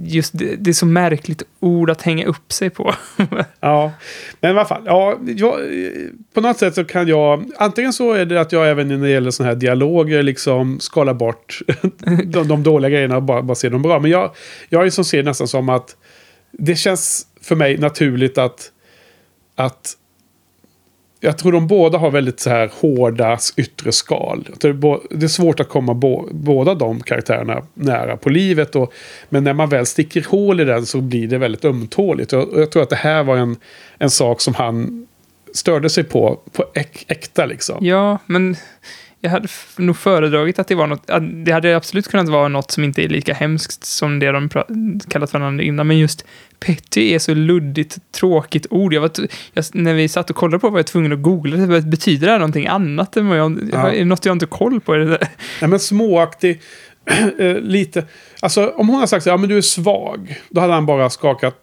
[0.03, 2.95] just det, det är så märkligt ord att hänga upp sig på.
[3.59, 3.91] Ja,
[4.39, 4.81] men i alla fall.
[4.85, 5.59] Ja, jag,
[6.33, 7.51] på något sätt så kan jag...
[7.57, 11.13] Antingen så är det att jag även när det gäller sådana här dialoger liksom skalar
[11.13, 11.59] bort
[12.25, 13.99] de, de dåliga grejerna och bara, bara ser dem bra.
[13.99, 14.35] Men jag,
[14.69, 15.95] jag är som ser nästan som att
[16.51, 18.71] det känns för mig naturligt att,
[19.55, 19.97] att
[21.19, 24.47] jag tror de båda har väldigt så här hårda yttre skal.
[24.59, 24.67] Det
[25.25, 28.75] är svårt att komma bo, båda de karaktärerna nära på livet.
[28.75, 28.93] Och,
[29.29, 32.33] men när man väl sticker hål i den så blir det väldigt ömtåligt.
[32.33, 33.55] Och jag tror att det här var en,
[33.97, 35.07] en sak som han
[35.53, 37.85] störde sig på, på äk, äkta liksom.
[37.85, 38.55] Ja, men
[39.25, 39.47] jag hade
[39.77, 43.03] nog föredragit att det var något, att det hade absolut kunnat vara något som inte
[43.03, 44.49] är lika hemskt som det de
[45.09, 46.25] kallat varandra innan, men just
[46.59, 48.93] petty är så luddigt, tråkigt ord.
[48.93, 49.11] Jag var
[49.53, 51.81] jag, när vi satt och kollade på var jag tvungen att googla, det.
[51.81, 53.91] betyder det här någonting annat än vad jag, Ja.
[53.91, 54.93] är det något jag inte koll på?
[54.93, 55.17] Är det,
[55.61, 56.61] Nej, men småaktig.
[57.39, 58.05] eh, lite.
[58.39, 60.41] Alltså om hon har sagt så ja men du är svag.
[60.49, 61.55] Då hade han bara skakat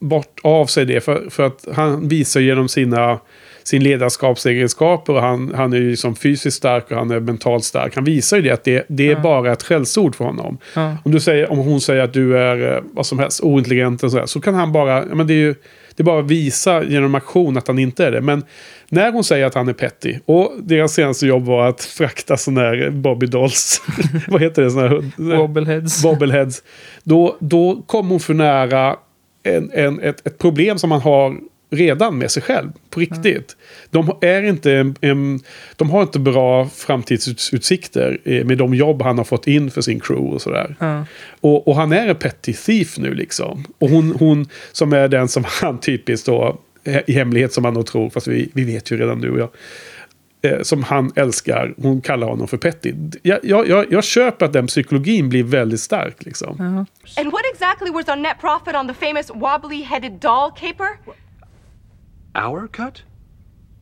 [0.00, 1.00] bort av sig det.
[1.00, 3.20] För, för att han visar genom sina
[3.64, 7.94] sin ledarskapsegenskaper och han, han är ju som fysiskt stark och han är mentalt stark.
[7.94, 9.20] Han visar ju det att det, det är Ja.
[9.20, 10.58] bara ett skällsord för honom.
[10.74, 10.96] ja.
[11.04, 14.10] Om, du säger, om hon säger att du är eh, vad som helst ointelligent och
[14.10, 15.54] så, här, så kan han bara, men det är ju
[15.96, 18.20] det är bara att visa genom aktion att han inte är det.
[18.20, 18.42] Men
[18.88, 22.60] när hon säger att han är petty och deras senaste jobb var att frakta sådana
[22.60, 23.82] här Bobby Dolls,
[24.28, 26.02] vad heter det, sådana här Wobbleheads.
[26.02, 26.62] bobbleheads.
[27.02, 28.96] Då, då kom hon för nära
[29.42, 31.36] en, en, ett, ett problem som man har
[31.72, 32.72] redan med sig själv.
[32.90, 33.56] På riktigt.
[33.90, 34.94] De, är inte
[35.76, 40.00] de har inte bra framtidsutsikter eh, med de jobb han har fått in för sin
[40.00, 40.76] crew och sådär.
[40.78, 41.04] Ja.
[41.40, 43.64] Och, och han är en petty thief nu liksom.
[43.78, 46.58] Och hon, hon som är den som han typiskt då
[47.06, 49.48] i hemlighet som han nog tror, fast vi, vi vet ju redan du och jag.
[50.44, 51.74] Eh, som han älskar.
[51.82, 52.94] Hon kallar honom för Petty.
[53.22, 56.24] Jag, jag, jag, jag köper att den psykologin blir väldigt stark.
[56.24, 56.60] Liksom.
[56.60, 61.21] And what exactly was our net profit on the famous wobbly headed doll caper?
[62.34, 63.02] Our cut?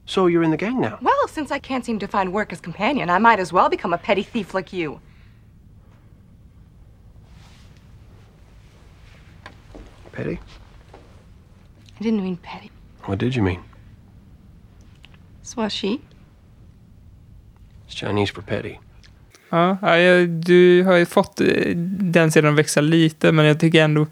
[0.07, 0.99] So you're in the gang now?
[1.01, 3.93] Well, since I can't seem to find work as companion, I might as well become
[3.93, 5.01] a petty thief like you.
[10.13, 10.39] Petty?
[12.01, 12.71] I didn't mean petty.
[13.05, 13.61] What did you mean?
[15.45, 16.01] Swashi.
[17.87, 18.79] It's Chinese for petty.
[19.51, 21.77] Ja, ja, jag- du har ju fått eh,
[22.13, 24.11] den sidan att växa lite, men jag tycker ändå tycker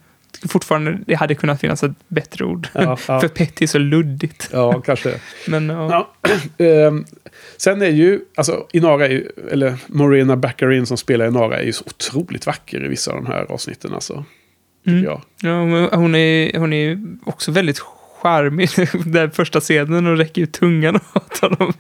[0.49, 2.69] fortfarande det hade kunnat finnas ett bättre ord.
[2.73, 3.21] Ja, ja.
[3.21, 4.49] För petty är så luddigt.
[4.53, 5.15] Ja, kanske.
[5.47, 6.11] Men ja.
[6.59, 7.05] Ehm,
[7.57, 11.73] sen är ju, alltså Inara, är ju, eller Morena Baccarin som spelar Inara är ju
[11.73, 13.95] så otroligt vacker i vissa av de här avsnitten.
[13.95, 14.25] Alltså,
[14.87, 15.05] Mm.
[15.05, 15.23] jag.
[15.43, 15.61] Ja,
[15.97, 17.79] hon är, hon är också väldigt
[18.23, 18.69] charmig.
[19.07, 21.73] Den första scenen och räcker ut tungan åt honom.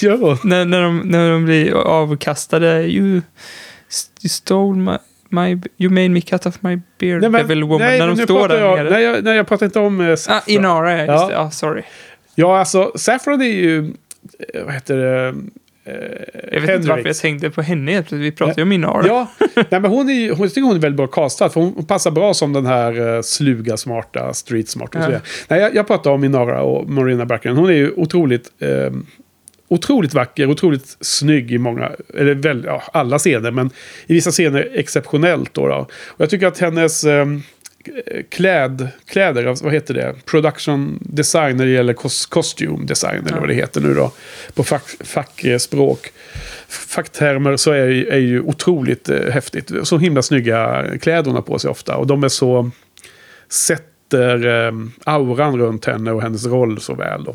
[0.00, 0.38] Gör hon?
[0.44, 2.82] när, när, de, när de blir avkastade.
[2.82, 4.96] You, you stole my,
[5.34, 5.60] my...
[5.78, 7.78] You made me cut off my beard, devil woman.
[7.86, 8.90] nej, när men de står där jag, nere.
[8.90, 10.54] nej, jag, nej, jag pratar inte om eh, ah, Saffron.
[10.54, 10.98] Inara, ja.
[10.98, 11.28] Just Ja.
[11.28, 11.34] det.
[11.34, 11.82] Ja, sorry.
[12.34, 13.78] Ja, alltså Saffron är ju,
[14.54, 15.34] eh, vad heter det?
[15.86, 15.94] Eh,
[16.52, 18.12] Jag vet inte varför jag tänkte på henne helt.
[18.12, 19.06] Vi pratar ju om Inara.
[19.06, 21.48] Ja, nej, men hon, är, ju- hon jag tycker hon är väldigt bra castad.
[21.48, 25.18] För hon passar bra som den här eh, sluga, smarta, street smart och så Ja.
[25.48, 27.56] Nej, jag, jag pratar om Inara och Marina Baccarin.
[27.56, 28.68] Hon är ju otroligt, eh,
[29.68, 33.70] otroligt vacker, otroligt snygg i många, eller väl, ja, alla scener, men
[34.06, 35.54] i vissa scener exceptionellt.
[35.54, 35.88] Då, då.
[36.06, 37.26] Och jag tycker att hennes eh,
[38.28, 40.14] kläd, kläder, vad heter det?
[40.24, 44.12] Production design när det gäller kos- costume design, eller vad det heter nu då.
[44.54, 46.12] På fack, fackspråk,
[46.68, 49.70] facktermer så är, är ju otroligt eh, häftigt.
[49.82, 51.96] Så himla snygga kläder hon har på sig ofta.
[51.96, 52.70] Och de är så,
[54.14, 54.72] sätter eh,
[55.04, 57.24] auran runt henne och hennes roll så väl.
[57.24, 57.34] Då.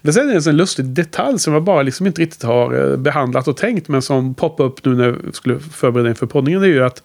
[0.00, 2.96] Men sen är det en lustig detalj som jag bara liksom inte riktigt har eh,
[2.96, 3.88] behandlat och tänkt.
[3.88, 6.60] Men som poppade upp nu när jag skulle förbereda inför poddningen.
[6.60, 7.02] Det är ju att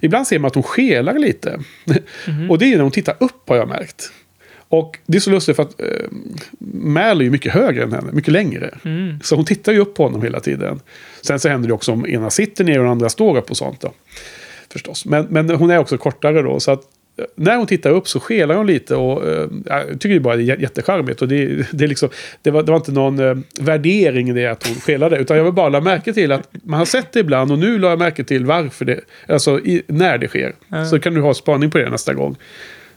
[0.00, 1.60] ibland ser man att hon skelar lite.
[2.50, 4.12] och det är när hon tittar upp har jag märkt.
[4.70, 5.86] Och det är så lustigt för att eh,
[6.72, 8.78] Mal är ju mycket högre än henne, mycket längre.
[9.22, 10.80] Så hon tittar ju upp på honom hela tiden.
[11.20, 13.56] Sen så händer det också om ena sitter ner och den andra står upp och
[13.56, 13.92] sånt då.
[14.72, 15.06] Förstås.
[15.06, 16.60] Men, men hon är också kortare då.
[16.60, 16.82] Så att
[17.34, 20.38] när hon tittar upp så skelar hon lite och eh, jag tycker det bara är
[20.38, 21.22] jä- jättecharmigt.
[21.22, 22.08] Och det, det, är liksom,
[22.42, 25.16] det, var, det var inte någon eh, värdering i det att hon skelade.
[25.18, 27.78] Utan jag vill bara la märke till att man har sett det ibland och nu
[27.78, 30.54] la jag märke till varför det, alltså i, när det sker.
[30.90, 32.36] Så kan du ha spaning på det nästa gång.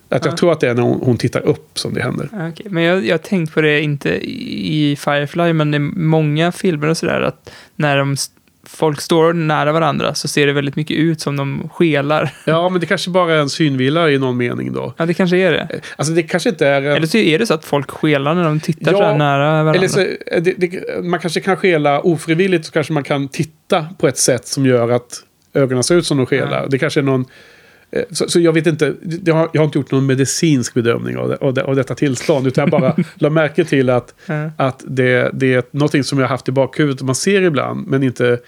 [0.10, 2.30] Att jag tror att det är när hon, hon tittar upp som det händer.
[2.32, 2.66] Ja, okej.
[2.70, 6.98] Men jag jag har tänkt på det, inte i Firefly, men är många filmer och
[6.98, 8.16] sådär, att när de,
[8.74, 12.30] folk står nära varandra så ser det väldigt mycket ut som de skelar.
[12.46, 14.94] Ja, men det kanske bara är en synvilla i någon mening då.
[14.98, 15.68] Ja, det kanske är det.
[15.96, 16.82] Alltså det kanske inte är...
[16.82, 19.18] en- Eller så är det så att folk skelar när de tittar Ja, så här
[19.18, 19.74] nära varandra.
[19.74, 23.88] Eller så, eh, det, det, man kanske kan skela ofrivilligt så kanske man kan titta
[23.98, 26.62] på ett sätt som gör att ögonen ser ut som de skelar.
[26.62, 26.68] Ja.
[26.70, 27.26] Det kanske är någon...
[27.92, 31.18] eh, Så, så jag vet inte, det har, jag har inte gjort någon medicinsk bedömning
[31.18, 32.48] av, det, av, det, av detta tillstånd.
[32.48, 34.14] Utan jag bara la märke till att,
[34.58, 37.88] att det, det är någonting som jag har haft i bakhuvudet och man ser ibland.
[37.88, 38.40] Men inte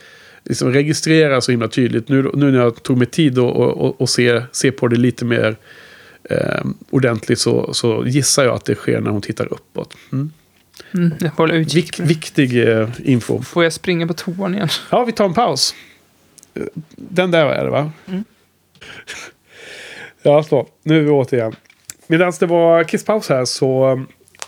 [0.44, 2.10] liksom registrerar så himla tydligt.
[2.10, 5.26] Nu, nu när jag tog mig tid och, och, och, se, se på det lite
[5.26, 5.56] mer
[6.24, 9.94] eh, ordentligt så, så gissar jag att det sker när hon tittar uppåt.
[10.12, 10.32] Mm.
[10.94, 12.00] Mm, jag håller utkik.
[12.00, 13.42] Vik, viktig eh, info.
[13.42, 14.70] Får jag springa på toan igen?
[14.90, 15.76] Ja, vi tar en paus.
[16.54, 16.64] Eh,
[16.96, 17.92] Den där är det va?
[20.22, 20.68] ja, så.
[20.84, 21.56] Nu är vi återigen.
[22.08, 24.02] Medan det var kisspaus här så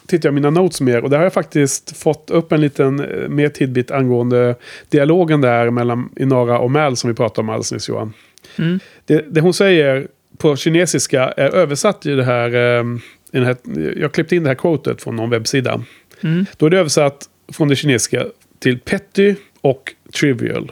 [0.07, 1.03] tittade jag mina notes mer.
[1.03, 4.55] Och där har jag faktiskt fått upp en liten eh, mer tidbit angående
[4.89, 8.13] dialogen där mellan Inara och Mal som vi pratade om alldeles nyss Johan.
[8.57, 8.79] Mm.
[9.05, 10.07] Det, det hon säger
[10.37, 12.85] på kinesiska är översatt i det här, eh,
[13.31, 13.57] i här...
[13.97, 15.81] Jag klippte in det här quotet från någon webbsida.
[16.21, 16.45] Mm.
[16.57, 18.25] Då är det översatt från det kinesiska
[18.59, 20.71] till petty och trivial.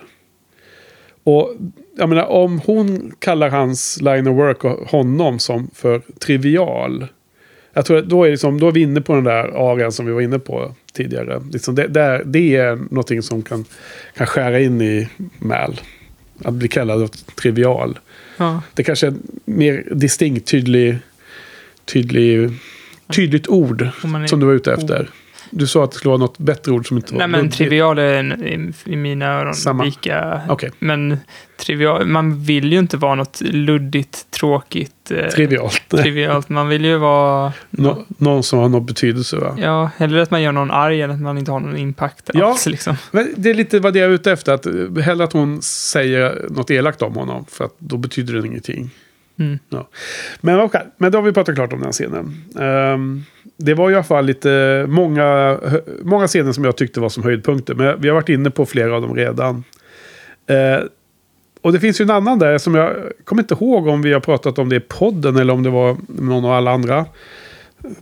[1.24, 1.55] Och
[1.98, 7.08] jag menar, om hon kallar hans line of work och honom som för trivial.
[7.74, 10.06] Jag tror att då är, liksom, då är vi inne på den där arean som
[10.06, 11.41] vi var inne på tidigare.
[11.52, 13.66] Liksom det, där, det är någonting som kan,
[14.18, 15.08] kan skära in i
[15.39, 15.82] Mal.
[16.44, 18.00] Att bli kallad trivial.
[18.38, 18.62] Ja.
[18.74, 20.98] Det kanske är ett mer distinkt, tydlig,
[21.86, 22.50] tydlig,
[23.16, 23.88] tydligt ord
[24.28, 25.10] som du var ute efter.
[25.56, 27.99] Du sa att det skulle vara något bättre ord som inte var Nej, men trivial
[27.99, 29.84] är i, i mina öron Samma.
[29.84, 30.41] lika.
[30.49, 30.72] Okej.
[30.80, 31.18] Men
[31.58, 35.82] trivial, man vill ju inte vara något luddigt, tråkigt, eh, Trivialt.
[35.89, 36.49] trivialt.
[36.49, 37.54] Man vill ju vara...
[37.70, 39.58] Nå, någon som har någon betydelse va?
[39.62, 42.49] Ja, hellre att man gör någon arg än att man inte har någon impact Ja.
[42.49, 42.66] alls.
[42.66, 42.95] Liksom.
[43.12, 44.54] Men det är lite vad det jag är ute efter.
[44.54, 47.45] Att, eh, hellre att hon säger något elakt om honom.
[47.49, 48.89] För att då betyder det ingenting.
[49.39, 49.60] Mm.
[49.70, 49.88] Ja.
[50.41, 52.43] Men, okej, men då har vi pratat klart om den scenen.
[52.60, 53.24] Ehm,
[53.66, 55.57] det var i alla fall lite många,
[56.01, 57.76] många scener som jag tyckte var som höjdpunkter.
[57.76, 59.64] Men vi har varit inne på flera av dem redan.
[60.47, 60.86] Eh,
[61.61, 62.93] och det finns ju en annan där som jag
[63.24, 65.97] kommer inte ihåg om vi har pratat om det i podden eller om det var
[66.07, 67.05] någon av alla andra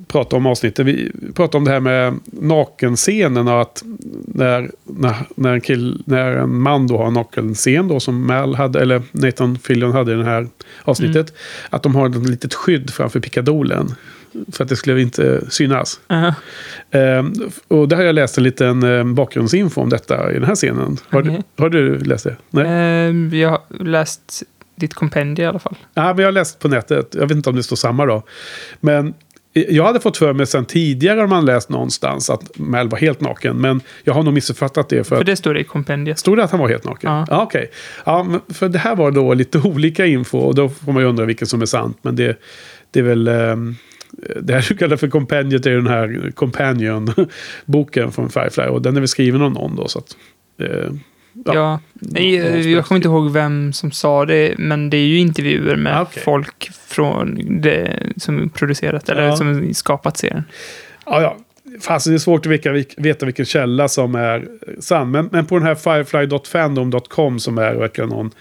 [0.07, 0.86] prata om avsnittet.
[0.86, 3.84] Vi pratade om det här med nakenscenen och att
[4.26, 8.55] när, när, när, en, kill, när en man då har en nakenscen då som Mal
[8.55, 10.47] hade, eller Nathan Fillion hade i det här
[10.84, 11.34] avsnittet.
[11.70, 13.95] Att de har ett litet skydd framför pickadolen.
[14.52, 16.00] För att det skulle inte synas.
[16.08, 16.34] Aha.
[16.92, 17.34] Ehm,
[17.68, 20.98] och där har jag läst en liten eh, bakgrundsinfo om detta i den här scenen.
[21.10, 21.42] Har, Okej.
[21.56, 22.36] du, har du läst det?
[22.50, 22.66] Nej?
[22.68, 24.44] Ehm, jag har läst
[24.76, 25.76] ditt kompendium i alla fall.
[25.94, 27.16] Ja, men jag har läst på nätet.
[27.20, 28.24] Jag vet inte om det står samma då.
[28.80, 29.14] Men
[29.54, 33.22] jag hade fått för mig sen tidigare om man läst någonstans att Mel var helt
[33.22, 33.58] naken.
[33.58, 35.04] Men jag har nog missuppfattat det.
[35.04, 36.20] För, För det står det i kompendiet.
[36.20, 37.12] Stod det att han var helt naken?
[37.12, 37.26] Ja.
[37.30, 37.72] Ja, okej.
[38.06, 40.38] Ja, men för det här var då lite olika info.
[40.38, 41.98] Och då får man ju undra vilken som är sant.
[42.02, 42.40] Men det,
[42.92, 43.28] det är väl...
[43.28, 43.76] ehm,
[44.42, 48.64] det här du kallar för Companion är den här Companion-boken från Firefly.
[48.64, 49.88] Och den är väl skriven av någon då.
[49.88, 50.18] Så att,
[50.62, 50.92] eh,
[51.46, 51.80] Ja.
[51.94, 55.76] Nej, Ja, jag kommer inte ihåg vem som sa det, men det är ju intervjuer
[55.76, 56.24] med Ah, okej.
[56.24, 59.36] folk från det som producerat, eller Ja.
[59.36, 60.44] som skapat serien.
[61.06, 61.38] Ja, ja.
[61.82, 64.48] Fast det är svårt att veta, veta vilken källa som är
[64.80, 65.12] sann.
[65.12, 68.32] Men, men på den här firefly.fandom.com som är verkligen någon eh,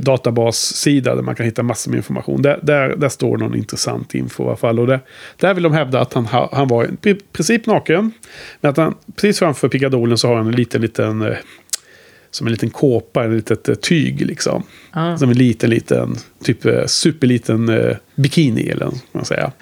[0.00, 2.42] databassida där man kan hitta massor med information.
[2.42, 4.80] Där, där, där står någon intressant info i alla fall.
[4.80, 5.00] Och det,
[5.36, 8.12] där vill de hävda att han, ha, han var i princip naken.
[8.60, 11.36] Men att han precis framför pickadolen så har han en liten, liten eh,
[12.30, 14.62] som en liten kåpa, en litet eh, tyg liksom.
[14.90, 15.16] Ah.
[15.16, 19.52] Som en liten, liten, typ eh, superliten eh, bikini eller vad man säga.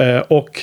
[0.00, 0.62] Eh, och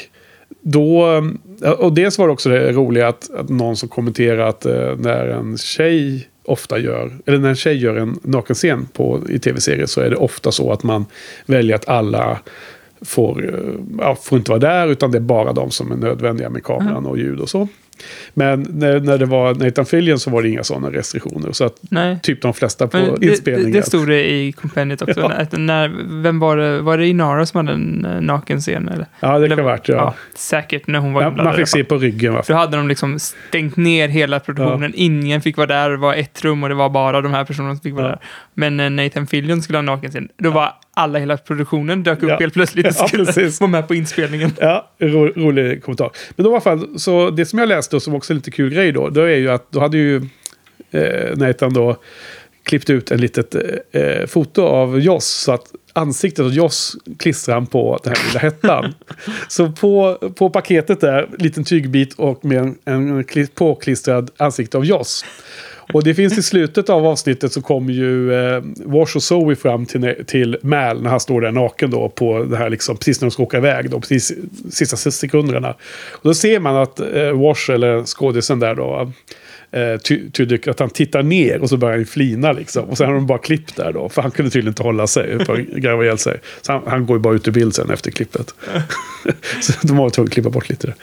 [0.61, 1.17] då,
[1.63, 4.95] eh, och dels var det också det roliga att, att någon som kommenterade att eh,
[4.97, 9.85] när en tjej ofta gör, eller när en tjej gör en nakenscen på, i tv-serier
[9.85, 11.05] så är det ofta så att man
[11.45, 12.39] väljer att alla
[13.01, 16.49] får, eh, ja, får inte vara där utan det är bara de som är nödvändiga
[16.49, 17.67] med kameran och ljud och så.
[18.33, 21.51] Men när, när det var Nathan Fillion så var det inga sådana restriktioner.
[21.51, 22.19] Så att Nej.
[22.23, 23.71] typ de flesta på Men det, det, inspelningen.
[23.71, 25.19] det stod det i kompendiet också.
[25.19, 25.29] Ja.
[25.31, 25.91] Att när,
[26.23, 26.81] vem var det?
[26.81, 28.89] Var det Inara som hade en eh, nakenscen?
[28.89, 29.05] Eller?
[29.19, 30.13] Ja, det kan ha varit, ja.
[30.35, 31.53] Säkert när hon var Ja, inblandad.
[31.53, 32.33] man fick se på ryggen.
[32.33, 32.43] Va?
[32.47, 34.91] Då hade de liksom stängt ner hela produktionen.
[34.95, 35.89] Ingen fick vara där.
[35.89, 38.09] Det var ett rum och det var bara de här personerna som fick vara Ja.
[38.09, 38.19] där.
[38.53, 42.37] Men när Nathan Fillion skulle ha nakenscen, då var alla, hela produktionen dök upp Ja.
[42.39, 43.59] helt plötsligt och Ja, skulle precis.
[43.61, 44.51] vara med på inspelningen.
[44.59, 46.11] Ja, ro, rolig kommentar.
[46.35, 48.51] Men då i alla fall, så det som jag läste och som också är lite
[48.51, 50.15] kul grej då, då är ju att då hade ju
[50.91, 51.95] eh, Nathan då
[52.63, 53.55] klippt ut en litet
[53.91, 55.25] eh, foto av Joss.
[55.27, 58.93] Så att ansiktet av Joss klistrar han på den här lilla hettan.
[59.47, 64.85] så på, på paketet där, liten tygbit och med en, en kli- påklistrad ansikte av
[64.85, 65.25] Joss.
[65.93, 69.85] Och det finns i slutet av avsnittet så kommer ju eh, Wash och Zoe fram
[69.85, 73.25] till, till Mal när han står där naken då på det här liksom precis när
[73.25, 74.33] de ska åka iväg då, precis
[74.71, 75.69] sista sekunderna.
[76.11, 79.11] Och då ser man att eh, Wash eller skådisen där då
[79.71, 79.97] eh,
[80.31, 82.85] tydligt att han tittar ner och så börjar han flina liksom.
[82.89, 85.45] Och sen har de bara klippt där då, för han kunde tydligen inte hålla sig
[85.45, 86.39] för att ihjäl sig.
[86.61, 88.53] Så han, han går ju bara ut ur bild sen efter klippet.
[89.61, 90.93] så de var tvungna att klippa bort lite.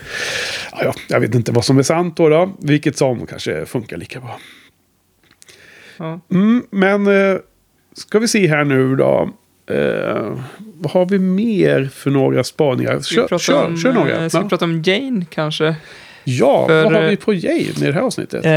[0.72, 2.53] Ja, ja, jag vet inte vad som är sant då, då.
[2.59, 4.41] Vilket som kanske funkar lika bra.
[5.99, 6.20] Ja.
[6.30, 7.38] Mm, men eh,
[7.92, 9.30] ska vi se här nu då.
[9.70, 10.38] Eh,
[10.80, 13.01] vad har vi mer för några spaningar?
[13.01, 14.22] Kör, kör, om, kör några.
[14.22, 15.76] eh, Ska vi prata om Jane kanske?
[16.24, 18.44] ja för, vad har vi på Jane i det här avsnittet?
[18.44, 18.53] Eh,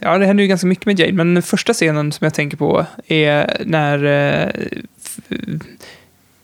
[0.00, 2.56] ja, det händer ju ganska mycket med Jane, men den första scenen som jag tänker
[2.56, 4.50] på är när eh,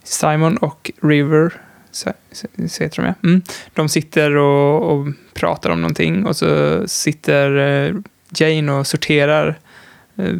[0.05, 1.53] Simon och River,
[1.91, 3.14] så, så, så heter de ja.
[3.28, 3.43] Mm,
[3.74, 7.57] de sitter och, och pratar om någonting och så sitter
[7.87, 7.95] eh,
[8.39, 9.59] Jane och sorterar
[10.16, 10.35] eh,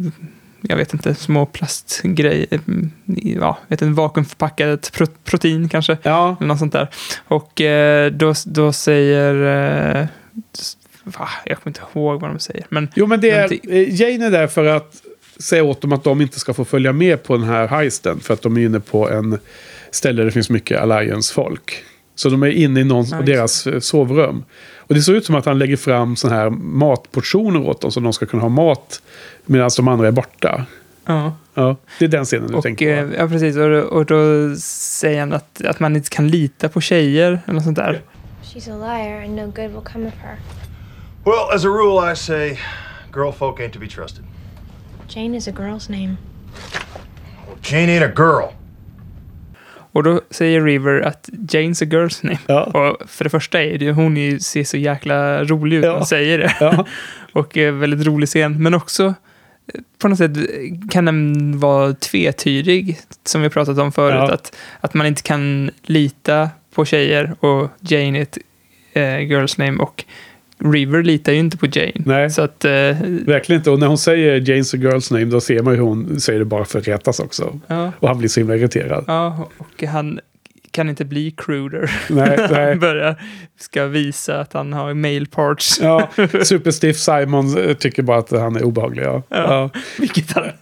[0.67, 5.97] jag vet inte, små plastgrejer, mm, ja, vet inte, vakuumförpackat pro, protein kanske.
[6.03, 6.89] ja, Eller något sånt där.
[7.25, 9.35] Och eh, då, då säger...
[10.01, 10.07] Eh,
[11.03, 12.65] va, jag kommer inte ihåg vad de säger.
[12.69, 15.01] Men jo men det är, eh, Jane är där för att
[15.39, 18.19] säga åt dem att de inte ska få följa med på den här heisten.
[18.19, 19.39] För att de är inne på en
[19.91, 21.83] ställe där det finns mycket Alliance-folk.
[22.15, 24.43] Så de är inne i någon just deras eh, sovrum.
[24.87, 27.91] Och det ser ut som att han lägger fram sådana här matportioner åt dem.
[27.91, 29.01] Så de ska kunna ha mat
[29.45, 30.65] medan de andra är borta.
[31.05, 31.33] ja.
[31.55, 33.13] Ja, det är den scenen du Och, tänker på.
[33.13, 33.55] eh, ja, precis.
[33.57, 37.41] Och, då- och då säger han att, att man inte kan lita på tjejer.
[37.45, 38.01] Eller något sånt där.
[38.43, 40.35] She's a liar and no good will come of her.
[41.25, 42.57] Well, as a rule, I say
[43.13, 44.23] girl folk ain't to be trusted.
[45.09, 46.17] Jane is a girl's name.
[47.61, 48.49] Jane ain't a girl.
[49.93, 52.39] Och då säger River att Jane's a girl's name.
[52.47, 52.63] Ja.
[52.63, 55.97] Och för det första är det hon är, ser så jäkla rolig ut när Ja.
[55.97, 56.55] hon säger det.
[56.59, 56.85] Ja.
[57.33, 58.63] och väldigt rolig scen.
[58.63, 59.13] Men också
[60.01, 60.31] på något sätt
[60.91, 64.29] kan den vara tvetydig, som vi pratat om förut.
[64.31, 68.37] Att, att man inte kan lita på tjejer och Jane är ett
[68.93, 70.05] eh, girls name och
[70.63, 71.91] River litar ju inte på Jane.
[72.05, 72.29] Nej.
[72.29, 72.71] Så att, eh,
[73.25, 73.71] Verkligen inte.
[73.71, 76.65] Och när hon säger Jane's girl's name, då ser man hur hon säger det bara
[76.65, 77.59] för att rättas också.
[77.67, 79.03] ja, Och han blir så himla irriterad.
[79.07, 80.19] ja, och han
[80.73, 81.91] kan inte bli cruder.
[82.09, 82.69] Nej, nej.
[82.69, 83.15] han börjar,
[83.59, 85.79] ska visa att han har male parts.
[85.81, 86.09] Ja,
[86.43, 89.03] superstiff Simon eh, tycker bara att han är obehaglig.
[89.03, 89.23] Ja.
[89.29, 89.69] Ja.
[89.99, 90.53] Vilket han är.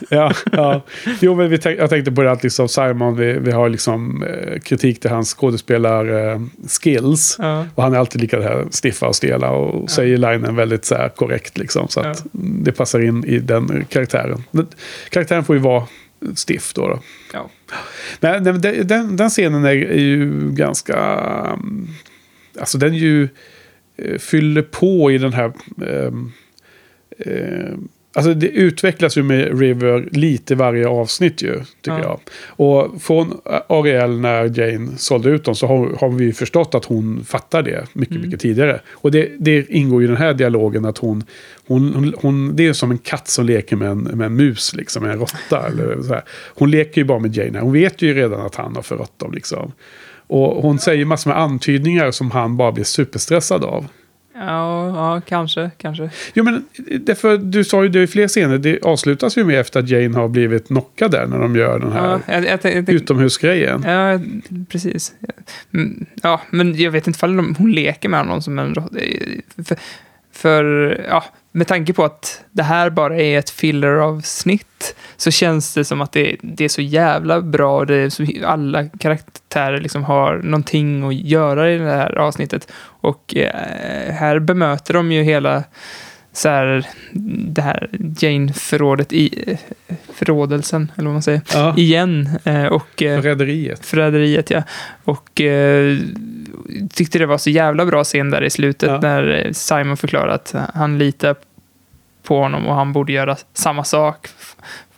[0.10, 0.82] Ja, ja.
[1.20, 4.22] Jo, men vi tänk, jag tänkte på det att liksom Simon, vi, vi har liksom
[4.22, 7.36] eh, kritik till hans skådespelar-skills.
[7.38, 7.66] Ja.
[7.74, 11.08] och han är alltid lika här stiffa och stela och säger linen väldigt så här
[11.08, 11.58] korrekt.
[11.58, 14.44] Liksom, så att det passar in i den karaktären.
[14.50, 14.66] Men,
[15.10, 15.86] karaktären får ju vara
[16.34, 16.88] stiff då.
[16.88, 17.00] då.
[17.32, 17.50] Ja.
[18.20, 20.96] Men, den- den, den scenen är, ju ganska...
[21.54, 21.88] mm,
[22.60, 23.28] Alltså den ju
[23.96, 25.52] eh, fyller på i den här...
[25.86, 26.32] ehm,
[27.18, 27.74] eh,
[28.16, 32.02] alltså det utvecklas ju med River lite varje avsnitt ju, tycker Ja.
[32.02, 32.20] jag.
[32.66, 36.84] Och från Ariel när Jane sålde ut dem så har, har vi ju förstått att
[36.84, 38.80] hon fattar det mycket, mycket tidigare.
[38.92, 41.24] Och det, det ingår ju i den här dialogen att hon,
[41.66, 42.56] hon, hon, hon...
[42.56, 45.66] Det är som en katt som leker med en, med en mus, liksom, en råtta.
[45.72, 46.22] Eller så här.
[46.54, 47.60] Hon leker ju bara med Jane.
[47.60, 49.72] Hon vet ju redan att han har förrått dem, liksom.
[50.28, 53.86] Och hon säger massor med antydningar som han bara blir superstressad av.
[54.38, 56.10] Ja, ja, kanske, kanske.
[56.34, 56.64] Jo, men
[57.00, 58.58] därför, du sa ju det i fler scener.
[58.58, 61.92] Det avslutas ju med efter att Jane har blivit knockad där när de gör den
[61.92, 63.82] här Ja, jag, jag, jag, utomhusgrejen.
[63.86, 64.20] Ja,
[64.68, 65.14] precis.
[65.74, 68.74] Mm, Ja, men jag vet inte ifall hon leker med honom som en.
[69.64, 69.76] För,
[70.32, 70.64] för,
[71.08, 71.24] ja,
[71.56, 76.12] med tanke på att det här bara är ett filler-avsnitt så känns det som att
[76.12, 77.84] det, det är så jävla bra.
[77.84, 82.72] Det är så, alla karaktärer liksom har någonting att göra i det här avsnittet.
[82.82, 85.64] Och eh, här bemöter de ju hela
[86.32, 86.86] så här,
[87.48, 87.88] det här
[88.18, 89.56] Jane-förrådet i
[90.14, 92.28] förrådelsen, eller vad man säger, Ja, igen.
[92.44, 93.86] Eh, och, eh, Rederiet.
[93.86, 94.62] Förräderiet, ja.
[95.04, 95.96] Och eh,
[96.94, 99.00] tyckte det var så jävla bra scen där i slutet Ja.
[99.00, 101.36] när eh, Simon förklarade att han litar
[102.26, 104.28] på honom och han borde göra samma sak.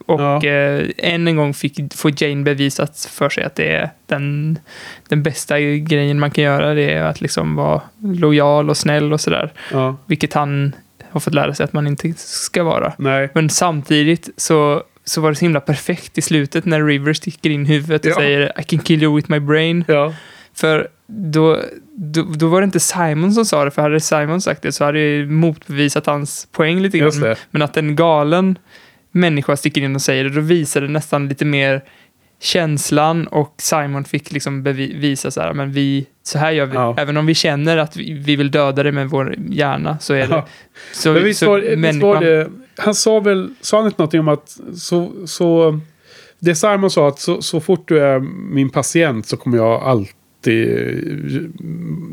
[0.06, 0.44] Och Ja.
[0.44, 4.58] eh, än en gång fick, får Jane bevisat för sig att det är den,
[5.08, 6.74] den bästa grejen man kan göra.
[6.74, 9.52] Det är att liksom vara lojal och snäll och sådär.
[9.72, 10.72] Ja, Vilket han
[11.10, 12.92] har fått lära sig att man inte ska vara.
[12.98, 13.28] nej.
[13.34, 17.66] Men samtidigt så, så var det så himla perfekt i slutet när River sticker in
[17.66, 18.14] huvudet och Ja.
[18.16, 19.84] säger I can kill you with my brain.
[19.88, 20.14] Ja,
[20.60, 21.60] För då,
[21.94, 24.84] då, då var det inte Simon som sa det, för hade Simon sagt det så
[24.84, 27.36] hade det motbevisat hans poäng lite grann.
[27.50, 28.58] Men att en galen
[29.12, 31.84] människa sticker in och säger det, då visar det nästan lite mer
[32.40, 36.74] känslan och Simon fick liksom bevisa så här, men vi, så här gör vi.
[36.74, 36.94] Ja.
[36.98, 40.26] Även om vi känner att vi, vi vill döda det med vår hjärna så är
[40.26, 40.34] det...
[40.34, 40.46] Ja.
[40.92, 44.20] Så, Men visst så var, visst var det, han sa väl, sa han inte någonting
[44.20, 45.80] om att så, så
[46.38, 48.18] det Simon sa att så, så fort du är
[48.52, 50.14] min patient så kommer jag alltid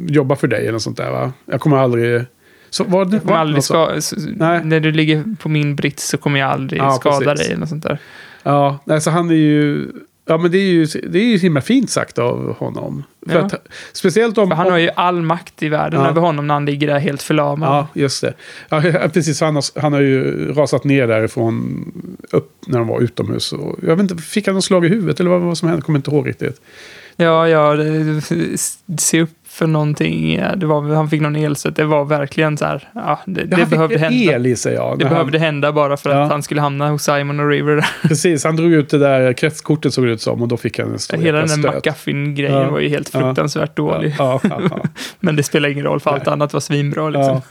[0.08, 1.34] jobba för dig eller något sånt där va?
[1.46, 2.22] Jag kommer aldrig...
[2.70, 3.86] Så var det, var aldrig något så?
[3.86, 4.62] ska, s- Nej.
[4.66, 7.40] när du ligger på min brits så kommer jag aldrig Ja, skada precis.
[7.40, 7.98] dig eller något sånt där.
[8.44, 9.88] Ja, nej, så han är ju...
[10.28, 13.04] Ja, men det är ju, det är ju himla fint sagt av honom.
[13.26, 13.40] Ja.
[13.40, 14.50] att, speciellt om...
[14.50, 16.10] För han har ju all makt i världen Ja.
[16.10, 17.70] över honom när han ligger där helt förlamad.
[17.70, 18.34] Ja, just det.
[18.70, 18.82] Ja,
[19.14, 19.42] precis.
[19.42, 21.86] Han har, han har ju rasat ner därifrån
[22.32, 23.54] upp när de var utomhus.
[23.54, 25.68] Och, jag vet inte, fick han något slag i huvudet eller vad var det som
[25.70, 25.82] hände?
[25.82, 26.62] Kommer inte ihåg riktigt.
[27.18, 27.76] Ja, ja,
[28.98, 30.42] se upp för någonting.
[30.58, 31.76] Det var, han fick någon elstöt.
[31.76, 34.34] Det var verkligen så här, ja, det, det han behövde fick hända.
[34.34, 34.96] el i sig, ja.
[35.00, 36.24] Det han, behövde hända bara för att Ja.
[36.26, 37.86] han skulle hamna hos Simon och River.
[38.08, 40.92] Precis, han drog ut det där kretskortet såg det ut som och då fick han
[40.92, 41.72] en stor Hela den där.
[41.76, 42.70] McGuffin-grejen Ja.
[42.70, 44.16] var ju helt fruktansvärt dålig.
[44.20, 44.60] Ja, ja,
[45.20, 46.34] Men det spelar ingen roll, för allt Nej.
[46.34, 47.10] annat var svinbra.
[47.10, 47.42] Liksom.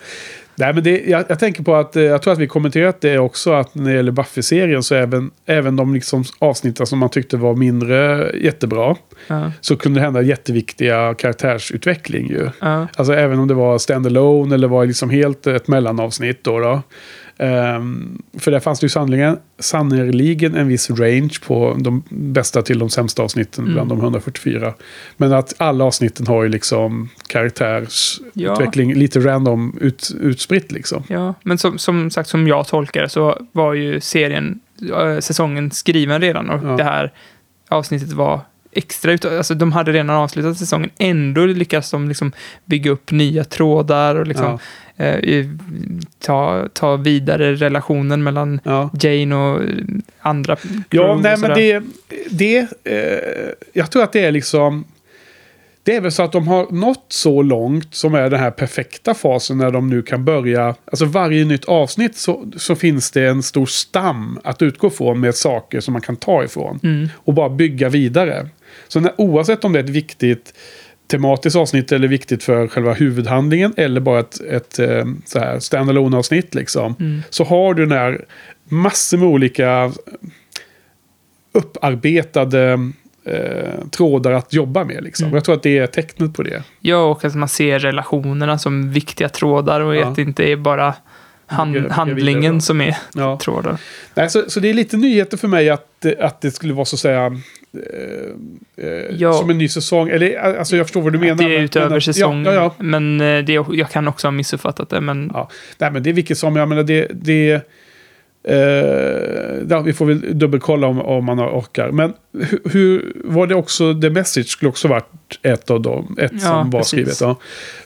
[0.57, 3.19] Nej, men det, jag, jag tänker på att, eh, jag tror att vi kommenterat det
[3.19, 7.37] också, att när det gäller Buffy-serien så även, även de liksom avsnitten som man tyckte
[7.37, 8.97] var mindre jättebra,
[9.27, 9.53] Ja.
[9.61, 12.49] så kunde det hända jätteviktiga karaktärsutveckling ju.
[12.61, 12.89] Ja.
[12.97, 16.59] Alltså även om det var standalone eller var liksom helt ett mellanavsnitt då.
[16.59, 16.83] då.
[17.39, 22.79] Ehm, för där fanns det ju sannerligen, sannerligen en viss range på de bästa till
[22.79, 24.75] de sämsta avsnitten bland de 144.
[25.17, 31.03] Men att alla avsnitten har ju liksom karaktärsutveckling lite random ut, utspritt liksom.
[31.09, 34.61] Ja, men som, som sagt, som jag tolkar så var ju serien,
[34.93, 36.77] äh, säsongen skriven redan och Ja.
[36.77, 37.13] det här
[37.69, 38.41] avsnittet var
[38.75, 42.33] extra ut, alltså de hade redan avslutat säsongen, ändå lyckas de liksom
[42.65, 44.59] bygga upp nya trådar och liksom
[44.97, 45.59] eh, i-
[46.19, 48.91] ta, ta vidare relationen mellan Ja.
[49.01, 49.69] Jane och eh,
[50.21, 50.57] andra
[50.91, 51.83] Ja, nej men det...
[52.31, 54.85] det eh, jag tror att det är liksom...
[55.87, 59.15] Det är väl så att de har nått så långt som är den här perfekta
[59.15, 60.75] fasen när de nu kan börja.
[60.85, 65.35] Alltså varje nytt avsnitt så, så finns det en stor stam att utgå från med
[65.35, 66.81] saker som man kan ta ifrån.
[67.15, 68.49] Och bara bygga vidare.
[68.89, 70.55] Så när, oavsett om det är ett viktigt
[71.07, 76.17] tematiskt avsnitt eller viktigt för själva huvudhandlingen eller bara ett, ett eh, så här standalone
[76.17, 77.23] avsnitt liksom.
[77.31, 78.25] Så har du den här
[78.69, 79.93] massor med olika
[81.53, 82.91] upparbetade
[83.25, 85.05] eh, trådar att jobba med.
[85.05, 85.25] Liksom.
[85.25, 85.35] Mm.
[85.35, 86.63] Jag tror att det är tecknet på det.
[86.81, 90.07] Ja, och att man ser relationerna som viktiga trådar och Ja.
[90.07, 90.95] att det inte är bara
[91.47, 93.39] hand, handlingen som är Ja.
[93.43, 93.77] trådar.
[94.15, 96.97] Nej, så, så det är lite nyheter för mig att, att det skulle vara så
[96.97, 97.41] att säga
[97.75, 99.33] eh, eh, Ja.
[99.33, 100.09] som en ny säsong.
[100.09, 101.45] Eller eh, alltså jag förstår vad du menar.
[101.45, 102.45] det är utöver men, säsong.
[102.45, 102.75] Ja, ja.
[102.79, 105.01] Men eh, det, jag kan också ha missuppfattat det.
[105.01, 105.51] Men Ja.
[105.79, 107.09] Nej, men det är vilket som, jag menar det...
[107.13, 107.53] det
[108.45, 111.91] eh, vi får väl dubbelkolla om, om man orkar.
[111.91, 116.17] Men hur, hur var det också, The Message skulle också varit ett av dem.
[116.21, 116.89] Ett som var precis.
[116.89, 117.21] skrivet.
[117.21, 117.37] Ja.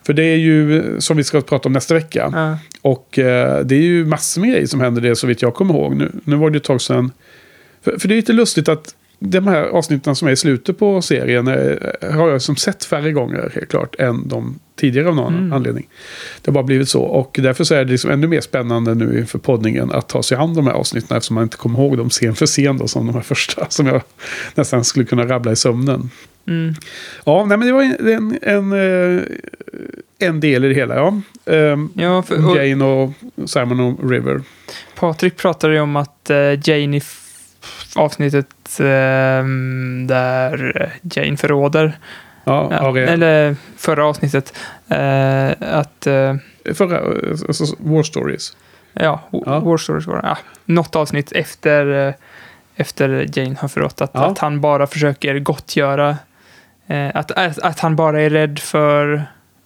[0.06, 2.58] För det är ju, som vi ska prata om nästa vecka.
[2.82, 5.74] Och eh, det är ju massor med grejer som händer det så vitt jag kommer
[5.74, 5.96] ihåg.
[5.96, 7.12] Nu, nu var det ett tag sedan.
[7.82, 11.02] För, för det är lite lustigt att de här avsnitten som är i slutet på
[11.02, 15.34] serien eh, har jag som sett färre gånger helt klart än de tidigare av någon
[15.38, 15.52] Mm.
[15.52, 15.88] anledning.
[16.42, 17.02] Det har bara blivit så.
[17.02, 20.36] Och därför så är det liksom ännu mer spännande nu inför poddningen att ta sig
[20.38, 23.06] an de här avsnitten eftersom man inte kommer ihåg dem scen för scen då, som
[23.06, 24.02] de här första som jag
[24.54, 26.10] nästan skulle kunna rabbla i sömnen.
[26.46, 26.74] Mm.
[27.24, 29.22] Ja, nej, men det var en, en, en, eh,
[30.18, 30.94] en del i det hela.
[30.94, 31.20] Ja.
[31.54, 33.12] Ehm, Ja, för, och Jane och
[33.50, 34.42] Simon och River.
[34.94, 37.00] Patrik pratade ju om att eh, Jane i
[37.98, 39.44] avsnittet eh,
[40.06, 41.98] där Jane förråder,
[42.44, 44.54] Ja, ja, eller förra avsnittet,
[44.88, 46.36] eh, att eh,
[46.74, 46.98] Förra,
[47.48, 48.56] alltså, War Stories.
[48.92, 49.60] Ja, Ja.
[49.60, 50.28] War Stories var det.
[50.28, 52.14] Ja, något avsnitt efter, eh,
[52.76, 54.00] efter Jane har förrått.
[54.00, 56.16] Att, att han bara försöker gottgöra.
[56.86, 59.24] Eh, att, att, att han bara är rädd för...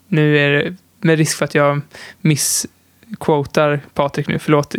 [0.09, 1.81] Nu är det med risk för att jag
[3.13, 4.39] missquotar Patrik nu.
[4.39, 4.75] Förlåt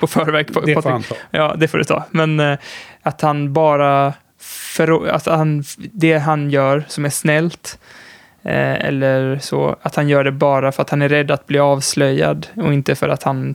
[0.00, 0.54] på, förväg.
[0.54, 1.14] På, Det får han ta.
[1.30, 2.04] Ja, det får du ta.
[2.10, 2.58] Men eh,
[3.02, 4.14] att han bara...
[4.76, 7.78] För, att han, det han gör som är snällt,
[8.42, 11.58] eh, eller så, att han gör det bara för att han är rädd att bli
[11.58, 13.54] avslöjad och inte för att han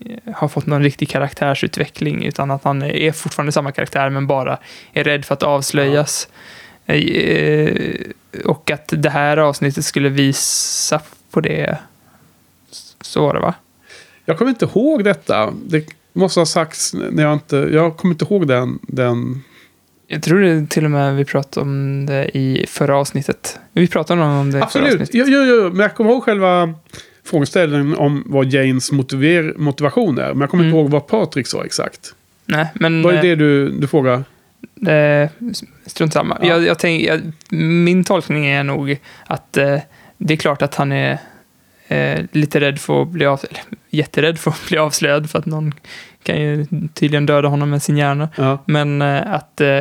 [0.00, 4.58] eh, har fått någon riktig karaktärsutveckling, utan att han är fortfarande samma karaktär, men bara
[4.92, 6.28] är rädd för att avslöjas.
[6.86, 7.74] Eh,
[8.44, 11.78] och att det här avsnittet skulle visa på det.
[13.02, 13.54] Så var det, va?
[14.24, 15.52] Jag kommer inte ihåg detta.
[15.66, 17.56] Det måste ha sagts när jag inte...
[17.56, 18.78] Jag kommer inte ihåg den...
[18.82, 19.42] den
[20.06, 23.58] Jag tror det till och med vi pratade om det i förra avsnittet.
[23.72, 24.92] Vi pratade om det i förra absolut.
[24.92, 25.14] avsnittet.
[25.14, 26.74] Jo, jo, jo, men jag kommer ihåg själva
[27.24, 30.28] frågeställningen om vad Janes motiver, motivation är.
[30.28, 30.80] Men jag kommer inte Mm.
[30.82, 32.14] ihåg vad Patrik sa exakt.
[32.46, 34.24] Nej, men Vad är eh, det du, du frågar?
[34.86, 35.30] eh,
[35.86, 36.38] strunt samma.
[36.40, 36.46] Ja.
[36.48, 37.20] Jag, jag tänk, jag,
[37.58, 39.78] min tolkning är nog att eh,
[40.18, 41.18] det är klart att han är
[41.88, 45.46] eh, lite rädd för att bli av, eller, jätterädd för att bli avslöjad för att
[45.46, 45.74] någon
[46.22, 48.28] kan ju tydligen döda honom med sin hjärna.
[48.36, 48.62] Ja.
[48.66, 49.80] Men eh, att eh,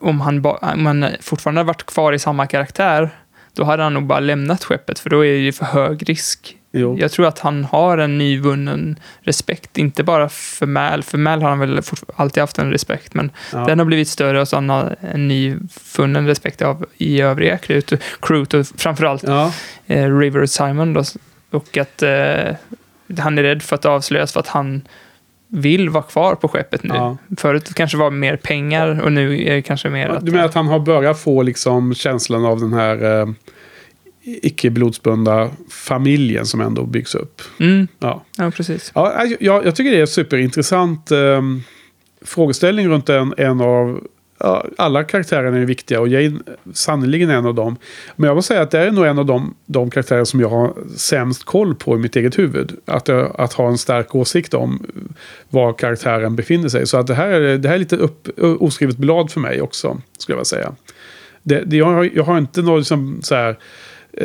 [0.00, 3.10] om, han ba, om han fortfarande hade varit kvar i samma karaktär,
[3.52, 6.56] då hade han nog bara lämnat skeppet, för då är det ju för hög risk.
[6.76, 6.96] Jo.
[7.00, 11.48] Jag tror att han har en nyvunnen respekt, inte bara för Mal, för Mal har
[11.48, 11.80] han väl
[12.16, 13.64] alltid haft en respekt, men Ja.
[13.64, 18.54] den har blivit större och så han har en nyfunnen respekt av i övriga crewet,
[18.54, 19.52] och framförallt Ja.
[19.86, 21.02] eh, River Simon då,
[21.54, 22.54] och att eh,
[23.18, 24.82] han är rädd för att avslöjas för att han
[25.48, 26.94] vill vara kvar på skeppet nu.
[26.94, 27.16] Ja.
[27.36, 30.26] Förut kanske var mer pengar och nu är det kanske mer att...
[30.26, 33.28] Du menar att han har börjat få liksom känslan av den här eh,
[34.24, 37.42] icke-blodsbundna familjen som ändå byggs upp.
[37.60, 38.24] Mm, Ja.
[38.38, 38.92] ja, precis.
[38.94, 41.42] Ja, jag, jag tycker det är superintressant eh,
[42.24, 44.00] frågeställning runt en, en av...
[44.38, 46.38] Ja, alla karaktärerna är viktiga och Jane
[46.72, 47.76] sannerligen en av dem.
[48.16, 50.48] Men jag måste säga att det är nog en av de, de karaktärer som jag
[50.48, 52.72] har sämst koll på i mitt eget huvud.
[52.84, 54.86] Att, eh, att ha en stark åsikt om
[55.48, 56.86] var karaktären befinner sig.
[56.86, 60.00] Så att det här är, det här är lite upp, oskrivet blad för mig också,
[60.18, 60.74] skulle jag vilja säga.
[61.42, 63.58] Det, det, jag, har, jag har inte någon liksom, så här,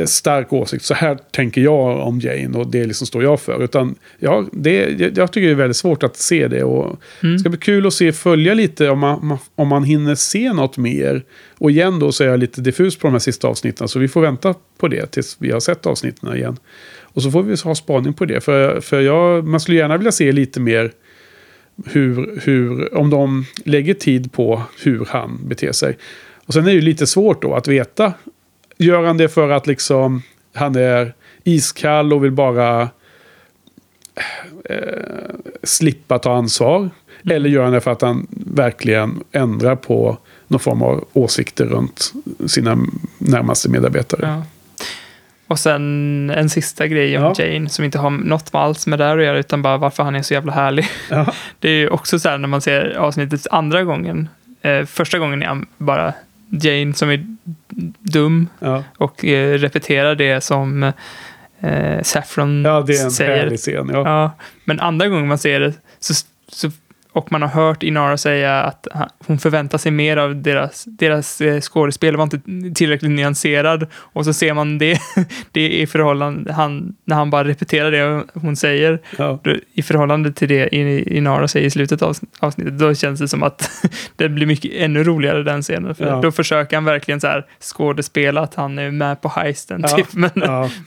[0.05, 0.85] stark åsikt.
[0.85, 3.63] Så här tänker jag om Jane och det liksom står jag för.
[3.63, 6.63] Utan ja, det, jag, tycker det är väldigt svårt att se det.
[6.63, 10.53] Och Det ska bli kul att se, följa lite om man, om man hinner se
[10.53, 11.23] något mer.
[11.57, 13.87] Och igen då så är jag lite diffus på de här sista avsnitten.
[13.87, 16.57] Så vi får vänta på det tills vi har sett avsnitten igen.
[17.01, 18.41] Och så får vi ha spaning på det.
[18.41, 20.91] För, för jag, man skulle gärna vilja se lite mer
[21.85, 25.97] hur, hur, om de lägger tid på hur han beter sig.
[26.45, 28.13] Och sen är det ju lite svårt då att veta.
[28.79, 30.21] Gör han det för att liksom
[30.53, 31.13] han är
[31.43, 32.81] iskall och vill bara
[34.69, 34.77] eh,
[35.63, 36.89] slippa ta ansvar?
[37.29, 40.17] Eller gör han det för att han verkligen ändrar på
[40.47, 42.13] någon form av åsikter runt
[42.47, 42.77] sina
[43.17, 44.27] närmaste medarbetare.
[44.27, 44.43] Ja.
[45.47, 47.45] Och sen en sista grej om Ja.
[47.45, 50.15] Jane som inte har något alls med det här att göra utan bara varför han
[50.15, 50.87] är så jävla härlig.
[51.09, 51.33] Ja.
[51.59, 54.29] Det är ju också så här när man ser avsnittet andra gången.
[54.61, 56.13] Eh, första gången är han bara
[56.51, 57.25] Jane som är
[57.99, 58.83] dum Ja.
[58.97, 60.83] och eh, repeterar det som
[61.59, 63.37] eh, Saffron ja, det är en säger.
[63.37, 63.89] härlig scen.
[63.93, 64.03] Ja.
[64.05, 64.31] Ja,
[64.65, 66.13] men andra gången man ser det så,
[66.51, 66.71] så,
[67.19, 68.87] och man har hört Inara säga att
[69.27, 72.39] hon förväntar sig mer av deras, deras eh, skådespel, var inte
[72.75, 73.87] tillräckligt nyanserad.
[73.95, 74.99] Och så ser man det,
[75.51, 79.39] det i förhållande, han, när han bara repeterar det hon säger, Ja.
[79.73, 80.75] i förhållande till det
[81.15, 83.69] Inara säger i slutet av avsnittet, då känns det som att
[84.15, 85.95] det blir mycket ännu roligare den scenen.
[85.95, 86.21] För Ja.
[86.21, 89.95] då försöker han verkligen så här skådespela att han är med på heisten, Ja.
[89.95, 90.07] typ.
[90.13, 90.31] Men,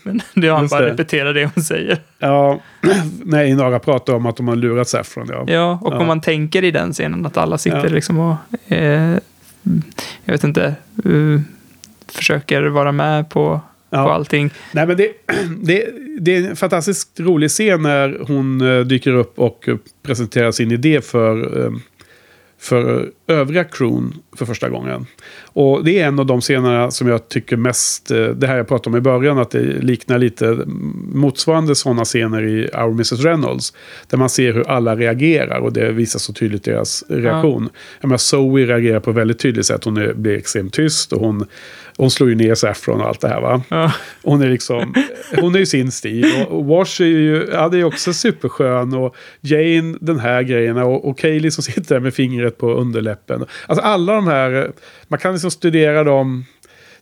[0.03, 0.91] men det har han Just bara det.
[0.91, 1.99] repeterar det hon säger.
[2.19, 2.61] Ja,
[3.25, 5.27] när Inara pratar om att de har lurat Saffron.
[5.31, 5.45] Ja.
[5.47, 5.99] Ja, och Ja.
[5.99, 7.89] om man tänker i den scenen att alla sitter Ja.
[7.95, 8.37] liksom och,
[8.73, 9.19] eh,
[10.25, 10.65] jag vet inte,
[11.05, 11.41] eh,
[12.13, 13.61] försöker vara med på,
[13.91, 14.05] Ja.
[14.05, 14.51] på allting.
[14.73, 15.09] Nej, men det,
[15.63, 15.89] det,
[16.21, 20.73] det är en fantastiskt rolig scen när hon eh, dyker upp och eh, presenterar sin
[20.73, 21.73] idé för, eh,
[22.63, 25.07] för övriga crewn för första gången.
[25.45, 28.69] Och det är en av de scenerna som jag tycker mest, eh, det här jag
[28.69, 30.59] pratade om i början, att det liknar lite
[31.15, 33.73] motsvarande sådana scener i Our Mrs Reynolds.
[34.11, 37.69] Där man ser hur alla reagerar och det visar så tydligt deras reaktion.
[38.01, 39.85] Jag menar, Zoe reagerar på ett väldigt tydligt sätt.
[39.85, 41.47] Hon är, blir extremt tyst och hon,
[41.97, 43.63] hon slår ju ner Saffron och allt det här va.
[43.69, 43.93] Ja.
[44.23, 44.95] Hon är liksom,
[45.41, 46.27] hon är ju sin stil.
[46.49, 48.95] Och Wash är ju, ja det är också superskön.
[48.95, 50.77] Och Jane den här grejen.
[50.77, 53.45] Och, och Kaylee som sitter där med fingret på underläppen.
[53.67, 54.73] Alltså alla de här,
[55.09, 56.45] man kan liksom studera dem.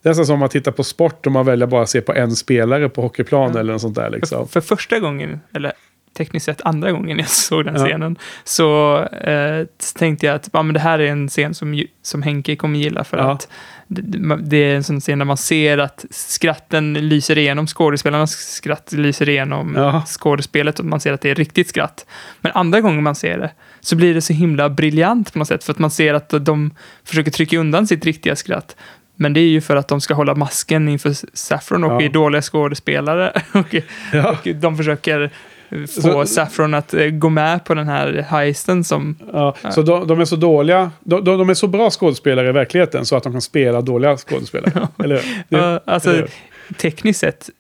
[0.02, 2.00] Det är nästan som om man tittar på sport och man väljer bara att se
[2.00, 4.48] på en spelare på hockeyplan eller något sånt där liksom.
[4.48, 5.72] För första gången, eller
[6.16, 7.86] tekniskt sett andra gången jag såg den Ja.
[7.86, 9.66] scenen, så eh,
[9.98, 13.04] tänkte jag att ja, men det här är en scen som, som Henke kommer gilla
[13.04, 13.32] för Ja.
[13.32, 13.48] att
[13.92, 19.28] det, är en sån scen där man ser att skratten lyser igenom, skådespelarnas skratt lyser
[19.28, 20.02] igenom Ja.
[20.06, 22.06] skådespelet och man ser att det är riktigt skratt.
[22.40, 25.64] Men andra gången man ser det så blir det så himla briljant på något sätt
[25.64, 26.70] för att man ser att de
[27.04, 28.76] försöker trycka undan sitt riktiga skratt.
[29.16, 32.06] Men det är ju för att de ska hålla masken inför Saffron och Ja.
[32.06, 33.42] är dåliga skådespelare.
[33.52, 33.74] och,
[34.12, 34.30] Ja.
[34.30, 35.30] och de försöker
[35.70, 39.16] få Så- Saffron att eh, gå med på den här heisten som...
[39.32, 42.52] Ja, så de, de är så dåliga, de, de, de är så bra skådespelare i
[42.52, 44.88] verkligheten så att de kan spela dåliga skådespelare.
[45.04, 45.14] Eller?
[45.16, 46.28] Det- Ja, alltså, eller
[46.76, 47.50] tekniskt sett,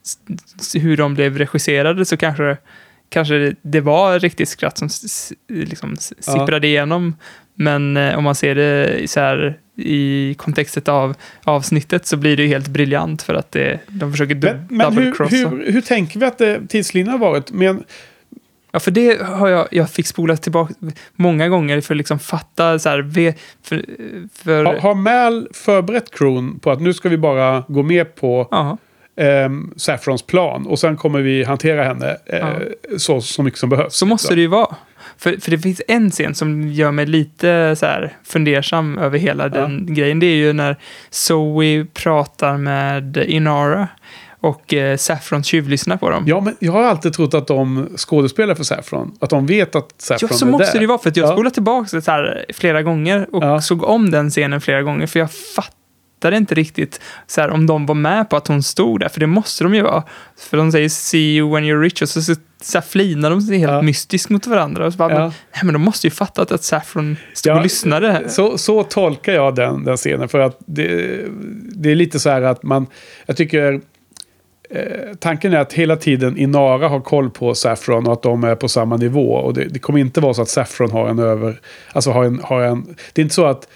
[0.74, 2.56] hur de blev regisserade så kanske,
[3.08, 4.88] kanske det- var riktigt skratt som
[5.48, 6.32] liksom s- Ja.
[6.32, 7.16] sipprade igenom.
[7.54, 11.14] Men eh, om man ser det så här i kontextet av
[11.44, 15.12] avsnittet så blir det ju helt briljant för att det, de försöker Men, men hur,
[15.12, 15.48] double-crossa.
[15.48, 17.52] hur, hur tänker vi att det, tidslinjen har varit?
[17.52, 17.84] Men,
[18.72, 20.74] Ja, för det har jag, jag fick spola tillbaka
[21.16, 23.84] många gånger för att liksom fatta så här, för,
[24.34, 28.48] för har, har Mal förberett crewn på att nu ska vi bara gå med på
[28.50, 28.78] ja,
[29.16, 32.58] ehm, Saffrons plan och sen kommer vi hantera henne eh, Ja.
[32.98, 33.94] så, så mycket som behövs?
[33.94, 34.76] så måste det ju vara.
[35.20, 39.48] För, för det finns en scen som gör mig lite så här fundersam över hela
[39.48, 40.20] den grejen.
[40.20, 40.76] Det är ju när
[41.10, 43.88] Zoe pratar med Inara
[44.40, 46.24] och eh, Saffron tjuvlyssnar på dem.
[46.26, 49.12] Ja, men jag har alltid trott att de skådespelar för Saffron.
[49.20, 50.80] Att de vet att Saffron Ja, så är måste där.
[50.80, 51.32] det vara, för jag Ja.
[51.32, 53.60] spolade tillbaka det så här flera gånger och Ja.
[53.60, 55.76] såg om den scenen flera gånger, för jag fattade
[56.36, 59.26] inte riktigt så här, om de var med på att hon stod där, för det
[59.26, 60.02] måste de ju vara.
[60.38, 63.58] För de säger “see you when you're rich” och så, så, så flinar de sig
[63.58, 63.82] helt Ja.
[63.82, 64.86] mystiskt mot varandra.
[64.86, 65.20] Och så bara, Ja.
[65.54, 68.28] Nej, men de måste ju fattat att Saffron stod Ja, och lyssnade.
[68.28, 70.28] Så, så tolkar jag den, den scenen.
[70.28, 70.86] För att det,
[71.74, 72.86] det är lite så här att man...
[73.26, 73.80] Jag tycker...
[74.70, 78.54] Eh, tanken är att hela tiden Inara har koll på Saffron och att de är
[78.54, 79.32] på samma nivå.
[79.32, 81.60] Och det, det kommer inte vara så att Saffron har en över...
[81.92, 82.96] Alltså har en, har en...
[83.12, 83.68] Det är inte så att...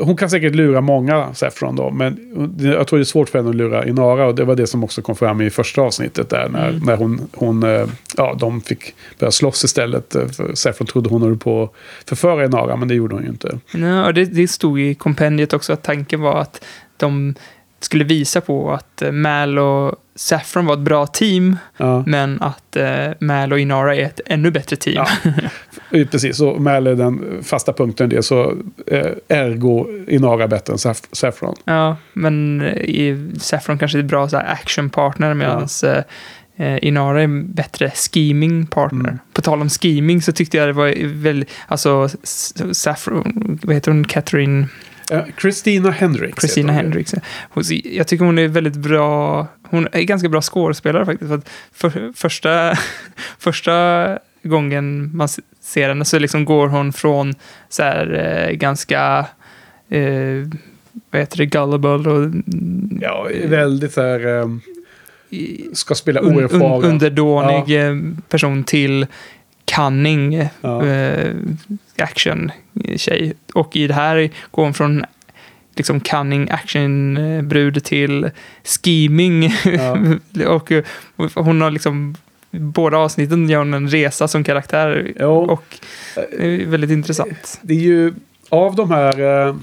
[0.00, 2.18] Hon kan säkert lura många Saffron då, men
[2.60, 4.26] jag tror det är svårt för henne att lura Inara.
[4.26, 7.20] Och det var det som också kom fram i första avsnittet där, när, när hon,
[7.32, 7.86] hon, eh,
[8.16, 10.14] ja, de fick börja slåss istället.
[10.14, 13.28] eh, För Saffron trodde hon höll på att förföra Inara, men det gjorde hon ju
[13.28, 13.58] inte.
[13.72, 16.64] Ja, och det, det stod i kompendiet också att tanken var att
[16.96, 17.34] de
[17.84, 22.04] skulle visa på att eh, Mal och Saffron var ett bra team, Ja.
[22.06, 24.94] men att eh, Mal och Inara är ett ännu bättre team.
[24.96, 25.30] Ja.
[25.90, 28.22] Eh, Precis, så Mal är den fasta punkten det.
[28.22, 28.56] Så
[28.86, 31.54] eh, ergo Inara bättre än Saff- Saffron.
[31.64, 35.68] Ja, men eh, i Saffron kanske är ett bra så här, actionpartner medan
[36.56, 39.08] eh, Inara är en bättre scheming partner.
[39.08, 39.18] Mm.
[39.32, 42.08] På tal om scheming så tyckte jag det var väldigt, alltså
[42.72, 44.68] Saffron, vad heter hon, Catherine, Eh,
[45.38, 46.40] Christina Hendricks.
[46.40, 46.72] Christina.
[46.72, 47.14] Hendricks.
[47.50, 51.30] Hon, jag tycker hon är väldigt bra, hon är ganska bra skådespelare faktiskt.
[51.72, 52.74] För för, första,
[53.38, 55.28] första gången man
[55.60, 57.34] ser henne så liksom går hon från
[57.68, 59.26] så här, eh, ganska,
[59.88, 60.48] eh,
[61.10, 62.30] vad heter det, gullible och
[63.00, 64.26] Ja, väldigt så här...
[64.26, 64.60] ehm,
[65.72, 66.84] ska spela un, un, oerfaren.
[66.84, 67.96] underdånig eh,
[68.28, 69.06] person till
[69.74, 70.86] cunning eh, Ja.
[70.86, 71.34] eh,
[71.98, 73.32] action-tjej.
[73.54, 75.04] Och i det här går hon från
[75.76, 78.30] liksom cunning action-brud till
[78.64, 79.54] scheming.
[79.64, 79.98] Ja.
[80.46, 80.84] och, eh,
[81.16, 82.14] och hon har liksom
[82.50, 85.12] båda avsnitten gör hon en resa som karaktär.
[85.20, 85.32] Jo.
[85.32, 85.64] Och
[86.14, 87.58] det är väldigt intressant.
[87.62, 88.14] Det är ju
[88.48, 89.54] av de här eh,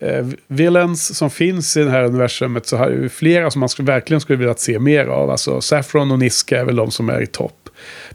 [0.00, 4.20] eh, villains som finns i det här universumet så har ju flera som man verkligen
[4.20, 5.30] skulle vilja se mer av.
[5.30, 7.63] Alltså Saffron och Niska är väl de som är i topp.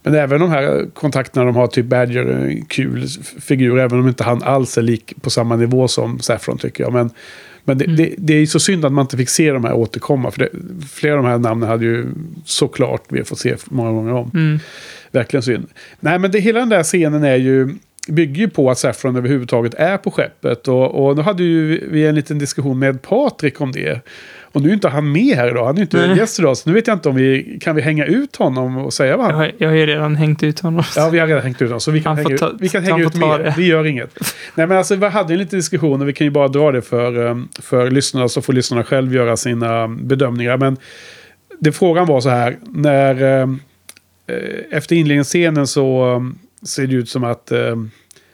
[0.04, 4.08] Men även de här kontakterna de har, typ Badger, en kul f- figur, även om
[4.08, 6.94] inte han alls är lik på samma nivå som Saffron tycker jag.
[6.94, 7.10] Men,
[7.64, 9.74] men det, det, det är ju så synd att man inte fick se de här
[9.74, 10.50] återkomma, för det,
[10.91, 12.06] flera av de här namnen hade ju
[12.46, 14.32] såklart vi har fått se många gånger om.
[14.34, 14.60] Mm.
[15.12, 15.68] Verkligen synd.
[16.00, 17.76] Nej, men det, hela den där scenen är ju,
[18.08, 20.68] bygger ju på att Saffron överhuvudtaget är på skeppet.
[20.68, 24.02] Och, och då hade ju vi en liten diskussion med Patrik om det.
[24.52, 26.18] Och nu är inte han med här idag, han är inte Nej.
[26.18, 26.58] gäst idag.
[26.58, 29.26] Så nu vet jag inte om vi kan vi hänga ut honom och säga vad
[29.26, 29.40] Jag han...
[29.40, 30.84] har, jag har ju redan hängt ut honom.
[30.96, 32.58] Ja, vi har redan hängt ut honom, så vi kan Han hänga får ut, ta-
[32.60, 33.44] vi kan hänga ut ta mer.
[33.44, 33.54] det.
[33.58, 34.20] Vi gör inget.
[34.56, 36.82] Nej, men alltså vi hade en liten diskussion och vi kan ju bara dra det
[36.82, 40.58] för, um, för lyssnarna, så får lyssnarna själv göra sina bedömningar.
[40.58, 40.78] Men
[41.60, 43.60] det frågan var så här, när um,
[44.28, 47.52] eh, efter inledningsscenen så um, ser det ut som att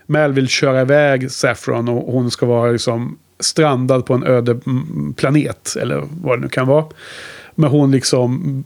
[0.08, 4.60] Mal vill köra iväg Saffron och hon ska vara liksom strandad på en öde
[5.16, 6.86] planet, eller vad det nu kan vara.
[7.56, 8.64] Men hon liksom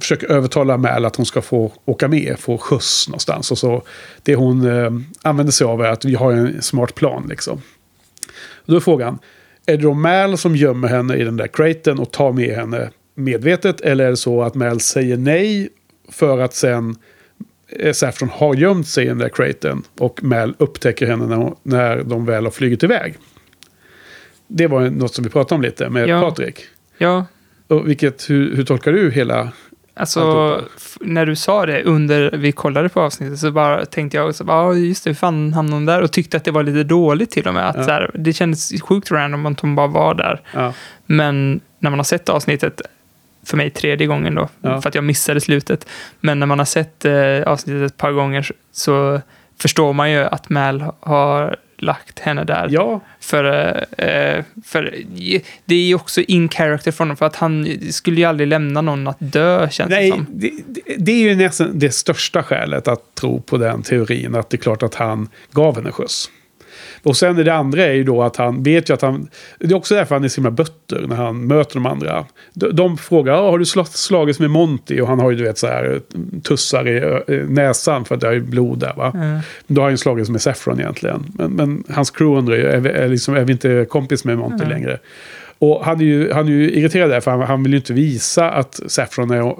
[0.00, 3.50] försöker övertala Mal att hon ska få åka med, få skjuts någonstans.
[3.50, 3.82] Och så
[4.22, 4.90] det hon eh,
[5.22, 7.62] använder sig av är att vi har en smart plan liksom.
[8.66, 9.18] Då är frågan,
[9.66, 12.90] är det då Mal som gömmer henne i den där craten och tar med henne
[13.14, 13.80] medvetet?
[13.80, 15.68] Eller är det så att Mal säger nej
[16.08, 16.96] för att sen
[17.68, 21.56] eh, Saffron har gömt sig i den där craten och Mal upptäcker henne när, hon,
[21.62, 23.14] när de väl har flugit iväg?
[24.48, 26.20] Det var något som vi pratade om lite med Ja.
[26.20, 26.60] Patrik.
[26.98, 27.26] Ja,
[27.68, 29.52] Och vilket, hur, hur tolkar du hela...
[29.98, 30.60] Alltså,
[31.00, 35.04] när du sa det under vi kollade på avsnittet så bara tänkte jag, ja just
[35.04, 36.02] det, hur fan hamnade hon där?
[36.02, 37.68] Och tyckte att det var lite dåligt till och med.
[37.68, 37.84] Att Ja.
[37.84, 40.40] så här, det kändes sjukt random att hon bara var där.
[40.54, 40.72] Ja,
[41.06, 42.80] Men när man har sett avsnittet,
[43.46, 44.80] för mig tredje gången då, Ja.
[44.80, 45.86] för att jag missade slutet.
[46.20, 49.20] Men när man har sett eh, avsnittet ett par gånger så- så
[49.60, 52.68] förstår man ju att Mal har lagt henne där.
[52.70, 53.44] ja, För,
[53.98, 54.94] eh, för
[55.64, 58.80] det är ju också in character från honom, för att han skulle ju aldrig lämna
[58.80, 60.26] någon att dö, känns det nej, som.
[60.28, 64.34] det, det, det är ju nästan det största skälet att tro på den teorin.
[64.34, 66.30] Att det är klart att han gav henne skjuts.
[67.06, 69.28] Och sen är det andra är ju då att han vet ju att han...
[69.58, 72.24] Det är också därför han är så himla butter när han möter de andra.
[72.54, 75.00] De, de frågar, "Ja, har du slagits med Monty?
[75.00, 76.00] Och han har ju du vet så här
[76.42, 76.96] tussar i
[77.34, 79.12] i näsan för att det är ju blod där va.
[79.14, 79.38] Mm.
[79.66, 81.26] Då har han ju slagits med Saffron egentligen.
[81.34, 84.38] Men, men hans crew undrar ju, är vi, är, liksom, är vi inte kompis med
[84.38, 84.68] Monty Mm.
[84.68, 84.98] längre?
[85.58, 87.92] Och han är ju, han är ju irriterad där för han, han vill ju inte
[87.92, 89.54] visa att Saffron är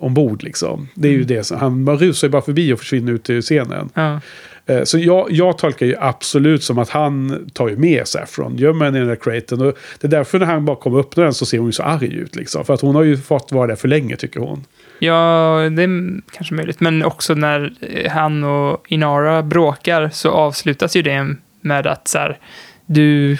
[0.00, 0.88] ombord liksom.
[0.94, 1.20] Det är Mm.
[1.28, 3.88] ju det som, han bara rusar ju bara förbi och försvinner ut ur scenen.
[3.94, 4.20] Ja.
[4.68, 8.84] Eh, så jag, jag tolkar ju absolut som att han tar ju med Saffron, gömmer
[8.84, 9.60] henne i den där craten.
[9.60, 11.72] Och det är därför när han bara kommer och öppnar den så ser hon ju
[11.72, 12.36] så arg ut.
[12.36, 12.64] Liksom.
[12.64, 14.64] För att hon har ju fått vara där för länge tycker hon.
[14.98, 16.80] Ja, det är kanske möjligt.
[16.80, 22.18] Men också när eh, han och Inara bråkar så avslutas ju det med att så
[22.18, 22.38] här,
[22.86, 23.36] du,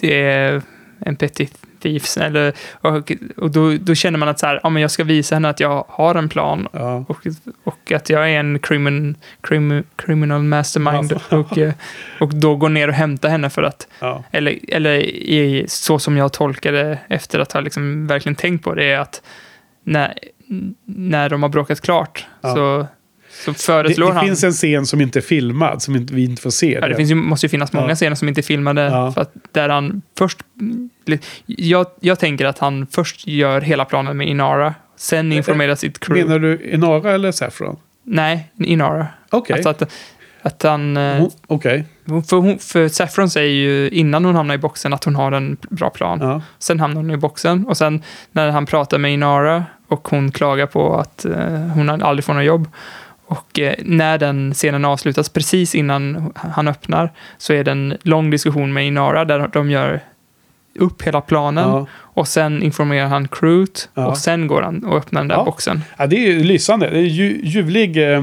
[0.00, 0.62] det är
[0.98, 2.16] en petit thieves.
[2.16, 5.34] Eller, och och då, då känner man att så här, ja, men jag ska visa
[5.36, 6.68] henne att jag har en plan.
[6.72, 7.04] Ja.
[7.08, 7.26] Och,
[7.64, 11.12] och att jag är en crimin, crimin, criminal mastermind.
[11.12, 11.36] Alltså.
[11.36, 11.72] Och, eh,
[12.20, 14.24] och då går ner och hämtar henne för att Ja.
[14.30, 18.74] eller, eller i, så som jag tolkar det efter att ha liksom verkligen tänkt på
[18.74, 19.22] det är att
[19.84, 20.14] när,
[20.84, 22.54] när de har bråkat klart Ja.
[22.54, 22.86] så,
[23.44, 24.26] så Det, föreslår det han...
[24.26, 26.78] finns en scen som inte är filmad, som inte, vi inte får se.
[26.82, 27.94] ja, det finns ju, måste ju finnas många Ja.
[27.94, 28.82] scener som inte är filmade.
[28.82, 29.12] Ja.
[29.12, 30.38] För att där han först...
[31.46, 36.24] Jag, jag tänker att han först gör hela planen med Inara, sen informerar sitt crew.
[36.28, 37.76] Menar du Inara eller Saffron?
[38.04, 39.06] Nej, Inara.
[39.30, 39.54] Okej.
[39.54, 39.92] Alltså att,
[40.42, 40.96] att han...
[40.96, 41.84] eh, Okej.
[42.06, 45.32] Hon- För, hon, för Saffron säger ju innan hon hamnar i boxen att hon har
[45.32, 46.18] en bra plan.
[46.22, 46.42] Ja.
[46.58, 48.02] Sen hamnar hon i boxen och sen
[48.32, 52.44] när han pratar med Inara och hon klagar på att eh, hon aldrig får något
[52.44, 52.68] jobb.
[53.26, 58.30] Och eh, när den scenen avslutas precis innan han öppnar så är det en lång
[58.30, 60.00] diskussion med Inara där de gör
[60.78, 61.86] upp hela planen Ja.
[61.94, 64.06] och sen informerar han crewet Ja.
[64.06, 65.44] och sen går han och öppnar den där Ja.
[65.44, 65.80] boxen.
[65.98, 66.90] Ja, det är ju lysande.
[66.90, 68.22] Det är ju, ljuvlig eh,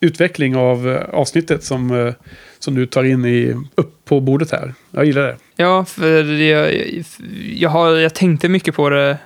[0.00, 2.14] utveckling av eh, avsnittet som, eh,
[2.58, 4.74] som du tar in i, upp på bordet här.
[4.90, 5.36] Jag gillar det.
[5.56, 6.92] Ja, för jag,
[7.54, 9.18] jag, har, jag tänkte mycket på det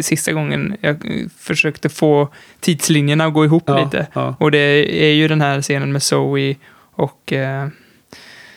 [0.00, 0.76] sista gången.
[0.80, 0.96] Jag
[1.38, 2.28] försökte få
[2.60, 4.06] tidslinjerna att gå ihop Ja, lite.
[4.12, 4.36] ja.
[4.40, 4.58] Och det
[5.04, 6.54] är ju den här scenen med Zoe
[6.94, 7.68] och eh,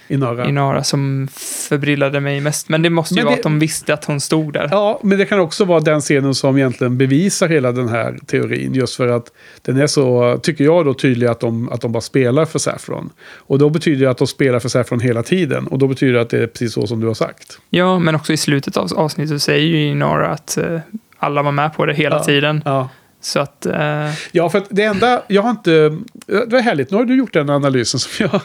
[0.07, 0.45] Inara.
[0.49, 1.27] Inara som
[1.69, 2.69] förbrillade mig mest.
[2.69, 4.68] Men det måste ju Men vara det- att de visste att hon stod där.
[4.72, 8.73] Ja, men det kan också vara den scenen som egentligen bevisar hela den här teorin.
[8.73, 9.31] Just för att
[9.61, 13.10] den är så, tycker jag då, tydlig att de, att de bara spelar för Saffron.
[13.35, 15.68] Och då betyder det att de spelar för Saffron hela tiden.
[15.68, 17.60] Och då betyder det att det är precis så som du har sagt.
[17.69, 20.80] Ja, men också i slutet av avsnittet säger ju Inara att eh,
[21.17, 22.23] alla var med på det hela Ja.
[22.23, 22.61] tiden.
[22.65, 22.89] Ja.
[23.21, 23.65] Så att...
[23.65, 25.97] Eh, Ja, för att det enda, jag har inte,
[26.27, 28.41] det var härligt, nu har du gjort den analysen som jag har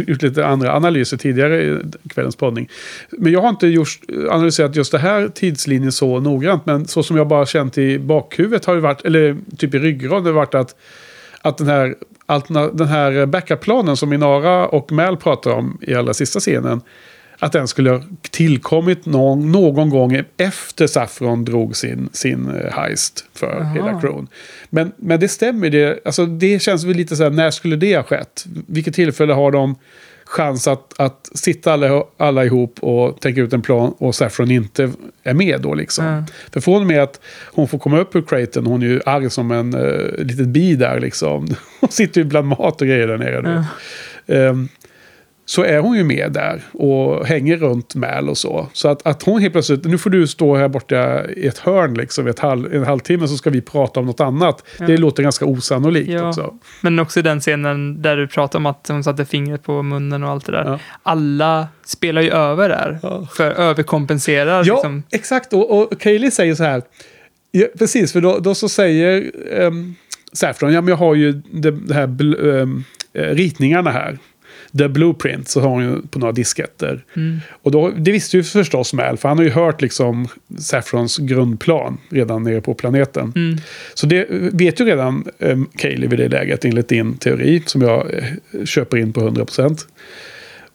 [0.10, 1.78] gjort lite andra analyser tidigare i
[2.08, 2.68] kvällens poddning.
[3.10, 3.88] Men jag har inte gjort,
[4.30, 8.64] analyserat just det här tidslinjen så noggrant, men så som jag bara känt i bakhuvudet
[8.64, 10.74] har det varit, eller typ i ryggraden, det varit att,
[11.42, 11.94] att den här,
[12.72, 16.80] den här backup-planen som Inara och Mal pratar om i allra sista scenen,
[17.38, 23.24] att den skulle ha tillkommit någon, någon gång efter Saffron drog sin, sin eh, heist
[23.34, 24.28] för hela crewn.
[24.70, 27.96] Men, men det stämmer, det, alltså det känns väl lite så här, när skulle det
[27.96, 28.44] ha skett?
[28.66, 29.76] Vilket tillfälle har de
[30.24, 34.92] chans att, att sitta alla, alla ihop och tänka ut en plan och Saffron inte
[35.22, 36.06] är med då liksom.
[36.06, 36.24] Mm.
[36.52, 37.20] För från och med att
[37.52, 40.74] hon får komma upp ur craten, hon är ju arg som en uh, litet bi
[40.74, 41.48] där liksom.
[41.80, 43.64] Hon sitter ju bland mat och grejer där nere nu.
[44.36, 44.68] Ehm,
[45.46, 48.66] så är hon ju med där och hänger runt Mal och så.
[48.72, 51.94] Så att, att hon helt plötsligt, nu får du stå här borta i ett hörn
[51.94, 54.64] liksom, i ett halv, en halvtimme så ska vi prata om något annat.
[54.78, 56.28] Det låter ganska osannolikt Ja.
[56.28, 56.54] också.
[56.80, 60.30] men också den scenen där du pratar om att hon satte fingret på munnen och
[60.30, 60.64] allt det där.
[60.64, 60.78] Ja.
[61.02, 62.98] Alla spelar ju över där.
[63.02, 63.26] Ja.
[63.36, 64.64] För överkompenserar.
[64.66, 65.02] Ja, Liksom.
[65.12, 65.52] exakt.
[65.52, 66.82] Och, och Kaylee säger så här.
[67.50, 69.30] Ja, precis, för då, då så säger
[69.60, 69.94] um,
[70.32, 72.08] Saffron, ja men jag har ju det, det här
[72.52, 72.66] eh,
[73.34, 74.18] ritningarna här.
[74.78, 77.04] The Blueprint så har hon ju på några disketter.
[77.62, 80.28] Och då, det visste ju förstås Mal, för han har ju hört liksom
[80.58, 83.32] Saffrons grundplan redan nere på planeten.
[83.94, 88.14] Så det vet ju redan um, Kaylee vid det läget enligt din teori, som jag
[88.14, 89.86] eh, köper in på 100%.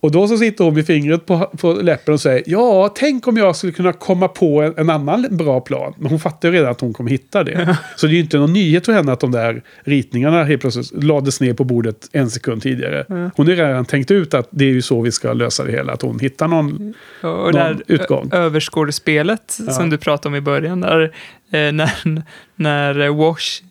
[0.01, 3.37] Och då så sitter hon med fingret på, på läppen och säger ja, tänk om
[3.37, 5.93] jag skulle kunna komma på en, en annan bra plan.
[5.97, 7.77] Men hon fattar ju redan att hon kommer hitta det.
[7.95, 11.03] Så det är ju inte någon nyhet för henne att de där ritningarna helt plötsligt
[11.03, 13.05] lades ner på bordet en sekund tidigare.
[13.35, 15.93] Hon har redan tänkt ut att det är ju så vi ska lösa det hela.
[15.93, 16.93] Att hon hittar någon...
[17.21, 18.29] Och någon det här utgång.
[18.33, 20.81] överskådespelet som du pratade om i början.
[20.81, 21.03] Där,
[21.51, 21.91] eh, när,
[22.55, 23.61] när Wash...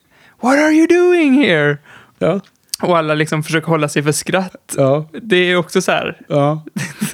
[0.41, 1.79] What are you doing here?
[2.19, 2.41] Ja,
[2.83, 4.75] Och alla liksom försöker hålla sig för skratt.
[4.77, 6.21] ja, Det är också så här.
[6.29, 6.63] ja.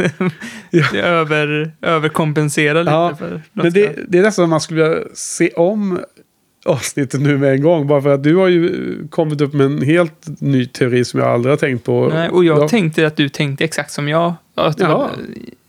[0.71, 5.03] Det över, överkompenserar lite Ja, för Men det, det är nästan som man skulle vilja
[5.15, 5.99] se om
[6.67, 7.87] avsnittet nu med en gång.
[7.87, 11.29] Bara för att du har ju kommit upp med en helt ny teori som jag
[11.29, 12.09] aldrig har tänkt på.
[12.15, 12.69] Nej, och jag Ja.
[12.69, 14.35] tänkte att du tänkte exakt som jag.
[14.55, 15.11] Att var,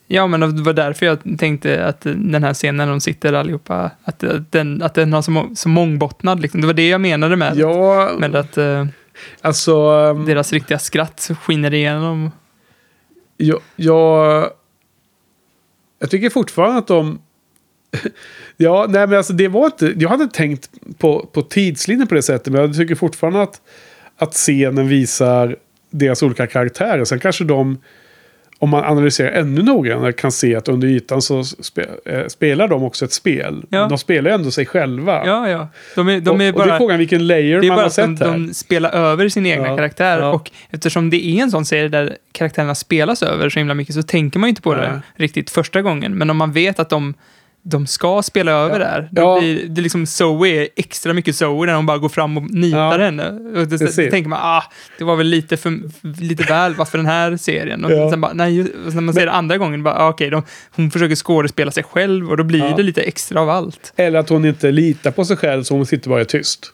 [0.08, 3.92] ja, men det var därför jag tänkte att den här scenen när de sitter allihopa,
[4.04, 6.40] att att den, att den har så, så mångbottnad.
[6.40, 6.62] Liksom.
[6.62, 8.86] Det var det jag menade med, Ja, med att eh,
[9.42, 9.76] alltså...
[9.76, 12.32] ehm, deras riktiga skratt skiner igenom.
[13.38, 14.50] Jag, jag,
[16.00, 17.20] jag tycker fortfarande att de...
[18.58, 19.94] ja, nej men alltså det var inte...
[19.98, 22.54] Jag hade tänkt på, på tidslinjen på det sättet.
[22.54, 23.62] Men jag tycker fortfarande att,
[24.18, 25.56] att scenen visar
[25.90, 27.06] deras olika karaktärer.
[27.06, 27.78] Sen kanske de,
[28.60, 32.84] om man analyserar ännu noggrannare, kan se att under ytan så spe, eh, spelar de
[32.84, 33.64] också ett spel.
[33.70, 33.88] Ja.
[33.88, 35.26] De spelar ändå sig själva.
[35.26, 35.68] Ja, ja.
[35.96, 36.78] De är, de är och, och det är bara...
[36.78, 38.34] frågan vilken layer Det man bara har att de, sett här.
[38.34, 40.20] de spelar över sin egna Ja, karaktär.
[40.20, 40.32] ja.
[40.32, 44.04] Och eftersom det är en sån serie där karaktärerna spelas över så himla mycket så
[44.04, 45.00] tänker man ju inte på det Nej.
[45.16, 46.18] riktigt första gången.
[46.18, 47.14] Men om man vet att de,
[47.68, 49.40] de ska spela över där, då Ja.
[49.40, 53.00] blir det liksom Zoe är extra mycket Zoe när de bara går fram och nitar
[53.00, 53.06] Ja.
[53.06, 53.30] henne.
[53.30, 54.64] Och det, då tänker man, ah,
[54.98, 55.80] det var väl lite, för,
[56.22, 57.86] lite väl varför den här serien.
[57.86, 58.10] Och Ja.
[58.12, 60.92] sen bara, nej, och när man ser det andra gången, bara, ah, okej, de, hon
[60.92, 62.74] försöker skådespela sig själv och då blir Ja.
[62.78, 63.94] det lite extra av allt.
[63.96, 66.72] Eller att hon inte litar på sig själv så hon sitter bara tyst.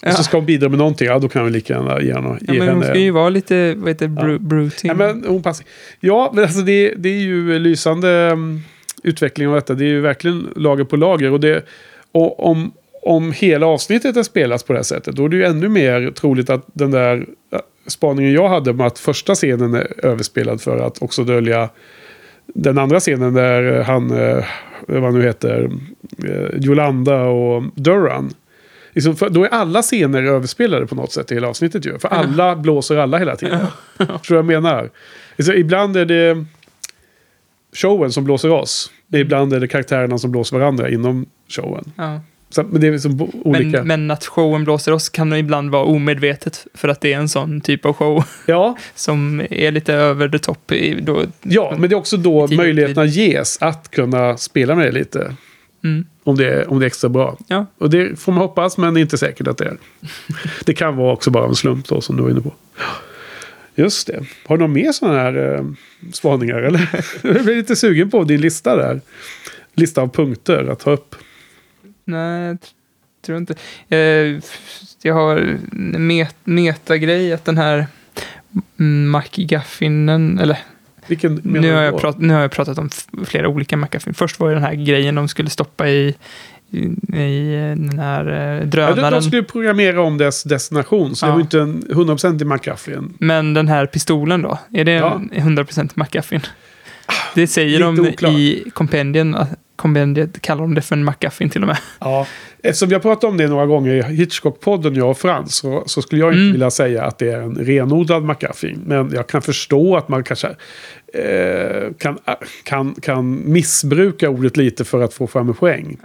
[0.00, 0.08] Ja.
[0.10, 2.38] Och så ska hon bidra med någonting, ja då kan vi lika gärna ge, henne,
[2.40, 4.72] Ja, men hon ska ju vara lite, vad heter det, bru, brooding.
[4.82, 5.66] Ja, men hon passar.
[6.00, 8.62] Ja, men alltså det, det är ju lysande um,
[9.02, 9.74] utveckling av detta.
[9.74, 11.32] Det är ju verkligen lager på lager.
[11.32, 11.64] Och, det,
[12.12, 12.72] och om,
[13.02, 16.10] om hela avsnittet är spelas på det här sättet, då är det ju ännu mer
[16.10, 17.26] troligt att den där
[17.86, 21.68] spaningen jag hade med att första scenen är överspelad för att också dölja
[22.46, 24.44] den andra scenen där han, eh,
[24.86, 25.70] vad nu heter,
[26.24, 28.30] eh, Jolanda och Duran.
[28.92, 31.98] Liksom för, då är alla scener överspelade på något sätt i hela avsnittet ju.
[31.98, 33.66] För alla blåser alla hela tiden.
[33.98, 34.90] Vad jag menar?
[35.38, 36.44] Alltså, ibland är det
[37.76, 38.90] showen som blåser oss.
[39.12, 41.92] Ibland är det karaktärerna som blåser varandra inom showen.
[41.96, 42.20] Ja.
[42.50, 43.78] Så, men det är liksom olika.
[43.78, 47.28] Men, men att showen blåser oss kan ibland vara omedvetet för att det är en
[47.28, 50.72] sån typ av show Ja, som är lite över the top.
[50.72, 54.92] I, då, ja, men det är också då möjligheterna ges att kunna spela med det
[54.92, 55.36] lite.
[55.84, 56.06] Mm.
[56.24, 57.36] Om det, är, om det är extra bra.
[57.46, 57.66] Ja.
[57.78, 59.76] Och det får man hoppas, men det är inte säkert att det är.
[60.64, 62.52] Det kan vara också bara en slump då, som du var inne på.
[63.74, 64.24] Just det.
[64.46, 65.64] Har du någon mer sådana här eh,
[66.12, 66.62] spaningar?
[66.62, 66.88] Eller?
[67.22, 69.00] Jag blir lite sugen på din lista där.
[69.74, 71.14] Lista av punkter att ta upp.
[72.04, 72.72] Nej, jag tr-
[73.26, 73.54] tror inte.
[73.88, 74.40] Eh,
[75.02, 75.58] jag har
[75.98, 77.86] met metagrej att den här
[78.76, 80.58] McGuffinen, eller
[81.06, 82.90] Vilken nu har, jag prat, nu har jag pratat om
[83.26, 84.14] flera olika McGuffin.
[84.14, 86.14] Först var det den här grejen de skulle stoppa i,
[86.72, 89.22] i, den här eh, Ja, de, drönaren.
[89.22, 91.16] skulle programmera om dess destination.
[91.16, 91.34] Så det Ja.
[91.34, 93.14] var inte en 100% i McGuffin.
[93.18, 94.58] Men den här pistolen då?
[94.74, 95.20] Är det Ja.
[95.32, 96.40] en 100% McGuffin?
[97.34, 98.32] Det säger lite de oklart.
[98.32, 99.36] i kompendien.
[99.76, 101.78] Kompendiet kallar de det för en McGuffin till och med.
[102.00, 102.26] Ja.
[102.62, 106.02] Eftersom vi har pratat om det några gånger i Hitchcock-podden, jag och Frans, så, så
[106.02, 106.52] skulle jag inte Mm.
[106.52, 108.80] vilja säga att det är en renodlad McGuffin.
[108.86, 110.48] Men jag kan förstå att man kanske
[111.14, 112.18] eh, kan,
[112.64, 115.96] kan, kan missbruka ordet lite för att få fram en poäng.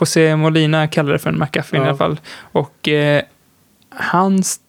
[0.00, 1.86] José Molina kallar det för en McGuffin Ja.
[1.86, 2.20] i alla fall.
[2.40, 3.22] Och eh,
[3.90, 4.60] hans...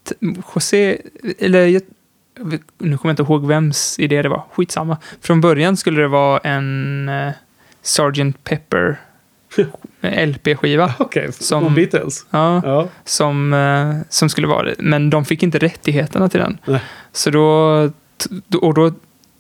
[0.56, 0.98] José...
[1.40, 1.82] Eller
[2.78, 4.44] nu kommer jag inte ihåg vems idé det var.
[4.52, 4.98] Skitsamma.
[5.22, 7.32] Från början skulle det vara en eh,
[7.82, 8.44] Sgt.
[8.44, 9.00] Pepper
[10.26, 10.94] LP-skiva.
[11.00, 12.26] Okej, Som- som Beatles.
[12.30, 12.88] Ja, Ja.
[13.06, 14.76] som, eh, som skulle vara det.
[14.80, 16.58] Men de fick inte rättigheterna till den.
[16.66, 16.80] Nej.
[17.12, 17.92] Så då-
[18.62, 18.92] och då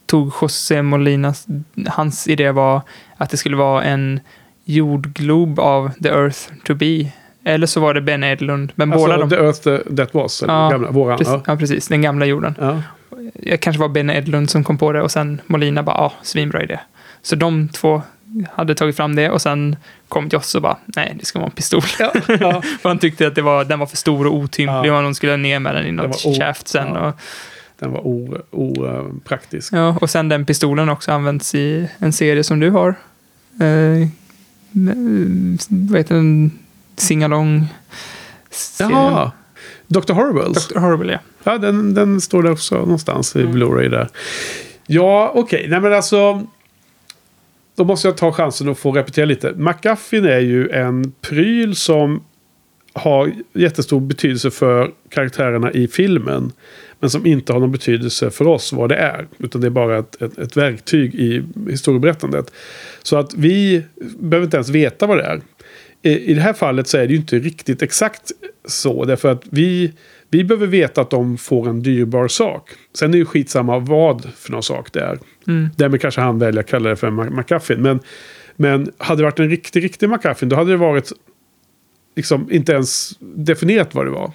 [0.06, 1.48] tog José Molinas,
[1.88, 2.82] hans idé var
[3.18, 4.20] att det skulle vara en
[4.66, 7.06] jordglob av The Earth to be.
[7.46, 8.72] Eller så var det Ben Edlund.
[8.76, 9.36] Men båda Alltså, de...
[9.36, 11.18] The Earth the- That Was, Ja, gamla, våran.
[11.18, 11.56] Precis, Ja.
[11.58, 11.88] precis.
[11.88, 12.56] Den gamla jorden.
[12.60, 12.82] Ja.
[13.44, 16.64] Jag kanske var Ben Edlund som kom på det och sen Molina bara, ja, svinbra
[16.64, 16.80] idé.
[17.22, 18.02] Så de två
[18.54, 19.76] hade tagit fram det och sen
[20.08, 21.82] kom Joss och bara, nej, det ska vara en pistol.
[22.00, 22.12] Ja.
[22.28, 22.62] Ja.
[22.82, 24.98] För han tyckte att det var, den var för stor och otymplig Ja.
[24.98, 26.88] och de skulle ner med den i något shaft sen.
[26.88, 27.08] ja.
[27.08, 27.16] Och,
[27.80, 28.08] Den var
[28.52, 29.74] opraktisk.
[29.74, 32.90] ja, och sen den pistolen också används i en serie som du har.
[33.62, 34.08] Eh,
[35.68, 36.52] vad heter den?
[36.96, 37.68] Singalong.
[38.80, 39.32] Jaha.
[39.88, 40.14] Dr.
[40.14, 40.68] Horribles.
[40.68, 40.80] Dr.
[40.80, 41.20] Horrible, ja.
[41.44, 43.54] Ja, den, den står där också någonstans i Mm.
[43.54, 44.10] Blu-ray där.
[44.88, 45.68] Ja, okej.
[45.70, 46.48] Nej, men alltså...
[47.76, 49.54] Då måste jag ta chansen att få repetera lite.
[49.56, 52.24] McGuffin är ju en pryl som
[52.94, 56.52] har jättestor betydelse för karaktärerna i filmen.
[57.04, 59.28] Men som inte har någon betydelse för oss vad det är.
[59.38, 62.54] Utan det är bara ett, ett, ett verktyg i historieberättandet.
[63.02, 63.84] Så att vi
[64.20, 65.42] behöver inte ens veta vad det är.
[66.02, 68.32] I, I det här fallet så är det ju inte riktigt exakt
[68.66, 69.06] så.
[69.06, 69.94] Därför att vi,
[70.30, 72.70] vi behöver veta att de får en dyrbar sak.
[72.96, 75.20] Sen är det ju skitsamma vad för någon sak det är.
[75.48, 75.70] Mm.
[75.78, 77.82] Därmed kanske han väljer att kalla det för McGuffin.
[77.82, 78.00] Men,
[78.56, 81.12] men hade det varit en riktig, riktig McGuffin då hade det varit
[82.16, 84.32] liksom inte ens definierat vad det var.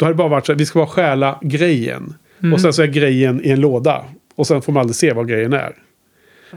[0.00, 2.14] Då hade det bara varit så att vi ska bara stjäla grejen.
[2.40, 2.52] Mm.
[2.52, 4.04] Och sen så är grejen i en låda.
[4.34, 5.72] Och sen får man aldrig se vad grejen är.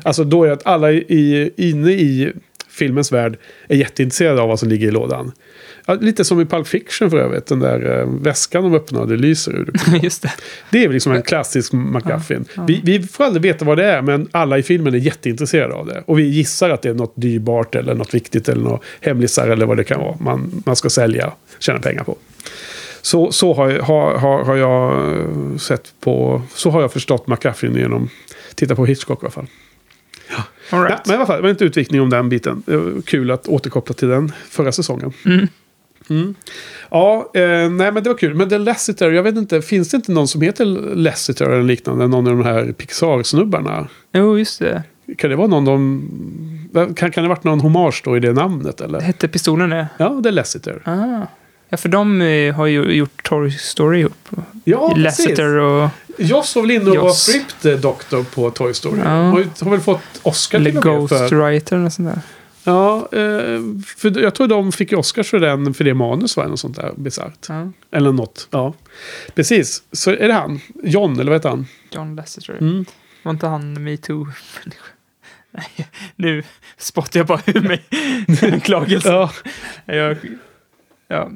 [0.03, 2.33] Alltså då är det att alla i, inne i
[2.69, 3.37] filmens värld
[3.67, 5.31] är jätteintresserade av vad som ligger i lådan.
[5.85, 7.45] Ja, lite som i Pulp Fiction för övrigt.
[7.45, 9.71] Den där eh, väskan de öppnar det lyser ur.
[10.03, 10.33] Just det.
[10.69, 12.45] Det är väl liksom en klassisk McGuffin.
[12.67, 15.85] Vi, vi får aldrig veta vad det är, men alla i filmen är jätteintresserade av
[15.85, 16.03] det.
[16.05, 19.65] Och vi gissar att det är något dyrbart eller något viktigt eller något hemlisar eller
[19.65, 20.15] vad det kan vara.
[20.19, 22.17] Man, man ska sälja, tjäna pengar på.
[23.05, 27.75] Så, så har, jag- har, har, jag eh, sett på, så har jag förstått McGuffin
[27.75, 28.09] genom
[28.55, 29.47] titta på Hitchcock i alla fall.
[30.69, 31.05] All Ja, right.
[31.05, 32.63] men i alla fall, det var inte utvikning om den biten.
[33.05, 35.11] Kul att återkoppla till den förra säsongen.
[35.25, 35.47] Mm.
[36.09, 36.35] Mm.
[36.91, 38.33] Ja, eh, nej men det var kul.
[38.35, 40.65] Men The Lassiter, jag vet inte, finns det inte någon som heter
[40.95, 42.07] Lassiter eller liknande?
[42.07, 43.87] Någon av de här Pixar-snubbarna?
[44.13, 44.83] Jo, just det.
[45.17, 46.89] Kan det vara någon de...
[46.95, 49.01] Kan, kan det ha varit någon hommage då i det namnet eller?
[49.01, 49.87] Hette pistolen det?
[49.97, 50.81] Ja, The Lassiter.
[50.85, 51.27] Ah.
[51.73, 54.29] Ja, för de eh, har ju gjort Toy Story ihop.
[54.63, 54.93] Ja.
[54.97, 55.89] Lasseter och...
[56.17, 57.25] Joss var väl inne och var Joss.
[57.25, 58.99] Fripped Doctor på Toy Story.
[58.99, 59.09] Ja.
[59.09, 61.19] Har, har väl fått Oscar Eller till och med för...
[61.19, 62.21] Ghostwriter och sånt där.
[62.63, 66.59] Ja, eh, för jag tror de fick Oscars för den, för det manus var något
[66.59, 67.45] sånt där bisarrt.
[67.49, 67.71] Ja.
[67.91, 68.73] Eller något, ja.
[69.35, 70.59] Precis, så är det han.
[70.83, 71.67] John, eller vad heter han?
[71.91, 72.57] John Lasseter.
[72.61, 72.85] Mm.
[73.23, 74.27] Var inte han metoo
[75.51, 76.43] Nej, nu
[76.77, 77.83] spottar jag bara ur mig
[78.53, 79.11] anklagelser.
[79.11, 79.31] Ja,
[79.85, 80.17] Jag,
[81.13, 81.31] ja,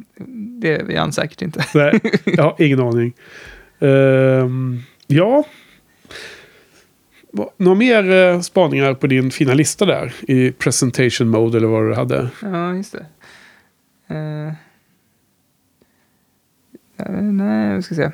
[0.60, 1.66] det är han säkert inte.
[1.74, 3.14] nej, jag har ingen aning.
[3.80, 5.44] Ehm, ja.
[7.58, 10.14] Några mer eh, spaningar på din fina lista där?
[10.22, 12.30] I presentation mode eller vad du hade?
[12.42, 13.06] Ja, just det.
[14.16, 14.54] Eh,
[17.22, 18.12] nej, jag ska se.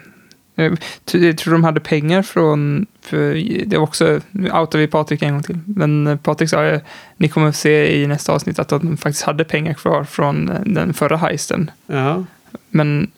[0.56, 0.74] Eh,
[1.12, 3.34] Jag tror de hade pengar från, för
[3.66, 6.84] det var också, nu outar vi Patrik en gång till, men eh, Patrik sa att
[7.18, 10.60] ni kommer att se i nästa avsnitt att de faktiskt hade pengar kvar från eh,
[10.66, 11.72] den förra heisten.
[11.88, 12.24] Ja.
[12.70, 13.12] Men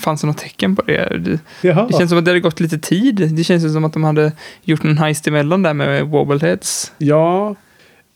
[0.00, 1.18] fanns det något tecken på det?
[1.18, 1.38] Det,
[1.68, 1.86] Jaha.
[1.90, 3.28] det känns som att det hade gått lite tid.
[3.36, 4.32] Det känns som att de hade
[4.62, 6.92] gjort en heist emellan där med Wobbleheads.
[6.98, 7.54] Ja.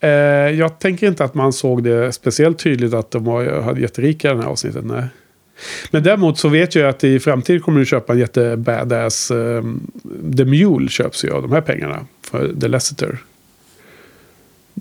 [0.00, 0.10] Eh,
[0.50, 4.34] jag tänker inte att man såg det speciellt tydligt att de var, hade jätterika i
[4.34, 4.84] det här avsnittet.
[4.84, 5.04] Nej.
[5.90, 9.30] Men däremot så vet jag att i framtiden kommer du köpa en jättebadass...
[9.30, 9.90] Um,
[10.36, 12.06] The Mule köps ju av de här pengarna.
[12.22, 13.18] För The Lasseter.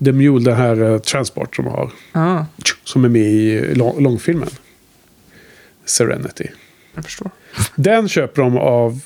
[0.04, 1.90] The Mule, den här uh, Transport som har.
[2.12, 2.46] Ja,
[2.84, 4.48] Som är med i lång, långfilmen.
[5.84, 6.46] Serenity.
[6.94, 7.30] jag förstår.
[7.76, 9.00] Den köper de av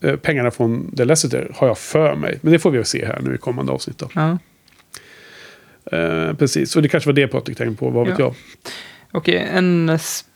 [0.00, 2.38] eh, pengarna från The Lasseter, har jag för mig.
[2.42, 3.98] Men det får vi se här nu i kommande avsnitt.
[3.98, 4.10] Då.
[4.14, 4.38] Ja.
[5.92, 8.24] Eh, precis, och det kanske var det Patrik tänkte på, vad vet Ja.
[8.24, 8.34] jag.
[9.12, 10.24] Okej, en eh, s-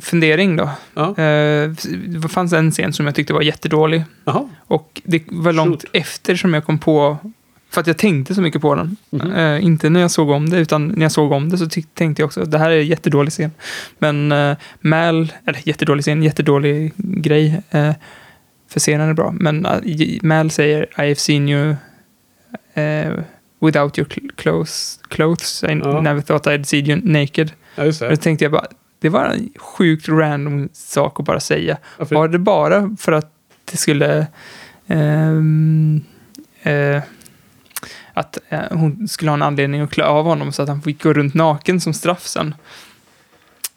[0.00, 0.70] fundering då.
[0.94, 1.08] Ja.
[1.08, 1.70] Eh,
[2.06, 4.04] det fanns en scen som jag tyckte var jättedålig.
[4.24, 5.90] Jaha, Och det var långt Shoot.
[5.92, 7.18] efter som jag kom på,
[7.70, 8.96] för att jag tänkte så mycket på den.
[9.10, 9.32] Mhm.
[9.32, 12.22] Eh, inte när jag såg om det, utan när jag såg om det så tänkte
[12.22, 13.50] jag också att det här är en jättedålig scen.
[13.98, 17.62] Men uh, Mal, eller jättedålig scen, jättedålig grej.
[17.70, 17.92] eh,
[18.70, 19.30] för scenen är bra.
[19.32, 21.76] Men uh, Mal säger I have seen you
[22.74, 23.12] eh,
[23.60, 25.64] without your cl- clothes, clothes.
[25.64, 26.00] I Ja.
[26.00, 27.52] never thought I'd see you naked.
[27.74, 28.08] ja just det.
[28.08, 28.66] då tänkte jag bara,
[28.98, 31.76] det var en sjukt random sak att bara säga.
[31.98, 32.14] Varför?
[32.14, 33.30] Var det bara för att
[33.70, 34.26] det skulle...
[34.86, 36.00] ehm,
[36.62, 37.02] eh,
[38.12, 41.02] att eh, hon skulle ha en anledning att klä av honom så att han fick
[41.02, 42.54] gå runt naken som straff sen.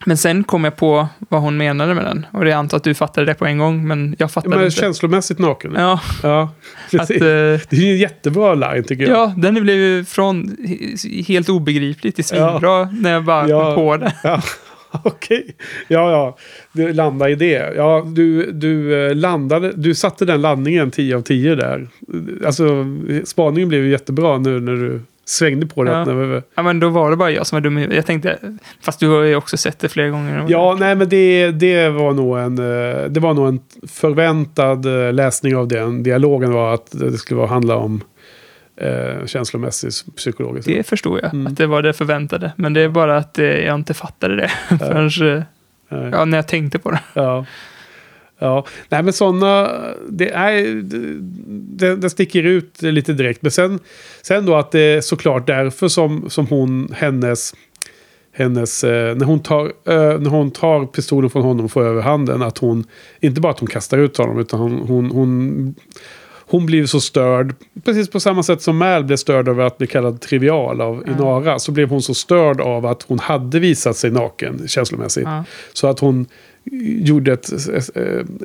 [0.05, 2.25] Men sen kom jag på vad hon menade med den.
[2.31, 4.65] Och det antar att du fattade det på en gång, men jag Ja, fattade men
[4.65, 4.75] inte.
[4.77, 5.73] känslomässigt naken.
[5.77, 6.49] Ja, Ja,
[6.99, 9.17] att, eh, Det är ju en jättebra line tycker jag.
[9.17, 12.49] ja, den blev ju från he- helt obegriplig till Ja.
[12.51, 13.65] svinbra när jag bara Ja.
[13.65, 14.13] kom på det.
[14.23, 14.41] Ja,
[15.03, 15.55] Okej.
[15.87, 16.37] Ja, ja.
[16.73, 17.73] Du landade i det.
[17.75, 19.71] Ja, du, du eh, landade.
[19.75, 21.87] Du satte den landningen 10 av 10 där.
[22.45, 22.85] Alltså,
[23.25, 25.91] spaningen blev ju jättebra nu när du svängde på det.
[25.91, 26.41] Ja.
[26.55, 27.77] Ja, men då var det bara jag som var dum.
[27.77, 28.39] Jag tänkte,
[28.81, 30.45] fast du har ju också sett det flera gånger.
[30.47, 32.57] ja, nej, men det, det var nog en...
[32.57, 37.41] eh, Det var nog en förväntad eh, läsning av den dialogen var att det skulle
[37.45, 38.01] handla om
[38.79, 40.67] eh, känslomässig psykologiskt.
[40.67, 41.47] Det förstår jag, Mm.
[41.47, 42.51] att det var det förväntade.
[42.55, 45.43] Men det är bara att eh, jag inte fattade det förrän eh,
[45.89, 46.09] Nej.
[46.11, 46.99] ja, när jag tänkte på det.
[47.13, 47.45] Ja.
[48.41, 49.71] Ja, nej men sådana,
[50.09, 50.81] det, är,
[51.77, 53.41] det, det sticker ut lite direkt.
[53.41, 53.79] Men sen,
[54.21, 57.53] sen då att det är såklart därför som, som hon, hennes,
[58.31, 59.71] hennes eh, när, hon tar,
[60.19, 62.83] när hon tar pistolen från honom och får över handen, att hon,
[63.19, 65.75] inte bara att hon kastar ut honom, utan hon, hon, hon,
[66.49, 69.87] hon blir så störd, precis på samma sätt som Mal blev störd över att bli
[69.87, 74.11] kallad trivial av Inara, så blev hon så störd av att hon hade visat sig
[74.11, 75.25] naken känslomässigt.
[75.25, 75.43] Ja.
[75.73, 76.25] Så att hon
[76.81, 77.97] gjorde ett, ett,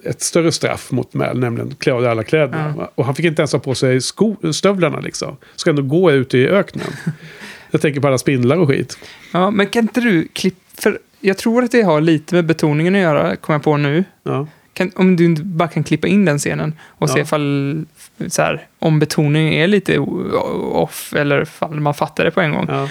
[0.05, 2.89] ett större straff mot Mal, nämligen klä av dig alla kläderna.
[2.95, 5.37] Och han fick inte ens ha på sig sko, stövlarna liksom.
[5.57, 6.87] Ska ändå gå ute i öknen.
[7.71, 8.99] Jag tänker på alla spindlar och skit.
[9.33, 10.61] Ja, men kan inte du klippa...
[10.79, 14.05] För jag tror att det har lite med betoningen att göra, kommer jag på nu.
[14.23, 17.23] Ja, Kan, om du bara kan klippa in den scenen och se Ja.
[17.23, 17.85] ifall,
[18.29, 22.67] så här, om betoningen är lite off eller ifall man fattar det på en gång.
[22.69, 22.89] ja.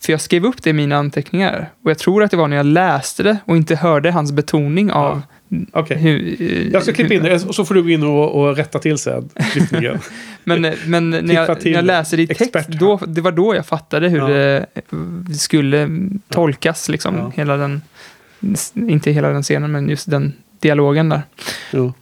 [0.00, 1.68] För jag skrev upp det i mina anteckningar.
[1.82, 4.92] Och jag tror att det var när jag läste det och inte hörde hans betoning
[4.92, 5.22] av
[5.72, 5.96] Okej.
[5.96, 6.36] hur...
[6.72, 8.98] Jag ska klippa in det och så får du gå in och, och rätta till
[8.98, 9.28] sen.
[10.44, 13.66] Men, men när, jag, när jag läser det i text, då, det var då jag
[13.66, 14.28] fattade hur Ja.
[15.28, 15.88] det skulle
[16.28, 16.88] tolkas.
[16.88, 17.32] Liksom, Ja.
[17.34, 17.82] hela den,
[18.74, 20.32] inte hela den scenen, men just den
[20.64, 21.22] dialogen där.
[21.72, 21.92] Jo.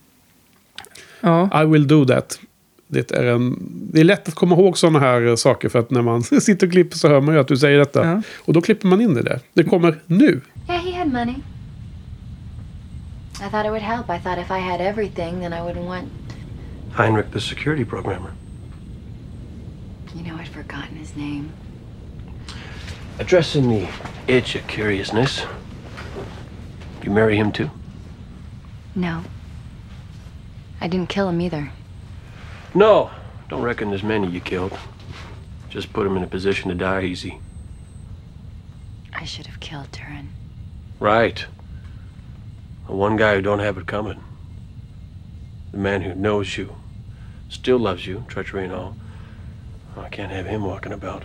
[1.20, 2.40] Ja, I will do that.
[2.86, 3.58] Det är, en,
[3.92, 6.72] det är lätt att komma ihåg sådana här saker för att när man sitter och
[6.72, 8.06] klipper så hör man ju att du säger detta.
[8.06, 8.22] Ja.
[8.38, 9.40] Och då klipper man in det där.
[9.52, 10.40] Det kommer nu.
[10.68, 11.34] Yeah, he had money.
[13.34, 14.10] I thought it would help.
[14.10, 16.08] I thought if I had everything, then I wouldn't want.
[16.96, 18.30] Heinrich, the security programmer.
[20.14, 21.44] You know, I'd forgotten his name.
[23.18, 23.88] Addressing the
[24.26, 25.46] itch of curiousness.
[27.04, 27.68] You marry him too?
[28.94, 29.24] No.
[30.80, 31.70] I didn't kill him either.
[32.74, 33.10] No.
[33.48, 34.76] Don't reckon there's many you killed.
[35.70, 37.38] Just put him in a position to die easy.
[39.14, 40.30] I should have killed Turin.
[41.00, 41.44] Right.
[42.86, 44.22] The one guy who don't have it coming.
[45.70, 46.76] The man who knows you,
[47.48, 48.96] still loves you, treachery and all.
[49.96, 51.24] I can't have him walking about.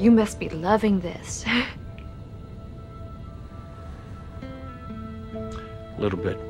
[0.00, 1.44] You must be loving this.
[4.42, 6.40] A little bit.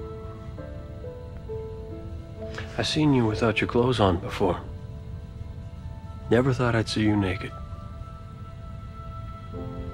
[2.79, 4.61] I've seen you without your clothes on before.
[6.31, 7.51] Never thought I'd see you naked.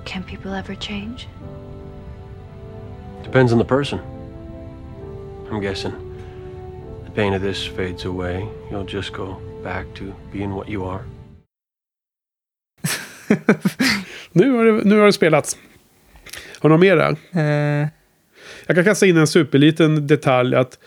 [0.04, 1.26] Can people ever change?
[3.22, 4.00] Depends on the person.
[5.50, 5.94] I'm guessing
[7.04, 8.46] the pain of this fades away.
[8.70, 11.06] You'll just go back to being what you are.
[14.32, 15.56] Nu har det, nu har det spelats.
[16.58, 17.16] Har du något mer där?
[17.82, 17.88] eh,
[18.66, 20.78] Jag kan kasta in en superliten detalj att,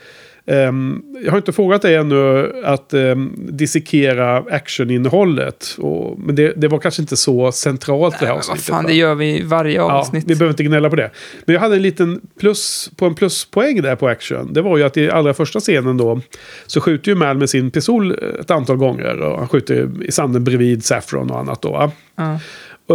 [0.46, 5.76] Ehm, jag har inte frågat dig ännu att um, dissekera actioninnehållet.
[5.78, 8.64] Och, men det, det var kanske inte så centralt det här Vad avsnittet.
[8.64, 8.88] fan, va?
[8.88, 10.24] det gör vi i varje Ja, avsnitt.
[10.26, 11.10] vi behöver inte gnälla på det.
[11.44, 14.52] Men jag hade en liten plus på en pluspoäng där på action.
[14.52, 16.20] Det var ju att i allra första scenen då
[16.66, 19.20] så skjuter ju Mal med sin pistol ett antal gånger.
[19.20, 21.70] Och han skjuter i sanden bredvid Saffron och annat då.
[21.70, 21.90] va?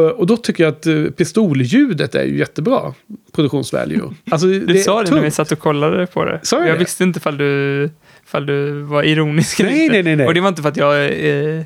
[0.02, 0.12] Ja.
[0.12, 2.94] Och, då tycker jag att eh, pistolljudet är ju jättebra.
[3.34, 4.02] Produktionsvalue.
[4.32, 5.34] Alltså, Du sa det när vi tungt.
[5.34, 6.40] satt och kollade på det.
[6.44, 6.80] Sa jag jag det?
[6.80, 7.90] visste inte ifall du,
[8.26, 9.94] ifall du var ironisk eller Nej, inte.
[9.94, 10.28] nej, nej, nej.
[10.28, 11.64] Och det var inte för att jag eh,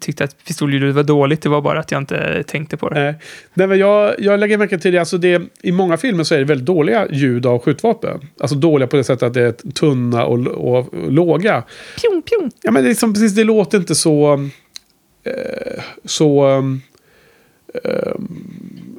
[0.00, 3.00] tyckte att pistolljudet var dåligt, det var bara att jag inte tänkte på det.
[3.00, 3.14] Nej,
[3.54, 4.98] Nej men jag, jag lägger märke till det.
[4.98, 5.42] Alltså det.
[5.62, 8.20] I många filmer så är det väldigt dåliga ljud av skjutvapen.
[8.40, 11.62] Alltså dåliga på det sättet att det är tunna och, och, och låga.
[12.00, 12.50] Pjong, pjong.
[12.62, 14.32] Ja, men det, är liksom, precis, det låter inte så...
[15.24, 16.62] Eh, så
[17.84, 18.14] eh,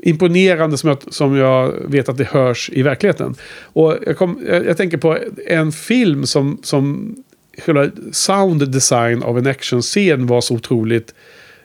[0.01, 3.35] imponerande som jag, som jag vet att det hörs i verkligheten.
[3.61, 5.17] Och jag, kom, jag, jag tänker på
[5.47, 7.15] en film som, som
[7.57, 11.13] själva sound design av en actionscen var så otroligt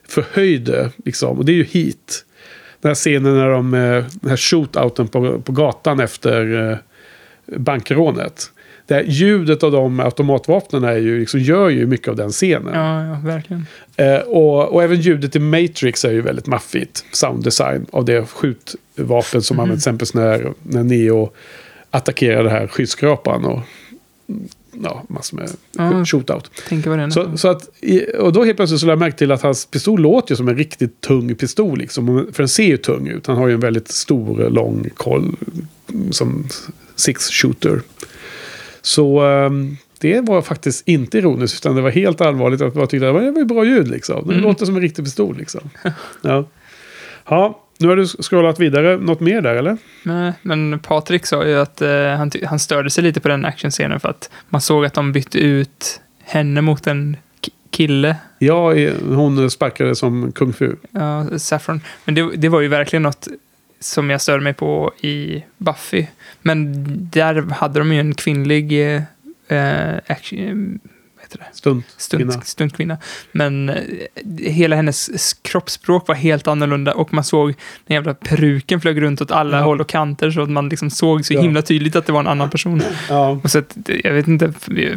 [0.08, 0.90] förhöjde.
[1.04, 1.38] Liksom.
[1.38, 2.24] Och det är ju Heat.
[2.80, 6.78] Den här scenen när de, eh, den här shootouten på, på gatan efter eh,
[7.56, 8.50] bankrånet.
[8.88, 12.74] Det här ljudet av de automatvapnen är ju, liksom, gör ju mycket av den scenen.
[12.74, 13.66] Ja, ja, verkligen.
[13.96, 17.04] Eh, och, och även ljudet i Matrix är ju väldigt maffigt.
[17.12, 21.30] Sounddesign av det skjutvapen som används till exempel när, när Neo
[21.90, 23.44] attackerar det här skyskrapan.
[23.44, 23.60] Och,
[24.28, 24.48] mm,
[24.82, 26.04] ja, massor med Ja.
[26.04, 26.50] shootout.
[27.12, 27.68] Så, så att,
[28.18, 30.48] och då helt plötsligt så lade jag märke till att hans pistol låter ju som
[30.48, 31.78] en riktigt tung pistol.
[31.78, 32.26] Liksom.
[32.32, 33.26] För den ser ju tung ut.
[33.26, 35.36] Han har ju en väldigt stor, lång koll.
[36.10, 36.48] Som
[36.96, 37.80] six shooter.
[38.88, 41.66] Så ehm, det var faktiskt inte ironiskt.
[41.66, 42.60] Utan det var helt allvarligt.
[42.60, 44.28] Att jag tyckte att det var bra ljud liksom.
[44.28, 45.60] Det låter som en riktig pistol liksom.
[46.22, 46.44] ja.
[47.28, 48.96] ja, nu har du scrollat vidare.
[48.96, 49.76] Något mer där eller?
[50.02, 54.00] Nej, men Patrik sa ju att eh, han, han störde sig lite på den actionscenen
[54.00, 58.72] för att man såg att de bytte ut henne mot en ki- kille, Ja,
[59.08, 60.72] hon sparkade som kung fu.
[60.90, 61.80] ja, Saffron.
[62.04, 63.28] Men det, det var ju verkligen något
[63.80, 66.06] som jag störde mig på i Buffy.
[66.42, 66.72] Men
[67.10, 69.02] där hade de ju en kvinnlig eh,
[69.48, 70.78] eh, action?
[71.52, 71.82] Stund.
[71.96, 72.40] Stunt, Kvinna.
[72.42, 72.98] stuntkvinna.
[73.32, 73.76] Men eh,
[74.38, 77.54] hela hennes kroppsspråk var helt annorlunda och man såg
[77.86, 79.64] den jävla peruken flög runt åt alla Ja.
[79.64, 81.40] håll och kanter så att man liksom såg så Ja.
[81.40, 82.82] himla tydligt att det var en annan person.
[83.08, 83.40] Ja.
[83.44, 84.52] Och så att, jag vet inte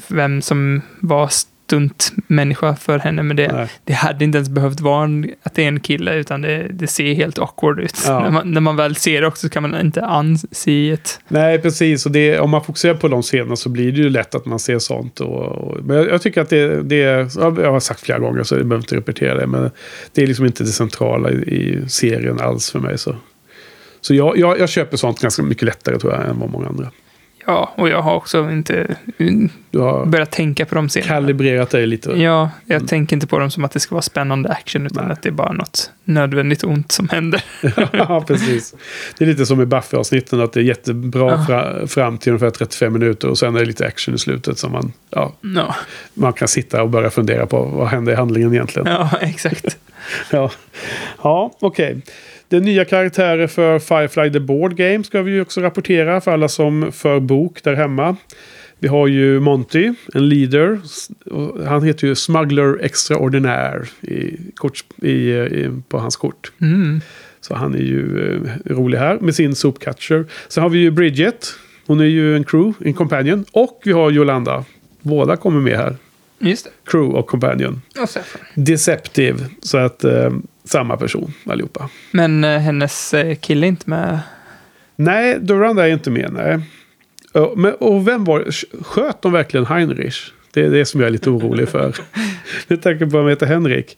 [0.07, 1.29] vem som var
[1.71, 3.67] stuntmänniska för henne, men det, Nej.
[3.83, 6.87] det hade inte ens behövt vara en, att det är en kille, utan det, det
[6.87, 8.03] ser helt awkward ut.
[8.05, 8.19] Ja.
[8.19, 11.19] När, man, när man väl ser det också så kan man inte anse ett...
[11.27, 12.05] Nej, precis.
[12.05, 14.59] Och det, om man fokuserar på de scenerna så blir det ju lätt att man
[14.59, 15.19] ser sånt.
[15.19, 16.95] Och, och, men jag, jag tycker att det, det
[17.35, 19.47] jag har sagt flera gånger så jag behöver inte repetera det.
[19.47, 19.71] Men
[20.13, 22.97] det är liksom inte det centrala i, i serien alls för mig.
[22.97, 23.15] Så,
[24.01, 26.91] så jag, jag, jag köper sånt ganska mycket lättare tror jag än vad många andra.
[27.45, 31.13] Ja, och jag har också inte mm, har börjat tänka på de scenerna.
[31.13, 32.11] kalibrerat dig lite.
[32.11, 35.13] Ja, jag tänker inte på dem som att det ska vara spännande action, utan Nej.
[35.13, 37.43] att det är bara något nödvändigt ont som händer.
[37.91, 38.75] ja, precis.
[39.17, 41.45] Det är lite som i Buffy-avsnitten att det är jättebra Ja.
[41.47, 44.71] fra, fram till ungefär 35 minuter och sen är det lite action i slutet som
[44.71, 45.75] man, ja, Ja,
[46.13, 48.87] man kan sitta och börja fundera på vad händer i handlingen egentligen.
[48.87, 49.77] ja exakt.
[50.31, 50.51] Ja,
[51.23, 52.01] ja okej.
[52.51, 56.31] Det är nya karaktärer för Firefly The Board Game ska vi ju också rapportera för
[56.31, 58.15] alla som för bok där hemma.
[58.79, 60.79] Vi har ju Monty, en leader.
[61.67, 66.51] Han heter ju Smuggler Extraordinaire i, kort, i, i, på hans kort.
[66.61, 67.01] Mm.
[67.41, 70.25] Så han är ju eh, rolig här med sin soapcatcher.
[70.47, 71.53] Sen har vi ju Bridget.
[71.85, 73.45] Hon är ju en crew, en companion.
[73.51, 74.65] Och vi har Yolanda.
[75.01, 75.95] Båda kommer med här.
[76.85, 77.81] Crew och companion.
[77.95, 78.39] Och.
[78.55, 79.39] Deceptive.
[79.61, 80.29] Så att eh,
[80.63, 81.89] samma person allihopa.
[82.11, 84.19] Men eh, hennes eh, kille är inte med.
[84.95, 86.33] Nej, Durand är inte med.
[86.33, 86.59] Nej.
[87.33, 88.45] Och, men, och vem var?
[88.83, 90.31] Sköt de verkligen Heinrich?
[90.53, 91.95] Det är det som jag är lite orolig för.
[92.67, 93.97] Med tanke på vad han heter Henrik.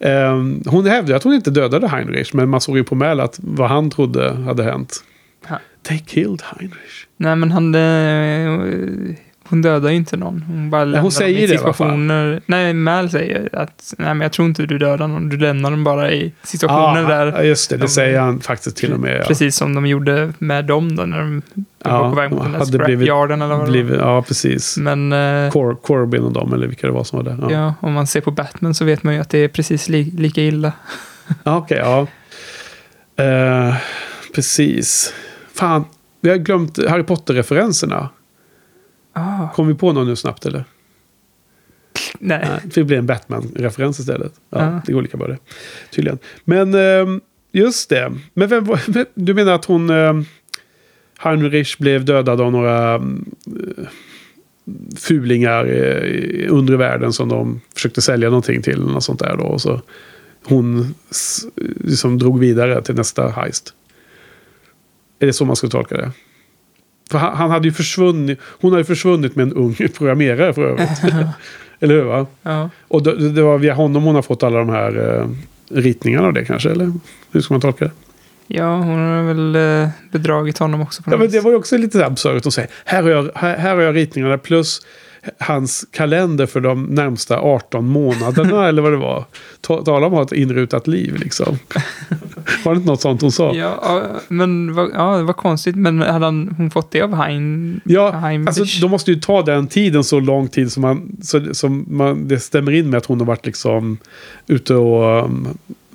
[0.00, 2.34] Ehm, hon hävdade att hon inte dödade Heinrich.
[2.34, 5.04] Men man såg ju på Mäl att vad han trodde hade hänt.
[5.48, 5.58] Ja.
[5.82, 7.06] They killed Heinrich.
[7.16, 7.74] Nej, men han...
[7.74, 9.14] Eh,
[9.52, 10.42] hon dödar ju inte någon.
[10.42, 12.40] Hon bara lämnar dem säger i det i situationer.
[12.46, 15.28] Nej, Mal säger att nej, men jag tror inte du dödar någon.
[15.28, 17.42] Du lämnar dem bara i situationer Ja, där.
[17.42, 17.76] just det.
[17.76, 19.20] Det de- säger han faktiskt till och med.
[19.20, 19.24] Ja.
[19.28, 21.42] Precis som de gjorde med dem då när de,
[21.84, 23.70] Ja, var på väg mot de den där blivit- scrapyarden eller vad det var.
[23.72, 24.76] Blivit, ja, precis.
[24.76, 27.38] Men eh, Cor Corbin och dem, eller vilka det var som var där.
[27.42, 29.88] Ja, ja, om man ser på Batman så vet man ju att det är precis
[29.88, 30.72] li lika illa.
[31.44, 31.78] ja okej.
[31.78, 32.06] ja.
[33.24, 33.74] Eh,
[34.34, 35.14] precis.
[35.54, 35.84] Fan,
[36.20, 38.08] vi har glömt Harry Potter-referenserna.
[39.12, 40.64] Ah, Kom vi på någon nu snabbt eller?
[42.18, 42.46] nej.
[42.48, 44.32] Nej, det blir en Batman-referens istället.
[44.50, 44.80] Ja, Ja.
[44.86, 45.38] Det går lika bra det.
[45.90, 46.18] Tydligen.
[46.44, 47.20] Men ehm,
[47.52, 48.12] just det.
[48.34, 49.90] Men vem, var- du menar att hon...
[51.18, 52.94] Heinrich blev dödad av några...
[52.94, 53.34] mm,
[54.96, 58.80] fulingar i undre världen som de försökte sälja någonting till.
[58.80, 59.44] Något sånt där då.
[59.44, 59.80] Och så
[60.44, 60.94] hon
[61.84, 63.74] liksom drog vidare till nästa heist.
[65.18, 66.10] Är det så man ska tolka det?
[67.12, 71.02] För han, han hade ju försvunnit, hon hade försvunnit med en ung programmerare för övrigt.
[71.80, 72.02] eller hur?
[72.02, 72.26] Va?
[72.42, 72.70] Ja.
[72.88, 75.28] Och det, det var via honom hon har fått alla de här eh,
[75.80, 76.70] ritningarna av det kanske?
[76.70, 76.92] Eller
[77.32, 77.90] hur ska man tolka det?
[78.46, 81.02] ja, hon har väl eh, bedragit honom också.
[81.02, 82.66] På Ja, men det var ju också lite absurt att säga.
[82.84, 84.80] Här har, jag, här, här har jag ritningarna plus
[85.38, 89.24] hans kalender för de närmsta 18 månaderna eller vad det var.
[89.60, 91.58] Ta- Tala om att ha ett inrutat liv liksom.
[92.64, 93.54] Var det inte något sånt hon sa?
[93.54, 95.76] Ja, men ja, det var konstigt.
[95.76, 97.80] Men hade han, hon fått det av Hein?
[97.84, 98.48] Ja, Heimlich?
[98.48, 102.28] alltså de måste ju ta den tiden så lång tid som man, så, som man,
[102.28, 103.98] det stämmer in med att hon har varit liksom
[104.46, 105.48] ute och um,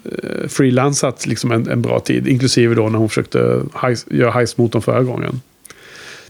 [0.05, 2.27] eh, freelansat liksom en, en bra tid.
[2.27, 5.41] Inklusive då när hon försökte heis, göra heist mot dem förra gången.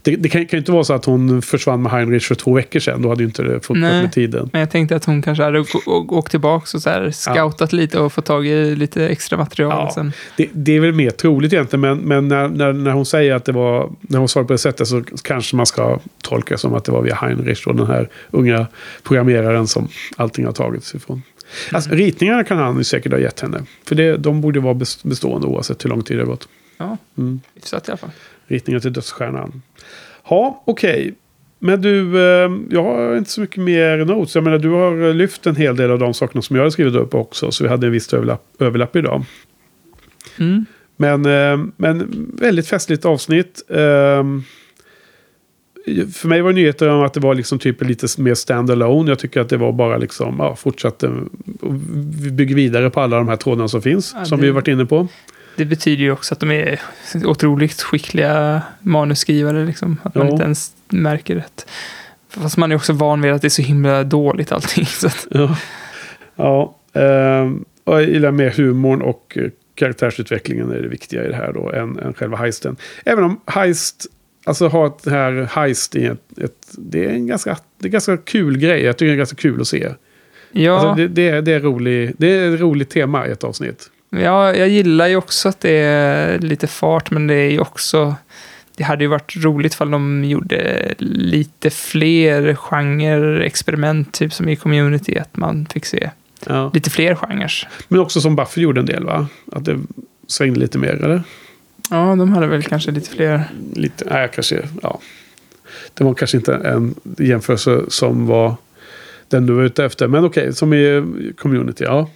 [0.02, 2.54] Det, det kan, kan ju inte vara så att hon försvann med Heinrich för två
[2.54, 3.02] veckor sedan.
[3.02, 4.02] Då hade ju inte det funkat Nej.
[4.02, 4.50] med tiden.
[4.52, 8.12] Men jag tänkte att hon kanske hade åkt tillbaka och så här scoutat lite och
[8.12, 9.72] fått tag i lite extra material.
[9.72, 9.90] Ja.
[9.94, 10.12] Sen.
[10.36, 11.80] Det, det är väl mer troligt egentligen.
[11.80, 14.58] Men, men när, när, när hon säger att det var, när hon svarar på det
[14.58, 17.86] sättet så kanske man ska tolka det som att det var via Heinrich och den
[17.86, 18.66] här unga
[19.02, 21.22] programmeraren som allting har tagits ifrån.
[21.72, 23.62] Alltså, ritningarna kan han ju säkert ha gett henne.
[23.86, 26.48] För det, de borde vara bes- bestående oavsett hur lång tid det har gått.
[26.78, 27.40] Ja, Mm.
[27.54, 28.10] hyfsat i alla fall.
[28.48, 29.62] Ritningar till dödsstjärnan.
[30.28, 31.14] Ja, okej.
[31.58, 34.34] Men du, eh, jag har inte så mycket mer notes.
[34.34, 36.94] Jag menar, du har lyft en hel del av de sakerna som jag har skrivit
[36.94, 37.50] upp också.
[37.50, 39.24] Så vi hade en viss överlapp, överlapp idag.
[40.38, 40.64] Mm.
[40.96, 43.62] Men, eh, men väldigt festligt avsnitt.
[43.68, 44.24] Eh,
[46.14, 49.08] för mig var det nyheter om att det var liksom typ lite mer stand-alone.
[49.08, 51.10] Jag tycker att det var bara liksom, ja, fortsatte.
[52.22, 54.14] Vi bygger vidare på alla de här trådarna som finns.
[54.18, 55.08] Ja, som det- vi har varit inne på.
[55.58, 56.80] Det betyder ju också att de är
[57.24, 59.64] otroligt skickliga manusskrivare.
[59.64, 59.96] Liksom.
[60.02, 61.66] Att man inte ens märker det.
[62.28, 64.86] Fast man är också van vid att det är så himla dåligt allting.
[65.00, 65.56] Så att, Ja,
[66.36, 66.74] ja
[67.84, 71.72] och jag gillar mer humorn och eh, karaktärsutvecklingen är det viktiga i det här då
[71.72, 72.76] än, än själva heisten.
[73.04, 74.06] Även om heist,
[74.44, 77.92] alltså ha ett här heist i ett, ett det är en ganska, det är en
[77.92, 78.82] ganska kul grej.
[78.82, 79.88] Jag tycker det är ganska kul att se.
[80.52, 83.44] ja, Alltså det, det, är, det, är rolig, det är ett roligt tema i ett
[83.44, 83.90] avsnitt.
[84.10, 88.14] Ja, jag gillar ju också att det är lite fart, men det är ju också...
[88.76, 94.56] Det hade ju varit roligt ifall de gjorde lite fler genre experiment, typ som i
[94.56, 96.10] community, att man fick se
[96.46, 96.70] Ja.
[96.74, 97.68] lite fler genrer.
[97.88, 99.26] Men också som Buffy gjorde en del va?
[99.52, 99.78] Att det
[100.26, 101.22] svängde lite mer eller?
[101.90, 103.42] Ja, de hade väl kanske lite fler.
[103.74, 105.00] Lite, nej kanske, ja.
[105.94, 108.54] Det var kanske inte en jämförelse som var
[109.28, 110.08] den du var ute efter.
[110.08, 111.02] Men okej, som i
[111.38, 112.10] community, ja.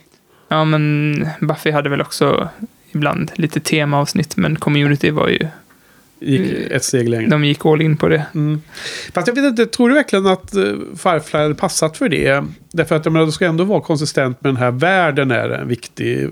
[0.53, 2.49] Ja, men Buffy hade väl också
[2.93, 5.47] ibland lite temaavsnitt, men community var ju...
[6.21, 7.31] Gick ett steg längre.
[7.31, 8.27] De gick all in på det.
[8.35, 8.63] Mm.
[9.15, 12.45] Fast jag vet inte, tror du verkligen att uh, Firefly hade passat för det?
[12.73, 15.69] Därför att jag menar, det ska ändå vara konsistent med den här världen är en
[15.69, 16.29] viktig,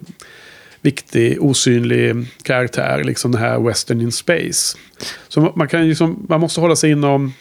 [0.80, 3.04] viktig osynlig karaktär.
[3.04, 4.76] Liksom den här Western in Space.
[5.28, 7.32] Så man, kan ju som, man måste hålla sig inom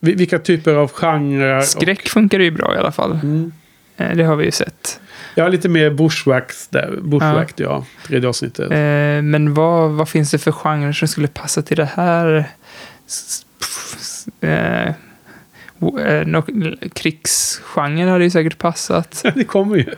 [0.00, 1.60] vi- vilka typer av genrer.
[1.60, 3.12] Skräck funkar ju bra i alla fall.
[3.12, 3.52] Mm.
[3.96, 5.00] Eh, Det har vi ju sett.
[5.38, 6.98] Ja, lite mer bushwhacked där.
[7.02, 7.84] Bushwhacked, ja.
[8.06, 8.70] Tredje avsnittet.
[8.70, 12.44] Eh, Men vad, vad finns det för genrer som skulle passa till det här?
[14.40, 16.42] Eh, eh,
[16.94, 19.24] Krigsgenren hade ju säkert passat.
[19.34, 19.94] det kommer ju.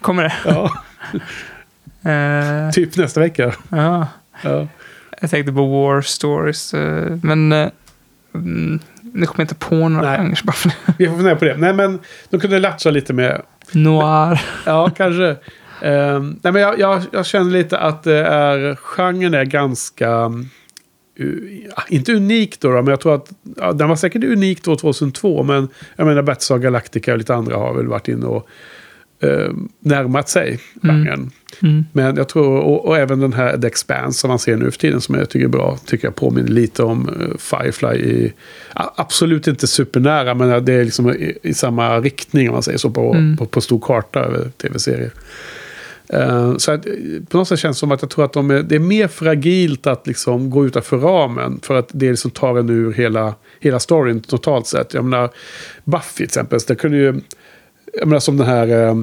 [0.00, 0.32] Kommer det?
[0.44, 0.70] Ja,
[2.10, 3.54] Eh, typ nästa vecka.
[3.68, 4.06] ja.
[4.42, 4.66] Ja.
[5.20, 6.74] Jag tänkte på War Stories.
[6.74, 7.68] eh, Men eh,
[8.34, 10.38] mm, nu kommer jag inte på några genrer.
[10.98, 11.56] Vi får fundera på det.
[11.56, 11.98] Nej, men
[12.30, 13.42] de kunde latcha lite med
[13.74, 14.40] Noir.
[14.66, 15.36] Ja, kanske.
[15.82, 20.32] Ehm, nej, men jag, jag, jag känner lite att det är, genren är ganska,
[21.20, 24.76] Uh, inte unik då, då men jag tror att ja, den var säkert unik då
[24.76, 25.42] 2002.
[25.42, 28.48] Men jag menar Battlestar Galactica och lite andra har väl varit inne och
[29.20, 30.96] ehm, närmat sig Mm.
[31.04, 31.30] genren.
[31.62, 31.84] Mm.
[31.92, 34.78] Men jag tror, och, och även den här The Expanse som man ser nu för
[34.78, 37.88] tiden som jag tycker är bra, tycker jag påminner lite om eh, Firefly.
[37.98, 38.32] I,
[38.74, 42.90] absolut inte supernära, men det är liksom i, i samma riktning om man säger så
[42.90, 43.36] på, Mm.
[43.36, 45.10] på, på stor karta över tv-serier.
[46.08, 46.92] Eh, så att, eh,
[47.28, 49.08] på något sätt känns det som att jag tror att de är, det är mer
[49.08, 51.60] fragilt att liksom gå utanför ramen.
[51.62, 54.94] För att det liksom tar en ur hela, hela storyn totalt sett.
[54.94, 55.30] Jag menar,
[55.84, 57.14] Buffy till exempel, det kunde ju...
[57.98, 58.68] Jag menar som den här...
[58.88, 58.94] eh,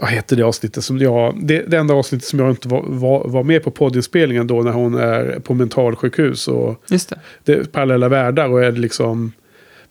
[0.00, 1.38] vad heter det avsnittet som jag...
[1.42, 4.72] Det, det enda avsnittet som jag inte var, var, var med på poddinspelningen då när
[4.72, 7.18] hon är på mentalsjukhus och Just det.
[7.44, 9.32] det är parallella världar och är det liksom...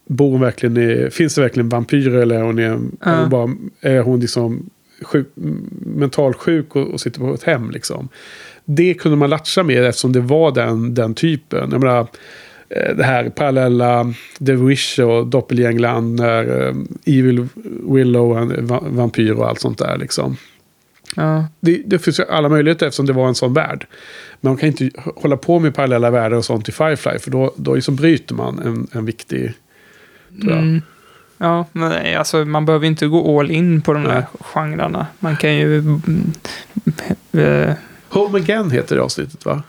[0.08, 3.12] Bor hon verkligen i, finns det verkligen vampyrer eller är hon, är, Ja.
[3.12, 3.50] är hon, bara,
[3.82, 4.70] är hon liksom
[5.02, 5.28] sjuk,
[5.86, 8.10] mentalsjuk och, och sitter på ett hem liksom.
[8.66, 11.70] Det kunde man latcha med eftersom det var den, den typen.
[11.72, 12.08] Jag menar,
[12.70, 14.14] det här parallella
[14.46, 16.76] The Wish och Doppelgängland eh,
[17.06, 17.48] Evil
[17.94, 20.38] Willow, en va- vampyr och allt sånt där liksom.
[21.16, 21.48] Ja.
[21.60, 23.88] Det, det finns ju alla möjligheter eftersom det var en sån värld.
[24.42, 27.54] Men man kan inte hålla på med parallella världar och sånt i Firefly för då,
[27.56, 29.54] då liksom bryter man en, en viktig...
[30.44, 30.82] Mm.
[31.38, 34.12] Ja, men nej, alltså man behöver inte gå all in på de Nej.
[34.12, 35.08] här genrerna.
[35.20, 35.78] Man kan ju...
[35.78, 36.32] mm,
[37.32, 37.74] eh,
[38.10, 39.64] Home Again heter det avsnittet va?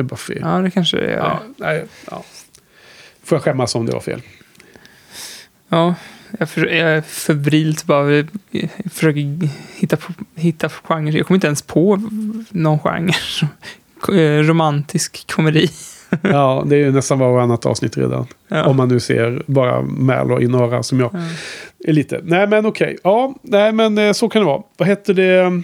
[0.00, 0.38] Med Buffy.
[0.40, 1.16] Ja, det kanske det är.
[1.16, 2.24] Ja, nej, ja.
[3.24, 4.22] Får jag skämmas om det var fel.
[5.68, 5.94] Ja,
[6.38, 8.26] jag, för, jag är febrilt bara eh,
[8.90, 11.16] försöker hitta, på, hitta på genre.
[11.16, 11.96] Jag kommer inte ens på
[12.50, 13.12] någon genre.
[14.08, 15.70] Eh, Romantisk komedi.
[16.22, 18.26] Ja, det är ju nästan annat avsnitt redan.
[18.48, 18.64] Ja.
[18.64, 21.10] Om man nu ser bara Mälo i norra som jag
[21.84, 22.20] är lite.
[22.24, 22.96] Nej men okej.
[23.02, 24.62] Ja, nej men eh, så kan det vara.
[24.76, 25.62] Vad heter det?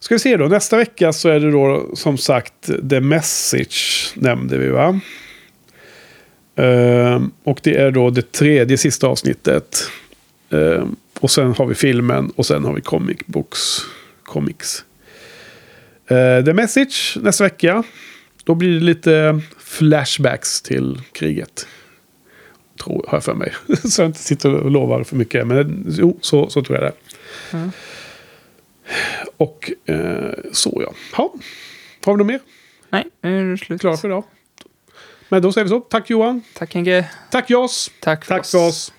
[0.00, 0.48] Ska vi se då.
[0.48, 5.00] Nästa vecka så är det då som sagt The Message nämnde vi va?
[6.60, 9.90] Uh, och det är då det tredje sista avsnittet.
[10.52, 10.84] Uh,
[11.20, 13.58] och sen har vi filmen och sen har vi comic books.
[14.22, 14.84] Comics.
[16.10, 17.82] Uh, The Message nästa vecka.
[18.44, 21.66] Då blir det lite flashbacks till kriget.
[22.82, 23.52] Tror, har jag för mig.
[23.84, 25.46] så jag inte sitter och lovar för mycket.
[25.46, 26.92] Men jo, så, så tror jag det.
[27.56, 27.70] Mm.
[29.36, 30.92] Och eh, så ja.
[31.16, 31.32] ha.
[32.04, 32.40] Har vi något mer?
[32.90, 33.80] Nej, nu är det slut.
[33.80, 34.24] Klara för idag?
[35.28, 35.80] Men då säger vi så.
[35.80, 36.42] Tack Johan.
[36.54, 37.10] Tack Henke.
[37.30, 37.90] Tack Jos.
[38.00, 38.50] Tack för Tack oss.
[38.50, 38.92] för oss.